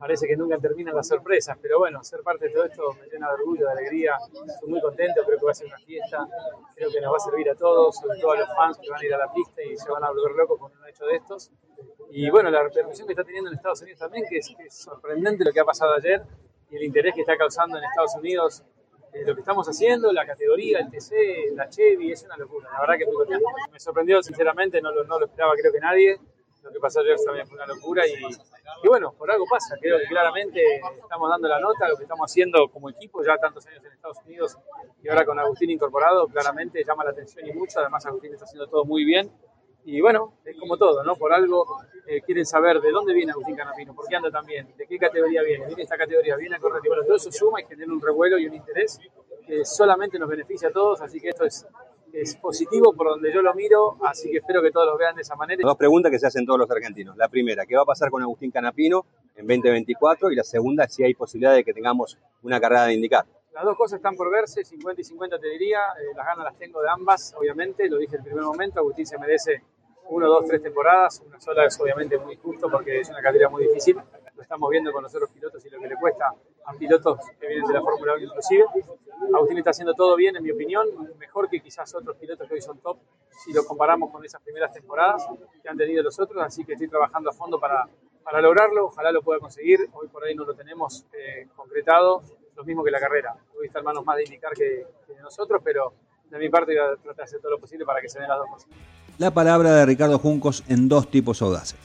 parece 0.00 0.26
que 0.26 0.34
nunca 0.34 0.58
terminan 0.58 0.96
las 0.96 1.08
sorpresas, 1.08 1.58
pero 1.60 1.78
bueno, 1.78 2.02
ser 2.02 2.22
parte 2.22 2.48
de 2.48 2.54
todo 2.54 2.64
esto 2.64 2.82
me 2.98 3.06
llena 3.08 3.28
de 3.28 3.34
orgullo, 3.34 3.66
de 3.66 3.72
alegría, 3.72 4.16
estoy 4.46 4.70
muy 4.70 4.80
contento, 4.80 5.22
creo 5.26 5.38
que 5.38 5.44
va 5.44 5.50
a 5.50 5.54
ser 5.54 5.66
una 5.66 5.78
fiesta, 5.78 6.26
creo 6.74 6.90
que 6.90 7.00
nos 7.02 7.12
va 7.12 7.16
a 7.16 7.20
servir 7.20 7.50
a 7.50 7.54
todos, 7.54 7.96
sobre 7.96 8.18
todo 8.18 8.32
a 8.32 8.36
los 8.38 8.48
fans 8.56 8.78
que 8.78 8.88
van 8.88 8.98
a 8.98 9.04
ir 9.04 9.12
a 9.12 9.18
la 9.18 9.30
pista 9.30 9.62
y 9.62 9.76
se 9.76 9.90
van 9.90 10.02
a 10.02 10.08
volver 10.08 10.32
locos 10.32 10.58
con 10.58 10.72
un 10.72 10.88
hecho 10.88 11.04
de 11.04 11.16
estos. 11.16 11.50
Y 12.10 12.30
bueno, 12.30 12.50
la 12.50 12.62
repercusión 12.62 13.06
que 13.06 13.12
está 13.12 13.24
teniendo 13.24 13.50
en 13.50 13.56
Estados 13.56 13.82
Unidos 13.82 14.00
también, 14.00 14.24
que 14.26 14.38
es, 14.38 14.48
que 14.56 14.64
es 14.64 14.74
sorprendente 14.74 15.44
lo 15.44 15.52
que 15.52 15.60
ha 15.60 15.64
pasado 15.64 15.92
ayer, 15.92 16.22
y 16.70 16.76
el 16.76 16.84
interés 16.84 17.14
que 17.14 17.20
está 17.20 17.36
causando 17.36 17.76
en 17.76 17.84
Estados 17.84 18.14
Unidos 18.14 18.64
eh, 19.12 19.24
lo 19.24 19.34
que 19.34 19.40
estamos 19.40 19.66
haciendo, 19.68 20.12
la 20.12 20.24
categoría, 20.26 20.78
el 20.78 20.90
TC, 20.90 21.54
la 21.54 21.68
Chevy, 21.68 22.12
es 22.12 22.22
una 22.24 22.36
locura. 22.36 22.68
La 22.72 22.80
verdad 22.80 22.94
que 22.98 23.06
muy 23.06 23.16
contento. 23.16 23.44
Me 23.72 23.80
sorprendió, 23.80 24.22
sinceramente, 24.22 24.80
no 24.80 24.92
lo, 24.92 25.04
no 25.04 25.18
lo 25.18 25.26
esperaba 25.26 25.54
creo 25.54 25.72
que 25.72 25.80
nadie. 25.80 26.18
Lo 26.62 26.70
que 26.70 26.78
pasó 26.78 27.00
ayer 27.00 27.16
también 27.24 27.46
fue 27.46 27.56
una 27.56 27.66
locura 27.66 28.06
y, 28.06 28.12
y, 28.12 28.88
bueno, 28.88 29.12
por 29.12 29.30
algo 29.30 29.46
pasa. 29.50 29.76
Creo 29.80 29.98
que 29.98 30.04
claramente 30.04 30.62
estamos 31.02 31.30
dando 31.30 31.48
la 31.48 31.58
nota, 31.58 31.88
lo 31.88 31.96
que 31.96 32.02
estamos 32.02 32.30
haciendo 32.30 32.68
como 32.68 32.90
equipo, 32.90 33.24
ya 33.24 33.38
tantos 33.38 33.66
años 33.66 33.82
en 33.84 33.92
Estados 33.92 34.18
Unidos 34.26 34.58
y 35.02 35.08
ahora 35.08 35.24
con 35.24 35.38
Agustín 35.38 35.70
incorporado, 35.70 36.26
claramente 36.28 36.84
llama 36.84 37.04
la 37.04 37.10
atención 37.10 37.46
y 37.46 37.52
mucho. 37.52 37.80
Además, 37.80 38.04
Agustín 38.04 38.34
está 38.34 38.44
haciendo 38.44 38.68
todo 38.68 38.84
muy 38.84 39.04
bien. 39.04 39.32
Y 39.84 40.00
bueno, 40.00 40.34
es 40.44 40.56
como 40.58 40.76
todo, 40.76 41.02
¿no? 41.02 41.16
Por 41.16 41.32
algo 41.32 41.64
eh, 42.06 42.20
quieren 42.22 42.44
saber 42.44 42.80
de 42.80 42.90
dónde 42.90 43.14
viene 43.14 43.32
Agustín 43.32 43.56
Canapino, 43.56 43.94
por 43.94 44.06
qué 44.08 44.16
anda 44.16 44.30
tan 44.30 44.44
bien, 44.44 44.68
de 44.76 44.86
qué 44.86 44.98
categoría 44.98 45.42
viene, 45.42 45.66
viene 45.66 45.82
esta 45.82 45.96
categoría, 45.96 46.36
viene 46.36 46.56
a 46.56 46.58
correr. 46.58 46.80
Y 46.84 46.88
bueno, 46.88 47.04
todo 47.04 47.16
eso 47.16 47.32
suma 47.32 47.60
y 47.60 47.64
genera 47.64 47.92
un 47.92 48.00
revuelo 48.00 48.38
y 48.38 48.46
un 48.46 48.54
interés 48.54 48.98
que 49.46 49.64
solamente 49.64 50.18
nos 50.18 50.28
beneficia 50.28 50.68
a 50.68 50.72
todos, 50.72 51.00
así 51.00 51.20
que 51.20 51.30
esto 51.30 51.44
es, 51.44 51.66
es 52.12 52.36
positivo 52.36 52.92
por 52.94 53.08
donde 53.08 53.32
yo 53.32 53.42
lo 53.42 53.54
miro, 53.54 53.96
así 54.04 54.30
que 54.30 54.38
espero 54.38 54.62
que 54.62 54.70
todos 54.70 54.86
lo 54.86 54.98
vean 54.98 55.16
de 55.16 55.22
esa 55.22 55.34
manera. 55.34 55.62
Dos 55.62 55.76
preguntas 55.76 56.10
que 56.10 56.18
se 56.18 56.26
hacen 56.26 56.44
todos 56.44 56.58
los 56.58 56.70
argentinos. 56.70 57.16
La 57.16 57.28
primera, 57.28 57.64
¿qué 57.66 57.76
va 57.76 57.82
a 57.82 57.86
pasar 57.86 58.10
con 58.10 58.22
Agustín 58.22 58.50
Canapino 58.50 59.04
en 59.36 59.46
2024? 59.46 60.30
Y 60.30 60.36
la 60.36 60.44
segunda, 60.44 60.88
si 60.88 61.04
hay 61.04 61.14
posibilidad 61.14 61.54
de 61.54 61.64
que 61.64 61.72
tengamos 61.72 62.18
una 62.42 62.60
carrera 62.60 62.84
de 62.84 62.94
indicar. 62.94 63.24
Las 63.52 63.64
dos 63.64 63.76
cosas 63.76 63.96
están 63.96 64.16
por 64.16 64.30
verse, 64.30 64.64
50 64.64 65.00
y 65.00 65.04
50 65.04 65.38
te 65.38 65.48
diría, 65.48 65.78
eh, 65.98 66.14
las 66.14 66.24
ganas 66.24 66.44
las 66.44 66.56
tengo 66.56 66.80
de 66.80 66.88
ambas, 66.88 67.34
obviamente, 67.36 67.88
lo 67.88 67.98
dije 67.98 68.16
en 68.16 68.20
el 68.20 68.26
primer 68.26 68.44
momento, 68.44 68.80
Agustín 68.80 69.06
se 69.06 69.18
merece 69.18 69.62
uno, 70.10 70.26
dos, 70.26 70.44
tres 70.44 70.62
temporadas. 70.62 71.22
Una 71.26 71.40
sola 71.40 71.64
es 71.64 71.80
obviamente 71.80 72.18
muy 72.18 72.36
justo 72.36 72.68
porque 72.70 73.00
es 73.00 73.08
una 73.08 73.20
categoría 73.20 73.48
muy 73.48 73.66
difícil. 73.66 73.96
Lo 74.34 74.42
estamos 74.42 74.70
viendo 74.70 74.92
con 74.92 75.02
los 75.02 75.14
otros 75.14 75.30
pilotos 75.30 75.64
y 75.64 75.70
lo 75.70 75.78
que 75.78 75.88
le 75.88 75.96
cuesta 75.96 76.34
a 76.64 76.72
pilotos 76.74 77.20
que 77.38 77.46
vienen 77.46 77.66
de 77.66 77.74
la 77.74 77.80
Fórmula 77.80 78.14
1 78.14 78.24
inclusive. 78.24 78.64
Agustín 79.34 79.58
está 79.58 79.70
haciendo 79.70 79.94
todo 79.94 80.16
bien, 80.16 80.36
en 80.36 80.42
mi 80.42 80.50
opinión, 80.50 80.86
mejor 81.18 81.48
que 81.48 81.60
quizás 81.60 81.94
otros 81.94 82.16
pilotos 82.16 82.48
que 82.48 82.54
hoy 82.54 82.60
son 82.60 82.78
top 82.78 82.98
si 83.44 83.52
lo 83.52 83.64
comparamos 83.64 84.10
con 84.10 84.24
esas 84.24 84.40
primeras 84.42 84.72
temporadas 84.72 85.26
que 85.62 85.68
han 85.68 85.76
tenido 85.76 86.02
los 86.02 86.18
otros. 86.18 86.42
Así 86.42 86.64
que 86.64 86.72
estoy 86.72 86.88
trabajando 86.88 87.30
a 87.30 87.32
fondo 87.32 87.60
para, 87.60 87.86
para 88.24 88.40
lograrlo. 88.40 88.86
Ojalá 88.86 89.12
lo 89.12 89.22
pueda 89.22 89.38
conseguir. 89.38 89.88
Hoy 89.92 90.08
por 90.08 90.24
ahí 90.24 90.34
no 90.34 90.44
lo 90.44 90.54
tenemos 90.54 91.06
eh, 91.12 91.48
concretado, 91.54 92.22
lo 92.60 92.66
mismo 92.66 92.84
que 92.84 92.90
la 92.90 93.00
carrera. 93.00 93.34
Hoy 93.58 93.68
está 93.68 93.78
en 93.78 93.86
manos 93.86 94.04
más 94.04 94.16
de 94.16 94.24
indicar 94.24 94.52
que, 94.52 94.84
que 95.06 95.14
de 95.14 95.22
nosotros, 95.22 95.62
pero 95.64 95.94
de 96.30 96.38
mi 96.38 96.50
parte 96.50 96.72
voy 96.72 96.92
a 96.92 96.96
tratar 96.96 97.16
de 97.16 97.22
hacer 97.22 97.40
todo 97.40 97.52
lo 97.52 97.58
posible 97.58 97.86
para 97.86 98.02
que 98.02 98.08
se 98.08 98.18
den 98.20 98.28
las 98.28 98.36
dos 98.36 98.48
cosas. 98.52 98.68
La 99.16 99.30
palabra 99.30 99.74
de 99.76 99.86
Ricardo 99.86 100.18
Juncos 100.18 100.62
en 100.68 100.88
dos 100.88 101.10
tipos 101.10 101.40
audaces. 101.40 101.78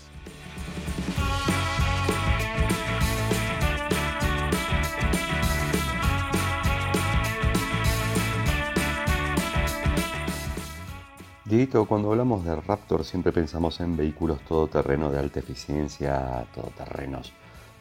Dieguito, 11.45 11.85
cuando 11.85 12.11
hablamos 12.11 12.43
de 12.43 12.53
Raptor 12.55 13.05
siempre 13.05 13.31
pensamos 13.31 13.79
en 13.79 13.95
vehículos 13.95 14.41
todoterreno 14.41 15.09
de 15.09 15.19
alta 15.19 15.39
eficiencia, 15.39 16.45
todoterrenos 16.53 17.31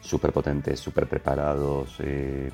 súper 0.05 0.31
potentes, 0.31 0.79
súper 0.79 1.07
preparados. 1.07 1.97
Eh, 1.99 2.51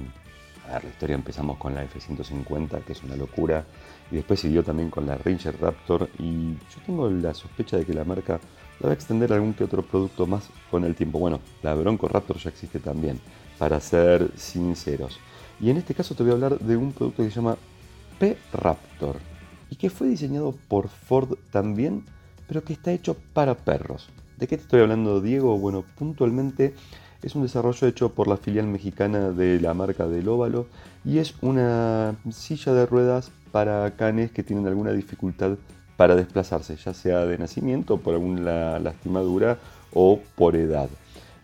a 0.68 0.74
ver, 0.74 0.84
la 0.86 0.90
historia 0.90 1.16
empezamos 1.16 1.58
con 1.58 1.74
la 1.74 1.84
F-150, 1.84 2.84
que 2.84 2.94
es 2.94 3.04
una 3.04 3.16
locura, 3.16 3.66
y 4.12 4.16
después 4.16 4.40
siguió 4.40 4.64
también 4.64 4.90
con 4.90 5.06
la 5.06 5.18
Ranger 5.18 5.60
Raptor, 5.60 6.10
y 6.20 6.54
yo 6.54 6.82
tengo 6.86 7.10
la 7.10 7.34
sospecha 7.34 7.78
de 7.78 7.86
que 7.86 7.94
la 7.94 8.04
marca 8.04 8.40
la 8.80 8.88
va 8.88 8.92
a 8.92 8.96
extender 8.96 9.32
algún 9.34 9.54
que 9.54 9.64
otro 9.64 9.84
producto 9.84 10.26
más 10.26 10.50
con 10.70 10.84
el 10.84 10.96
tiempo. 10.96 11.20
Bueno, 11.20 11.40
la 11.62 11.74
Bronco 11.76 12.08
Raptor 12.08 12.38
ya 12.38 12.50
existe 12.50 12.80
también, 12.80 13.20
para 13.58 13.80
ser 13.80 14.32
sinceros. 14.36 15.20
Y 15.60 15.70
en 15.70 15.78
este 15.78 15.94
caso 15.94 16.16
te 16.16 16.24
voy 16.24 16.32
a 16.32 16.36
hablar 16.36 16.60
de 16.60 16.76
un 16.76 16.92
producto 16.92 17.24
que 17.24 17.30
se 17.30 17.36
llama 17.36 17.58
P-Raptor 18.20 19.18
y 19.70 19.76
que 19.76 19.90
fue 19.90 20.08
diseñado 20.08 20.56
por 20.68 20.90
Ford 20.90 21.38
también, 21.52 22.06
pero 22.48 22.64
que 22.64 22.74
está 22.74 22.92
hecho 22.92 23.16
para 23.34 23.56
perros. 23.56 24.10
¿De 24.38 24.48
qué 24.48 24.58
te 24.58 24.64
estoy 24.64 24.82
hablando, 24.82 25.22
Diego? 25.22 25.58
Bueno, 25.60 25.86
puntualmente 25.96 26.74
es 27.22 27.36
un 27.36 27.44
desarrollo 27.44 27.88
hecho 27.88 28.10
por 28.10 28.28
la 28.28 28.38
filial 28.38 28.68
mexicana 28.68 29.32
de 29.32 29.60
la 29.60 29.74
marca 29.74 30.08
del 30.08 30.28
óvalo 30.28 30.68
y 31.06 31.20
es 31.20 31.36
una 31.42 32.16
silla 32.32 32.74
de 32.74 32.86
ruedas 32.86 33.32
para 33.52 33.92
canes 33.96 34.32
que 34.32 34.44
tienen 34.44 34.68
alguna 34.68 34.92
dificultad 34.92 35.58
para 35.98 36.16
desplazarse, 36.16 36.76
ya 36.78 36.94
sea 36.94 37.26
de 37.26 37.38
nacimiento, 37.38 37.98
por 37.98 38.16
alguna 38.16 38.80
lastimadura 38.80 39.60
o 39.94 40.20
por 40.36 40.56
edad. 40.56 40.90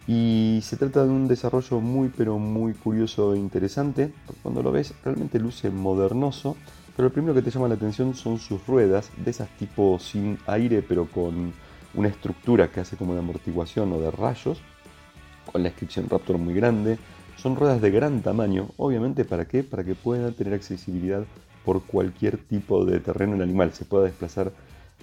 Y 0.07 0.59
se 0.63 0.77
trata 0.77 1.03
de 1.03 1.09
un 1.09 1.27
desarrollo 1.27 1.79
muy 1.79 2.09
pero 2.09 2.39
muy 2.39 2.73
curioso 2.73 3.35
e 3.35 3.37
interesante, 3.37 4.13
cuando 4.41 4.63
lo 4.63 4.71
ves 4.71 4.93
realmente 5.03 5.37
luce 5.37 5.69
modernoso 5.69 6.55
pero 6.97 7.09
lo 7.09 7.13
primero 7.13 7.35
que 7.35 7.43
te 7.43 7.51
llama 7.51 7.67
la 7.67 7.75
atención 7.75 8.15
son 8.15 8.39
sus 8.39 8.65
ruedas, 8.65 9.11
de 9.23 9.29
esas 9.29 9.47
tipo 9.49 9.99
sin 9.99 10.39
aire, 10.47 10.81
pero 10.81 11.05
con 11.05 11.53
una 11.93 12.07
estructura 12.07 12.71
que 12.71 12.79
hace 12.79 12.97
como 12.97 13.13
de 13.13 13.19
amortiguación 13.19 13.93
o 13.93 13.99
de 13.99 14.09
rayos, 14.09 14.63
la 15.57 15.69
inscripción 15.69 16.09
Raptor 16.09 16.37
muy 16.37 16.53
grande. 16.53 16.97
Son 17.37 17.55
ruedas 17.55 17.81
de 17.81 17.91
gran 17.91 18.21
tamaño, 18.21 18.69
obviamente 18.77 19.25
para 19.25 19.45
qué? 19.45 19.63
Para 19.63 19.83
que 19.83 19.95
puedan 19.95 20.33
tener 20.33 20.53
accesibilidad 20.53 21.23
por 21.63 21.83
cualquier 21.83 22.37
tipo 22.37 22.85
de 22.85 22.99
terreno 22.99 23.35
el 23.35 23.41
animal, 23.41 23.73
se 23.73 23.85
pueda 23.85 24.05
desplazar 24.05 24.51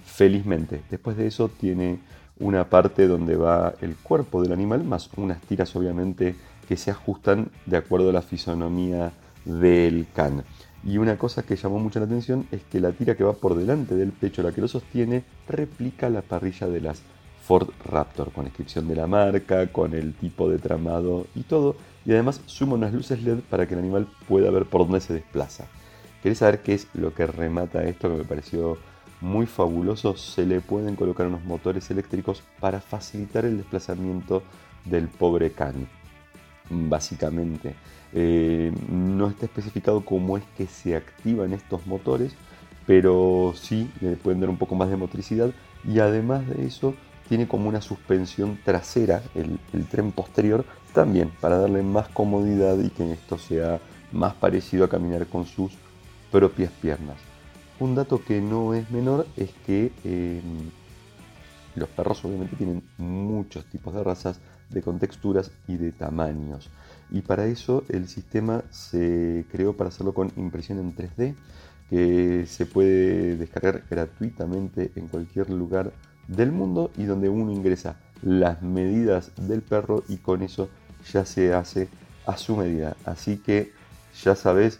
felizmente. 0.03 0.81
Después 0.89 1.15
de 1.15 1.27
eso 1.27 1.49
tiene 1.49 1.99
una 2.39 2.69
parte 2.69 3.07
donde 3.07 3.35
va 3.35 3.75
el 3.81 3.95
cuerpo 3.95 4.41
del 4.41 4.51
animal, 4.51 4.83
más 4.83 5.09
unas 5.15 5.41
tiras 5.41 5.75
obviamente 5.75 6.35
que 6.67 6.75
se 6.75 6.91
ajustan 6.91 7.49
de 7.65 7.77
acuerdo 7.77 8.09
a 8.09 8.13
la 8.13 8.21
fisonomía 8.21 9.13
del 9.45 10.07
can. 10.13 10.43
Y 10.83 10.97
una 10.97 11.17
cosa 11.17 11.43
que 11.43 11.55
llamó 11.55 11.79
mucho 11.79 11.99
la 11.99 12.05
atención 12.05 12.47
es 12.51 12.63
que 12.63 12.79
la 12.79 12.91
tira 12.91 13.15
que 13.15 13.23
va 13.23 13.33
por 13.33 13.55
delante 13.55 13.95
del 13.95 14.11
pecho, 14.11 14.43
la 14.43 14.51
que 14.51 14.61
lo 14.61 14.67
sostiene, 14.67 15.23
replica 15.47 16.09
la 16.09 16.21
parrilla 16.21 16.67
de 16.67 16.81
las 16.81 17.01
Ford 17.45 17.69
Raptor, 17.85 18.31
con 18.31 18.45
inscripción 18.45 18.87
de 18.87 18.95
la 18.95 19.07
marca, 19.07 19.67
con 19.67 19.93
el 19.93 20.13
tipo 20.15 20.49
de 20.49 20.57
tramado 20.57 21.27
y 21.35 21.43
todo. 21.43 21.75
Y 22.05 22.11
además 22.11 22.41
suma 22.45 22.73
unas 22.73 22.93
luces 22.93 23.21
LED 23.21 23.39
para 23.49 23.67
que 23.67 23.75
el 23.75 23.81
animal 23.81 24.07
pueda 24.27 24.49
ver 24.49 24.65
por 24.65 24.81
dónde 24.81 25.01
se 25.01 25.13
desplaza. 25.13 25.65
¿Querés 26.23 26.39
saber 26.39 26.61
qué 26.61 26.73
es 26.73 26.87
lo 26.95 27.13
que 27.13 27.27
remata 27.27 27.83
esto 27.83 28.09
que 28.09 28.17
me 28.17 28.23
pareció 28.23 28.77
muy 29.21 29.45
fabuloso? 29.45 30.17
Se 30.17 30.45
le 30.45 30.59
pueden 30.59 30.95
colocar 30.95 31.27
unos 31.27 31.43
motores 31.43 31.89
eléctricos 31.91 32.41
para 32.59 32.81
facilitar 32.81 33.45
el 33.45 33.57
desplazamiento 33.57 34.41
del 34.83 35.07
pobre 35.07 35.51
can. 35.51 35.87
Básicamente. 36.69 37.75
Eh, 38.11 38.71
no 38.89 39.27
está 39.27 39.45
especificado 39.45 40.03
cómo 40.03 40.37
es 40.37 40.43
que 40.57 40.65
se 40.67 40.95
activan 40.95 41.53
estos 41.53 41.85
motores, 41.85 42.33
pero 42.87 43.53
sí 43.55 43.91
le 44.01 44.15
pueden 44.15 44.39
dar 44.39 44.49
un 44.49 44.57
poco 44.57 44.73
más 44.73 44.89
de 44.89 44.95
motricidad 44.95 45.51
y 45.83 45.99
además 45.99 46.47
de 46.47 46.65
eso 46.65 46.95
tiene 47.27 47.47
como 47.47 47.69
una 47.69 47.81
suspensión 47.81 48.59
trasera, 48.63 49.21
el, 49.33 49.59
tren 49.87 50.11
posterior, 50.11 50.65
también 50.93 51.31
para 51.41 51.57
darle 51.57 51.83
más 51.83 52.07
comodidad 52.09 52.77
y 52.79 52.89
que 52.89 53.11
esto 53.11 53.37
sea 53.37 53.79
más 54.11 54.33
parecido 54.33 54.85
a 54.85 54.89
caminar 54.89 55.27
con 55.27 55.45
sus 55.45 55.73
propias 56.31 56.71
piernas. 56.71 57.17
Un 57.79 57.95
dato 57.95 58.23
que 58.23 58.39
no 58.41 58.73
es 58.73 58.89
menor 58.91 59.27
es 59.35 59.49
que 59.65 59.91
em, 60.03 60.69
los 61.75 61.89
perros 61.89 62.23
obviamente 62.23 62.55
tienen 62.55 62.83
muchos 62.97 63.65
tipos 63.65 63.93
de 63.93 64.03
razas, 64.03 64.39
de 64.69 64.81
contexturas 64.81 65.51
y 65.67 65.77
de 65.77 65.91
tamaños 65.91 66.69
y 67.11 67.21
para 67.21 67.45
eso 67.45 67.83
el 67.89 68.07
sistema 68.07 68.63
se 68.71 69.45
creó 69.51 69.75
para 69.77 69.89
hacerlo 69.89 70.13
con 70.13 70.31
impresión 70.37 70.79
en 70.79 70.95
3D 70.95 71.35
que 71.89 72.45
se 72.47 72.65
puede 72.65 73.37
descargar 73.37 73.83
gratuitamente 73.89 74.91
en 74.95 75.07
cualquier 75.07 75.49
lugar 75.51 75.93
del 76.27 76.51
mundo 76.51 76.91
y 76.97 77.03
donde 77.03 77.29
uno 77.29 77.51
ingresa 77.51 77.97
las 78.21 78.61
medidas 78.61 79.31
del 79.35 79.61
perro 79.61 80.03
y 80.07 80.17
con 80.17 80.41
eso 80.41 80.69
ya 81.11 81.25
se 81.25 81.53
hace 81.53 81.87
a 82.25 82.37
su 82.37 82.55
medida. 82.55 82.95
Así 83.05 83.37
que 83.37 83.73
ya 84.23 84.35
sabes, 84.35 84.79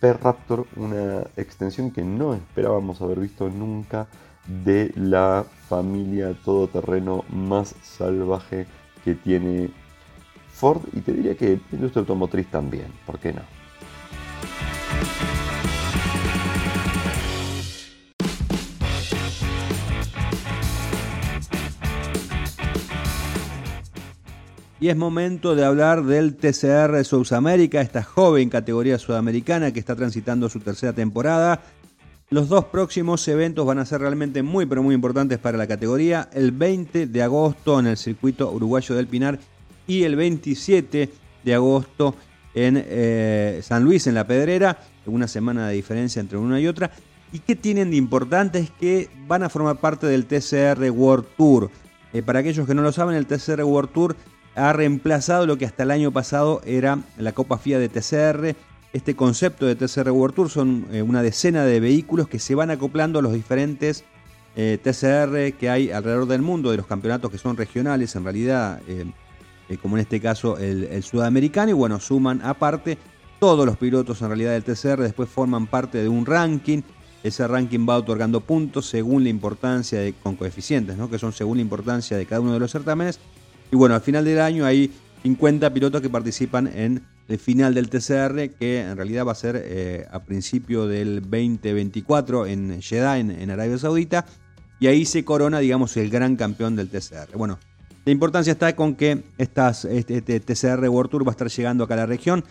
Raptor, 0.00 0.66
una 0.76 1.24
extensión 1.36 1.90
que 1.90 2.02
no 2.02 2.34
esperábamos 2.34 3.02
haber 3.02 3.20
visto 3.20 3.50
nunca 3.50 4.06
de 4.64 4.92
la 4.96 5.44
familia 5.68 6.34
todoterreno 6.44 7.24
más 7.28 7.74
salvaje 7.82 8.66
que 9.04 9.14
tiene 9.14 9.70
Ford 10.52 10.82
y 10.92 11.00
te 11.00 11.12
diría 11.12 11.36
que 11.36 11.60
industria 11.72 12.00
automotriz 12.00 12.46
también, 12.50 12.92
¿por 13.06 13.18
qué 13.18 13.32
no? 13.32 13.42
Y 24.80 24.88
es 24.88 24.96
momento 24.96 25.54
de 25.54 25.62
hablar 25.62 26.04
del 26.04 26.36
TCR 26.36 27.04
South 27.04 27.32
America, 27.32 27.82
esta 27.82 28.02
joven 28.02 28.48
categoría 28.48 28.98
sudamericana 28.98 29.74
que 29.74 29.78
está 29.78 29.94
transitando 29.94 30.48
su 30.48 30.58
tercera 30.60 30.94
temporada. 30.94 31.60
Los 32.30 32.48
dos 32.48 32.64
próximos 32.64 33.28
eventos 33.28 33.66
van 33.66 33.78
a 33.78 33.84
ser 33.84 34.00
realmente 34.00 34.42
muy 34.42 34.64
pero 34.64 34.82
muy 34.82 34.94
importantes 34.94 35.38
para 35.38 35.58
la 35.58 35.66
categoría. 35.66 36.30
El 36.32 36.52
20 36.52 37.08
de 37.08 37.22
agosto 37.22 37.78
en 37.78 37.88
el 37.88 37.98
circuito 37.98 38.50
uruguayo 38.50 38.94
del 38.94 39.06
Pinar 39.06 39.38
y 39.86 40.04
el 40.04 40.16
27 40.16 41.10
de 41.44 41.54
agosto 41.54 42.14
en 42.54 42.82
eh, 42.82 43.60
San 43.62 43.84
Luis, 43.84 44.06
en 44.06 44.14
La 44.14 44.26
Pedrera, 44.26 44.78
una 45.04 45.28
semana 45.28 45.68
de 45.68 45.74
diferencia 45.74 46.20
entre 46.20 46.38
una 46.38 46.58
y 46.58 46.66
otra. 46.66 46.90
¿Y 47.34 47.40
qué 47.40 47.54
tienen 47.54 47.90
de 47.90 47.96
importante? 47.96 48.60
Es 48.60 48.70
que 48.70 49.10
van 49.28 49.42
a 49.42 49.50
formar 49.50 49.76
parte 49.76 50.06
del 50.06 50.24
TCR 50.24 50.90
World 50.90 51.26
Tour. 51.36 51.70
Eh, 52.14 52.22
para 52.22 52.38
aquellos 52.38 52.66
que 52.66 52.74
no 52.74 52.80
lo 52.80 52.92
saben, 52.92 53.14
el 53.14 53.26
TCR 53.26 53.62
World 53.62 53.92
Tour 53.92 54.16
ha 54.60 54.72
reemplazado 54.72 55.46
lo 55.46 55.58
que 55.58 55.66
hasta 55.66 55.82
el 55.82 55.90
año 55.90 56.12
pasado 56.12 56.60
era 56.64 56.98
la 57.18 57.32
Copa 57.32 57.58
FIA 57.58 57.78
de 57.78 57.88
TCR. 57.88 58.56
Este 58.92 59.14
concepto 59.16 59.66
de 59.66 59.76
TCR 59.76 60.10
World 60.10 60.34
Tour 60.34 60.50
son 60.50 60.86
eh, 60.92 61.02
una 61.02 61.22
decena 61.22 61.64
de 61.64 61.80
vehículos 61.80 62.28
que 62.28 62.38
se 62.38 62.54
van 62.54 62.70
acoplando 62.70 63.18
a 63.18 63.22
los 63.22 63.32
diferentes 63.32 64.04
TCR 64.56 65.56
que 65.56 65.70
hay 65.70 65.90
alrededor 65.92 66.26
del 66.26 66.42
mundo, 66.42 66.72
de 66.72 66.76
los 66.76 66.86
campeonatos 66.86 67.30
que 67.30 67.38
son 67.38 67.56
regionales, 67.56 68.14
en 68.16 68.24
realidad 68.24 68.80
eh, 69.70 69.76
como 69.78 69.96
en 69.96 70.00
este 70.00 70.20
caso 70.20 70.58
el, 70.58 71.02
sudamericano, 71.04 71.70
y 71.70 71.74
bueno, 71.74 72.00
suman 72.00 72.40
aparte 72.42 72.98
todos 73.38 73.64
los 73.64 73.76
pilotos 73.76 74.20
en 74.20 74.28
realidad 74.28 74.52
del 74.52 74.64
TCR, 74.64 75.00
después 75.00 75.28
forman 75.28 75.68
parte 75.68 75.98
de 75.98 76.08
un 76.08 76.26
ranking, 76.26 76.82
ese 77.22 77.46
ranking 77.46 77.86
va 77.88 77.96
otorgando 77.96 78.40
puntos 78.40 78.86
según 78.86 79.22
la 79.22 79.30
importancia, 79.30 80.00
con 80.24 80.34
coeficientes, 80.34 80.96
¿no? 80.96 81.08
que 81.08 81.20
son 81.20 81.32
según 81.32 81.58
la 81.58 81.62
importancia 81.62 82.16
de 82.16 82.26
cada 82.26 82.40
uno 82.40 82.52
de 82.52 82.58
los 82.58 82.72
certámenes, 82.72 83.20
y 83.70 83.76
bueno, 83.76 83.94
al 83.94 84.00
final 84.00 84.24
del 84.24 84.40
año 84.40 84.64
hay 84.64 84.90
50 85.22 85.72
pilotos 85.72 86.00
que 86.00 86.08
participan 86.08 86.66
en 86.66 87.02
el 87.28 87.38
final 87.38 87.74
del 87.74 87.88
TCR, 87.88 88.50
que 88.58 88.80
en 88.80 88.96
realidad 88.96 89.24
va 89.24 89.32
a 89.32 89.36
ser 89.36 89.62
eh, 89.64 90.06
a 90.10 90.20
principio 90.20 90.88
del 90.88 91.20
2024 91.20 92.46
en 92.46 92.82
Jeddah, 92.82 93.18
en, 93.18 93.50
Arabia 93.50 93.78
Saudita. 93.78 94.26
y 94.80 94.88
ahí 94.88 95.04
se 95.04 95.24
corona, 95.24 95.60
digamos, 95.60 95.96
el 95.96 96.10
gran 96.10 96.36
campeón 96.36 96.74
del 96.74 96.88
TCR. 96.88 97.36
Bueno, 97.36 97.58
la 98.04 98.12
importancia 98.12 98.52
está 98.52 98.74
con 98.74 98.96
que 98.96 99.22
estas, 99.38 99.84
este, 99.84 100.18
este 100.18 100.40
TCR 100.40 100.88
World 100.88 101.10
Tour 101.10 101.26
va 101.26 101.30
a 101.30 101.32
estar 101.32 101.48
llegando 101.48 101.84
acá 101.84 101.94
a 101.94 101.98
la 101.98 102.06
región, 102.06 102.44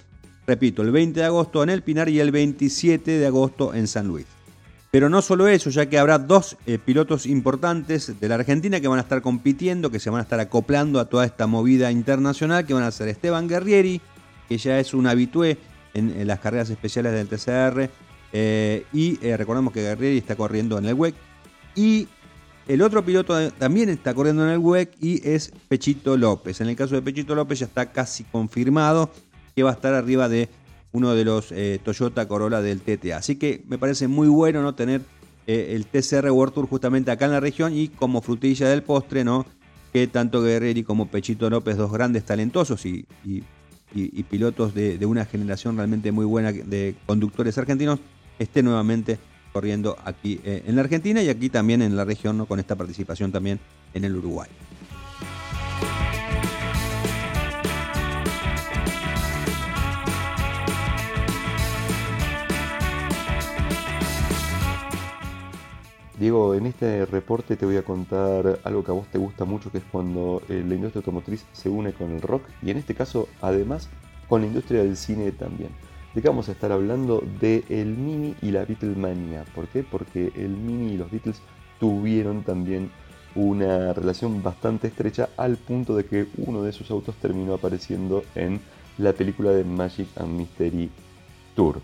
repito, 0.47 0.81
el 0.81 0.91
20 0.91 1.19
de 1.19 1.25
agosto 1.25 1.63
en 1.63 1.69
El 1.69 1.81
Pinar 1.81 2.07
y 2.07 2.19
el 2.19 2.31
27 2.31 3.17
de 3.17 3.25
agosto 3.25 3.73
en 3.73 3.87
San 3.87 4.07
Luis. 4.07 4.27
Pero 4.91 5.09
no 5.09 5.21
solo 5.21 5.47
eso, 5.47 5.69
ya 5.69 5.87
que 5.87 5.99
habrá 5.99 6.17
dos 6.17 6.57
eh, 6.65 6.79
pilotos 6.79 7.25
importantes 7.27 8.19
de 8.19 8.27
la 8.27 8.35
Argentina 8.35 8.79
que 8.81 8.87
van 8.87 8.97
a 8.97 9.03
estar 9.03 9.21
compitiendo, 9.21 9.91
que 9.91 9.99
se 9.99 10.09
van 10.09 10.19
a 10.19 10.23
estar 10.23 10.39
acoplando 10.39 10.99
a 10.99 11.05
toda 11.05 11.25
esta 11.25 11.45
movida 11.45 11.91
internacional, 11.91 12.65
que 12.65 12.73
van 12.73 12.83
a 12.83 12.91
ser 12.91 13.07
Esteban 13.07 13.47
Guerrieri, 13.47 14.01
que 14.47 14.57
ya 14.57 14.79
es 14.79 14.95
un 14.95 15.05
habitué 15.05 15.59
en, 15.93 16.25
las 16.25 16.39
carreras 16.39 16.71
especiales 16.71 17.13
del 17.13 17.27
TCR, 17.27 17.89
eh, 18.33 18.85
y 18.91 19.19
eh, 19.25 19.37
recordemos 19.37 19.73
que 19.73 19.81
Guerrieri 19.81 20.17
está 20.17 20.35
corriendo 20.35 20.79
en 20.79 20.85
el 20.85 20.95
WEC, 20.95 21.13
y 21.75 22.07
el 22.69 22.83
otro 22.83 23.03
piloto 23.03 23.51
también 23.53 23.89
está 23.89 24.13
corriendo 24.13 24.43
en 24.43 24.51
el 24.51 24.59
WEC 24.59 24.95
y 24.99 25.27
es 25.27 25.51
Pechito 25.67 26.15
López. 26.17 26.61
En 26.61 26.67
el 26.67 26.75
caso 26.75 26.93
de 26.93 27.01
Pechito 27.01 27.33
López 27.33 27.57
ya 27.57 27.65
está 27.65 27.91
casi 27.91 28.23
confirmado 28.25 29.09
que 29.55 29.63
va 29.63 29.71
a 29.71 29.73
estar 29.73 29.95
arriba 29.95 30.29
de 30.29 30.49
uno 30.91 31.13
de 31.13 31.25
los 31.25 31.51
eh, 31.51 31.79
Toyota 31.83 32.27
Corolla 32.27 32.61
del 32.61 32.81
TTA. 32.81 33.17
Así 33.17 33.35
que 33.35 33.63
me 33.67 33.77
parece 33.77 34.07
muy 34.07 34.27
bueno 34.27 34.61
no 34.61 34.75
tener 34.75 35.01
eh, 35.47 35.75
el 35.75 35.85
TCR 35.85 36.29
World 36.31 36.53
Tour 36.53 36.67
justamente 36.67 37.11
acá 37.11 37.25
en 37.25 37.31
la 37.31 37.39
región 37.39 37.75
y 37.75 37.87
como 37.87 38.21
frutilla 38.21 38.69
del 38.69 38.83
postre, 38.83 39.23
¿no? 39.23 39.45
Que 39.93 40.07
tanto 40.07 40.41
Guerreri 40.41 40.83
como 40.83 41.07
Pechito 41.07 41.49
López, 41.49 41.77
dos 41.77 41.91
grandes 41.91 42.23
talentosos 42.25 42.85
y, 42.85 43.05
pilotos 44.29 44.75
de, 44.75 45.03
una 45.07 45.25
generación 45.25 45.75
realmente 45.75 46.11
muy 46.11 46.25
buena 46.25 46.51
de 46.51 46.95
conductores 47.07 47.57
argentinos, 47.57 47.99
estén 48.37 48.65
nuevamente 48.65 49.17
corriendo 49.51 49.97
aquí 50.05 50.39
eh, 50.43 50.63
en 50.67 50.75
la 50.75 50.83
Argentina 50.83 51.23
y 51.23 51.29
aquí 51.29 51.49
también 51.49 51.81
en 51.81 51.95
la 51.95 52.05
región, 52.05 52.37
¿no? 52.37 52.45
Con 52.45 52.59
esta 52.59 52.75
participación 52.75 53.31
también 53.31 53.59
en 53.95 54.03
el 54.03 54.15
Uruguay. 54.15 54.49
Diego, 66.19 66.53
en 66.53 66.65
este 66.65 67.05
reporte 67.05 67.55
te 67.55 67.65
voy 67.65 67.77
a 67.77 67.83
contar 67.83 68.59
algo 68.65 68.83
que 68.83 68.91
a 68.91 68.93
vos 68.93 69.07
te 69.07 69.17
gusta 69.17 69.45
mucho, 69.45 69.71
que 69.71 69.77
es 69.77 69.85
cuando 69.89 70.41
eh, 70.49 70.65
la 70.67 70.75
industria 70.75 70.99
automotriz 70.99 71.45
se 71.53 71.69
une 71.69 71.93
con 71.93 72.11
el 72.11 72.21
rock 72.21 72.43
y 72.61 72.71
en 72.71 72.77
este 72.77 72.93
caso 72.93 73.29
además 73.41 73.87
con 74.27 74.41
la 74.41 74.47
industria 74.47 74.83
del 74.83 74.97
cine 74.97 75.31
también. 75.31 75.69
De 76.13 76.21
qué 76.21 76.27
vamos 76.27 76.49
a 76.49 76.51
estar 76.51 76.73
hablando 76.73 77.23
de 77.39 77.63
el 77.69 77.95
Mini 77.95 78.35
y 78.41 78.51
la 78.51 78.65
Beatlemania. 78.65 79.45
¿Por 79.55 79.69
qué? 79.69 79.81
Porque 79.81 80.33
el 80.35 80.49
Mini 80.49 80.93
y 80.93 80.97
los 80.97 81.09
Beatles 81.09 81.41
tuvieron 81.79 82.43
también 82.43 82.91
una 83.33 83.93
relación 83.93 84.43
bastante 84.43 84.87
estrecha 84.87 85.29
al 85.37 85.55
punto 85.55 85.95
de 85.95 86.03
que 86.03 86.27
uno 86.35 86.63
de 86.63 86.73
sus 86.73 86.91
autos 86.91 87.15
terminó 87.15 87.53
apareciendo 87.53 88.23
en 88.35 88.59
la 88.97 89.13
película 89.13 89.51
de 89.51 89.63
Magic 89.63 90.09
and 90.17 90.37
Mystery 90.37 90.89
Tour. 91.55 91.79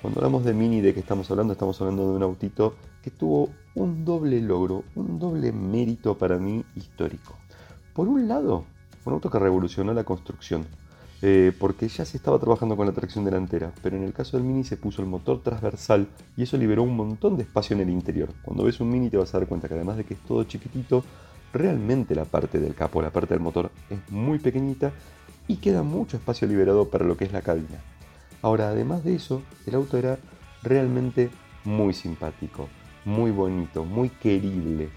Cuando 0.00 0.20
hablamos 0.20 0.44
de 0.44 0.54
Mini, 0.54 0.80
¿de 0.80 0.94
qué 0.94 1.00
estamos 1.00 1.28
hablando? 1.32 1.52
Estamos 1.52 1.80
hablando 1.80 2.08
de 2.10 2.16
un 2.16 2.22
autito 2.22 2.76
que 3.02 3.10
tuvo 3.10 3.50
un 3.74 4.04
doble 4.04 4.40
logro, 4.40 4.84
un 4.94 5.18
doble 5.18 5.52
mérito 5.52 6.16
para 6.16 6.38
mí 6.38 6.64
histórico. 6.76 7.36
Por 7.94 8.08
un 8.08 8.28
lado, 8.28 8.64
un 9.04 9.12
auto 9.12 9.30
que 9.30 9.38
revolucionó 9.38 9.92
la 9.92 10.04
construcción, 10.04 10.66
eh, 11.24 11.52
porque 11.58 11.88
ya 11.88 12.04
se 12.04 12.16
estaba 12.16 12.38
trabajando 12.38 12.76
con 12.76 12.86
la 12.86 12.92
tracción 12.92 13.24
delantera, 13.24 13.72
pero 13.82 13.96
en 13.96 14.02
el 14.02 14.12
caso 14.12 14.36
del 14.36 14.44
Mini 14.44 14.64
se 14.64 14.76
puso 14.76 15.02
el 15.02 15.08
motor 15.08 15.40
transversal 15.40 16.08
y 16.36 16.42
eso 16.42 16.56
liberó 16.56 16.82
un 16.82 16.96
montón 16.96 17.36
de 17.36 17.44
espacio 17.44 17.74
en 17.74 17.82
el 17.82 17.90
interior. 17.90 18.30
Cuando 18.42 18.64
ves 18.64 18.80
un 18.80 18.90
Mini 18.90 19.08
te 19.08 19.16
vas 19.16 19.34
a 19.34 19.38
dar 19.38 19.46
cuenta 19.46 19.68
que 19.68 19.74
además 19.74 19.96
de 19.98 20.04
que 20.04 20.14
es 20.14 20.20
todo 20.20 20.42
chiquitito, 20.44 21.04
realmente 21.52 22.14
la 22.14 22.24
parte 22.24 22.58
del 22.58 22.74
capo, 22.74 23.02
la 23.02 23.10
parte 23.10 23.34
del 23.34 23.42
motor 23.42 23.70
es 23.88 23.98
muy 24.10 24.38
pequeñita 24.38 24.92
y 25.46 25.56
queda 25.56 25.82
mucho 25.82 26.16
espacio 26.16 26.48
liberado 26.48 26.88
para 26.88 27.04
lo 27.04 27.16
que 27.16 27.24
es 27.24 27.32
la 27.32 27.42
cabina. 27.42 27.78
Ahora, 28.42 28.70
además 28.70 29.04
de 29.04 29.14
eso, 29.14 29.42
el 29.66 29.76
auto 29.76 29.98
era 29.98 30.18
realmente 30.62 31.30
muy 31.64 31.94
simpático, 31.94 32.68
muy 33.04 33.30
bonito, 33.30 33.84
muy 33.84 34.08
querible. 34.08 34.88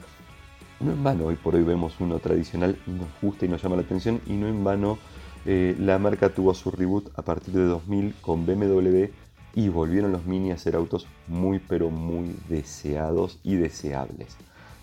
No 0.80 0.91
en 0.91 1.03
vano 1.03 1.26
hoy 1.26 1.36
por 1.36 1.56
hoy 1.56 1.64
vemos 1.64 1.95
uno 1.99 2.20
tradicional 2.20 2.78
y 2.86 2.91
nos 2.91 3.08
gusta 3.22 3.45
y 3.45 3.49
nos 3.49 3.62
llama 3.62 3.78
la 3.78 3.84
atención 3.84 4.22
y 4.26 4.34
no 4.34 4.47
en 4.47 4.64
vano 4.64 4.97
eh, 5.45 5.76
la 5.80 5.99
marca 5.99 6.30
tuvo 6.30 6.53
su 6.53 6.72
reboot 6.72 7.18
a 7.18 7.22
partir 7.22 7.53
de 7.53 7.64
2000 7.64 8.16
con 8.22 8.45
BMW 8.45 9.06
y 9.53 9.70
volvieron 9.70 10.12
los 10.12 10.26
Mini 10.26 10.51
a 10.51 10.58
ser 10.58 10.76
autos 10.76 11.08
muy 11.28 11.60
pero 11.60 11.89
muy 11.89 12.36
deseados 12.49 13.39
y 13.43 13.56
deseables. 13.56 14.36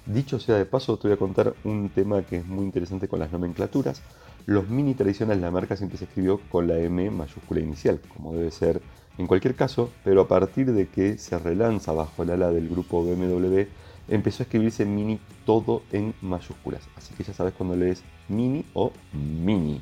Dicho 0.07 0.41
sea 0.41 0.57
de 0.57 0.65
paso, 0.65 0.97
te 0.99 1.09
voy 1.09 1.15
a 1.15 1.19
contar 1.19 1.55
un 1.65 1.91
tema 1.91 2.23
que 2.23 2.39
es 2.39 2.47
muy 2.47 2.65
interesante 2.65 3.07
con 3.07 3.21
las 3.21 3.31
nomenclaturas. 3.31 4.03
Los 4.47 4.69
Mini 4.69 4.95
tradicionales, 4.95 5.43
la 5.43 5.51
marca 5.51 5.77
siempre 5.77 5.99
se 5.99 6.05
escribió 6.05 6.41
con 6.51 6.67
la 6.67 6.79
M 6.79 7.11
mayúscula 7.11 7.61
inicial, 7.61 8.01
como 8.15 8.35
debe 8.35 8.51
ser 8.51 8.81
en 9.19 9.27
cualquier 9.27 9.55
caso, 9.55 9.91
pero 10.05 10.23
a 10.23 10.29
partir 10.29 10.73
de 10.73 10.89
que 10.89 11.19
se 11.19 11.39
relanza 11.39 11.93
bajo 11.93 12.23
el 12.23 12.31
ala 12.31 12.51
del 12.51 12.69
grupo 12.69 13.05
BMW, 13.05 13.63
empezó 14.09 14.43
a 14.43 14.45
escribirse 14.45 14.85
Mini 14.85 15.21
todo 15.45 15.83
en 15.93 16.15
mayúsculas. 16.23 16.83
Así 16.97 17.15
que 17.15 17.25
ya 17.25 17.33
sabes 17.33 17.55
cuando 17.55 17.77
lees 17.77 18.03
Mini 18.29 18.65
o 18.75 18.93
Mini. 19.13 19.81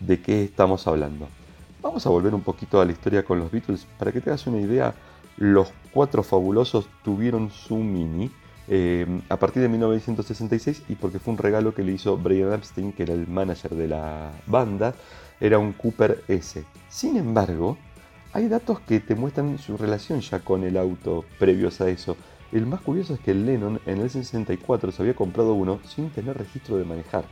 ¿De 0.00 0.20
qué 0.20 0.44
estamos 0.44 0.86
hablando? 0.86 1.28
Vamos 1.80 2.06
a 2.06 2.10
volver 2.10 2.34
un 2.34 2.40
poquito 2.40 2.80
a 2.80 2.84
la 2.84 2.92
historia 2.92 3.24
con 3.24 3.38
los 3.38 3.50
Beatles. 3.50 3.86
Para 3.98 4.10
que 4.10 4.20
te 4.20 4.30
hagas 4.30 4.46
una 4.46 4.60
idea, 4.60 4.94
los 5.36 5.72
cuatro 5.92 6.22
fabulosos 6.22 6.88
tuvieron 7.04 7.50
su 7.50 7.76
Mini 7.76 8.30
eh, 8.66 9.06
a 9.28 9.36
partir 9.36 9.62
de 9.62 9.68
1966 9.68 10.84
y 10.88 10.94
porque 10.94 11.18
fue 11.18 11.32
un 11.32 11.38
regalo 11.38 11.74
que 11.74 11.82
le 11.82 11.92
hizo 11.92 12.16
Brian 12.16 12.52
Epstein, 12.52 12.92
que 12.92 13.02
era 13.02 13.12
el 13.12 13.28
manager 13.28 13.74
de 13.74 13.88
la 13.88 14.32
banda, 14.46 14.94
era 15.40 15.58
un 15.58 15.72
Cooper 15.72 16.24
S. 16.28 16.64
Sin 16.88 17.16
embargo, 17.16 17.76
hay 18.34 18.48
datos 18.48 18.80
que 18.80 18.98
te 18.98 19.14
muestran 19.14 19.58
su 19.58 19.76
relación 19.76 20.20
ya 20.20 20.40
con 20.40 20.64
el 20.64 20.76
auto 20.76 21.24
previos 21.38 21.80
a 21.80 21.88
eso. 21.88 22.16
El 22.50 22.66
más 22.66 22.80
curioso 22.80 23.14
es 23.14 23.20
que 23.20 23.32
Lennon 23.32 23.80
en 23.86 24.00
el 24.00 24.10
64 24.10 24.90
se 24.90 25.02
había 25.02 25.14
comprado 25.14 25.54
uno 25.54 25.78
sin 25.86 26.10
tener 26.10 26.36
registro 26.36 26.76
de 26.76 26.84
manejar, 26.84 27.24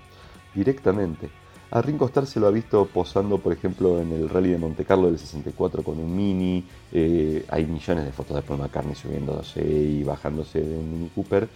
directamente. 0.55 1.28
A 1.72 1.82
Ringo 1.82 2.07
Starr 2.07 2.26
se 2.26 2.38
lo 2.38 2.46
ha 2.46 2.53
visto 2.53 2.86
posando, 2.86 3.38
por 3.38 3.53
ejemplo, 3.53 4.00
en 4.00 4.12
el 4.12 4.28
Rally 4.28 4.50
de 4.50 4.59
Monte 4.59 4.84
Carlo 4.84 5.09
del 5.09 5.18
64 5.18 5.82
con 5.82 5.98
un 5.98 6.14
Mini. 6.14 6.64
Eh, 6.92 7.44
hay 7.48 7.66
millones 7.66 8.05
de 8.05 8.12
fotos 8.12 8.36
de 8.36 8.42
Paul 8.42 8.61
McCartney 8.61 8.94
subiéndose 8.94 9.61
y 9.61 10.05
bajándose 10.05 10.61
de 10.61 10.78
un 10.78 10.88
Mini 10.88 11.09
Cooper. 11.09 11.48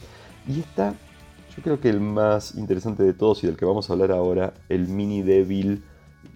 Y 0.49 0.59
está, 0.59 0.93
yo 1.57 1.63
creo 1.63 1.79
que 1.79 1.89
el 1.89 2.01
más 2.01 2.57
interesante 2.57 3.05
de 3.05 3.13
todos 3.13 3.45
y 3.45 3.47
del 3.47 3.57
que 3.57 3.65
vamos 3.65 3.91
a 3.91 3.93
hablar 3.93 4.11
ahora, 4.11 4.55
el 4.69 4.89
Mini 4.89 5.23
Devil 5.23 5.85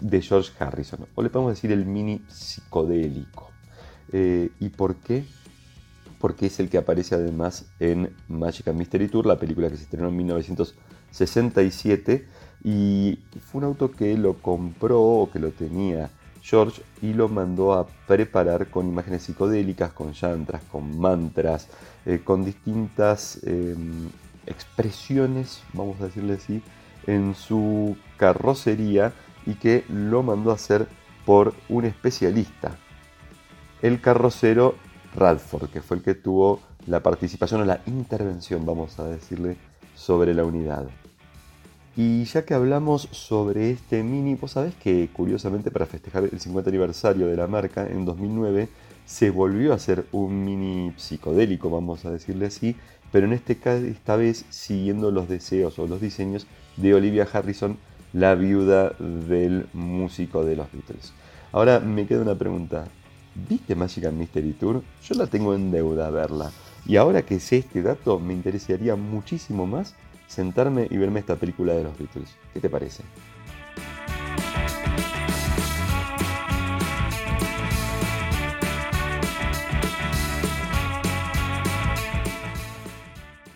de 0.01 0.23
George 0.23 0.53
Harrison. 0.59 1.07
O 1.15 1.23
le 1.23 1.31
podemos 1.31 1.55
decir 1.55 1.71
el 1.73 1.87
Mini 1.87 2.23
psicodélico. 2.29 3.51
Eh, 4.13 4.51
¿Y 4.61 4.69
por 4.71 4.97
qué? 4.97 5.25
Porque 6.19 6.47
es 6.47 6.59
el 6.61 6.69
que 6.69 6.79
aparece 6.79 7.15
además 7.15 7.67
en 7.79 8.15
Magic 8.29 8.69
and 8.69 8.79
Mystery 8.79 9.09
Tour, 9.09 9.27
la 9.27 9.39
película 9.39 9.71
que 9.71 9.77
se 9.77 9.85
estrenó 9.85 10.09
en 10.09 10.17
1967 10.17 12.27
y 12.63 13.19
fue 13.41 13.61
un 13.61 13.65
auto 13.65 13.91
que 13.91 14.19
lo 14.19 14.35
compró 14.35 15.03
o 15.03 15.31
que 15.31 15.39
lo 15.39 15.51
tenía 15.51 16.11
George 16.43 16.83
y 17.03 17.13
lo 17.13 17.29
mandó 17.29 17.75
a 17.75 17.87
preparar 18.07 18.69
con 18.69 18.89
imágenes 18.89 19.23
psicodélicas, 19.23 19.93
con 19.93 20.13
yantras, 20.13 20.63
con 20.71 20.99
mantras, 20.99 21.69
eh, 22.07 22.21
con 22.25 22.45
distintas 22.45 23.41
em, 23.45 24.09
expresiones, 24.47 25.63
vamos 25.73 26.01
a 26.01 26.07
decirle 26.07 26.35
así, 26.35 26.63
en 27.07 27.35
su 27.35 27.97
carrocería 28.17 29.13
y 29.47 29.55
que 29.55 29.85
lo 29.89 30.23
mandó 30.23 30.51
a 30.51 30.55
hacer 30.55 30.87
por 31.25 31.55
un 31.69 31.85
especialista, 31.85 32.77
el 33.83 34.01
carrocero 34.01 34.75
Radford, 35.15 35.71
que 35.71 35.81
fue 35.81 35.99
el 35.99 36.03
que 36.03 36.15
tuvo 36.15 36.61
la 36.87 37.03
participación 37.03 37.61
o 37.61 37.65
la 37.65 37.81
intervención, 37.87 38.65
vamos 38.65 38.99
a 38.99 39.05
decirle, 39.05 39.57
sobre 39.95 40.35
la 40.35 40.45
unidad. 40.45 40.89
Y 41.97 42.25
ya 42.25 42.45
que 42.45 42.55
hablamos 42.55 43.09
sobre 43.11 43.71
este 43.73 44.03
Mini, 44.03 44.35
vos 44.35 44.53
sabés 44.53 44.75
que 44.77 45.09
curiosamente 45.13 45.71
para 45.71 45.87
festejar 45.87 46.25
el 46.25 46.41
50 46.41 46.71
aniversario 46.71 47.27
de 47.27 47.37
la 47.37 47.47
marca 47.47 47.87
en 47.87 48.05
2009 48.05 48.69
se 49.05 49.31
volvió 49.31 49.73
a 49.73 49.77
hacer 49.77 50.07
un 50.13 50.45
Mini 50.45 50.93
psicodélico, 50.97 51.69
vamos 51.69 52.05
a 52.05 52.11
decirle 52.11 52.47
así, 52.47 52.77
pero 53.11 53.27
en 53.27 53.33
este 53.33 53.57
caso 53.57 53.85
esta 53.85 54.17
vez 54.17 54.45
siguiendo 54.51 55.11
los 55.11 55.29
deseos 55.29 55.79
o 55.79 55.87
los 55.87 56.01
diseños 56.01 56.47
de 56.77 56.95
Olivia 56.95 57.27
Harrison, 57.31 57.77
la 58.13 58.35
viuda 58.35 58.93
del 58.99 59.67
músico 59.73 60.45
de 60.45 60.57
los 60.57 60.71
Beatles. 60.73 61.13
Ahora 61.53 61.81
me 61.81 62.07
queda 62.07 62.23
una 62.23 62.35
pregunta. 62.35 62.87
¿Viste 63.49 63.75
Magic 63.75 64.11
Mystery 64.11 64.53
Tour? 64.53 64.83
Yo 65.03 65.15
la 65.15 65.27
tengo 65.27 65.55
en 65.55 65.71
deuda 65.71 66.09
a 66.09 66.11
verla. 66.11 66.51
Y 66.87 66.97
ahora 66.97 67.23
que 67.23 67.39
sé 67.39 67.59
este 67.59 67.83
dato, 67.83 68.19
me 68.19 68.35
interesaría 68.35 68.97
muchísimo 68.97 69.67
más 69.67 69.95
sentarme 70.27 70.87
y 70.91 70.97
verme 70.97 71.21
esta 71.21 71.37
película 71.37 71.75
de 71.75 71.85
los 71.85 71.97
Beatles. 71.99 72.35
¿Qué 72.53 72.61
te 72.61 72.71
parece? 72.71 73.03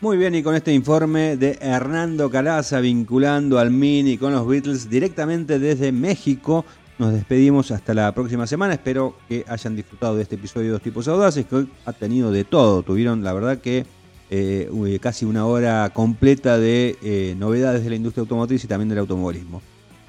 Muy 0.05 0.19
bien, 0.19 0.35
y 0.35 0.43
con 0.43 0.55
este 0.55 0.71
informe 0.71 1.39
de 1.39 1.57
Hernando 1.63 2.31
Calaza 2.31 2.79
vinculando 2.81 3.59
al 3.59 3.71
Mini 3.71 4.19
con 4.19 4.35
los 4.35 4.47
Beatles 4.47 4.91
directamente 4.91 5.59
desde 5.59 5.93
México, 5.93 6.67
nos 6.99 7.15
despedimos 7.15 7.71
hasta 7.71 7.95
la 7.95 8.13
próxima 8.13 8.47
semana. 8.47 8.75
Espero 8.75 9.17
que 9.27 9.47
hayan 9.49 9.75
disfrutado 9.75 10.17
de 10.17 10.25
este 10.25 10.35
episodio 10.35 10.67
de 10.67 10.73
Dos 10.73 10.83
Tipos 10.83 11.09
Audaces, 11.09 11.47
que 11.47 11.57
hoy 11.57 11.71
ha 11.87 11.95
tenido 11.95 12.31
de 12.33 12.45
todo. 12.45 12.83
Tuvieron, 12.83 13.25
la 13.25 13.33
verdad, 13.33 13.63
que 13.63 13.87
eh, 14.29 14.99
casi 15.01 15.25
una 15.25 15.47
hora 15.47 15.91
completa 15.95 16.59
de 16.59 16.99
eh, 17.03 17.35
novedades 17.39 17.83
de 17.83 17.89
la 17.89 17.97
industria 17.97 18.21
automotriz 18.21 18.63
y 18.63 18.67
también 18.67 18.91
del 18.91 18.99
automovilismo. 18.99 19.63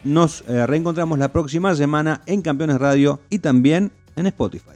Nos 0.03 0.43
eh, 0.49 0.67
reencontramos 0.67 1.19
la 1.19 1.31
próxima 1.31 1.73
semana 1.73 2.21
en 2.25 2.41
Campeones 2.41 2.79
Radio 2.79 3.21
y 3.29 3.39
también 3.39 3.93
en 4.17 4.25
Spotify. 4.25 4.75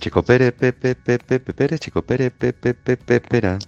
Chico 0.00 0.24
Pérez, 0.24 0.52
Pepe, 0.54 0.96
Pepe, 0.96 1.38
Pérez, 1.38 1.78
Chico 1.78 2.02
Pérez, 2.02 2.32
Pepe, 2.36 2.74
Pepe, 2.74 3.20
Pera. 3.20 3.60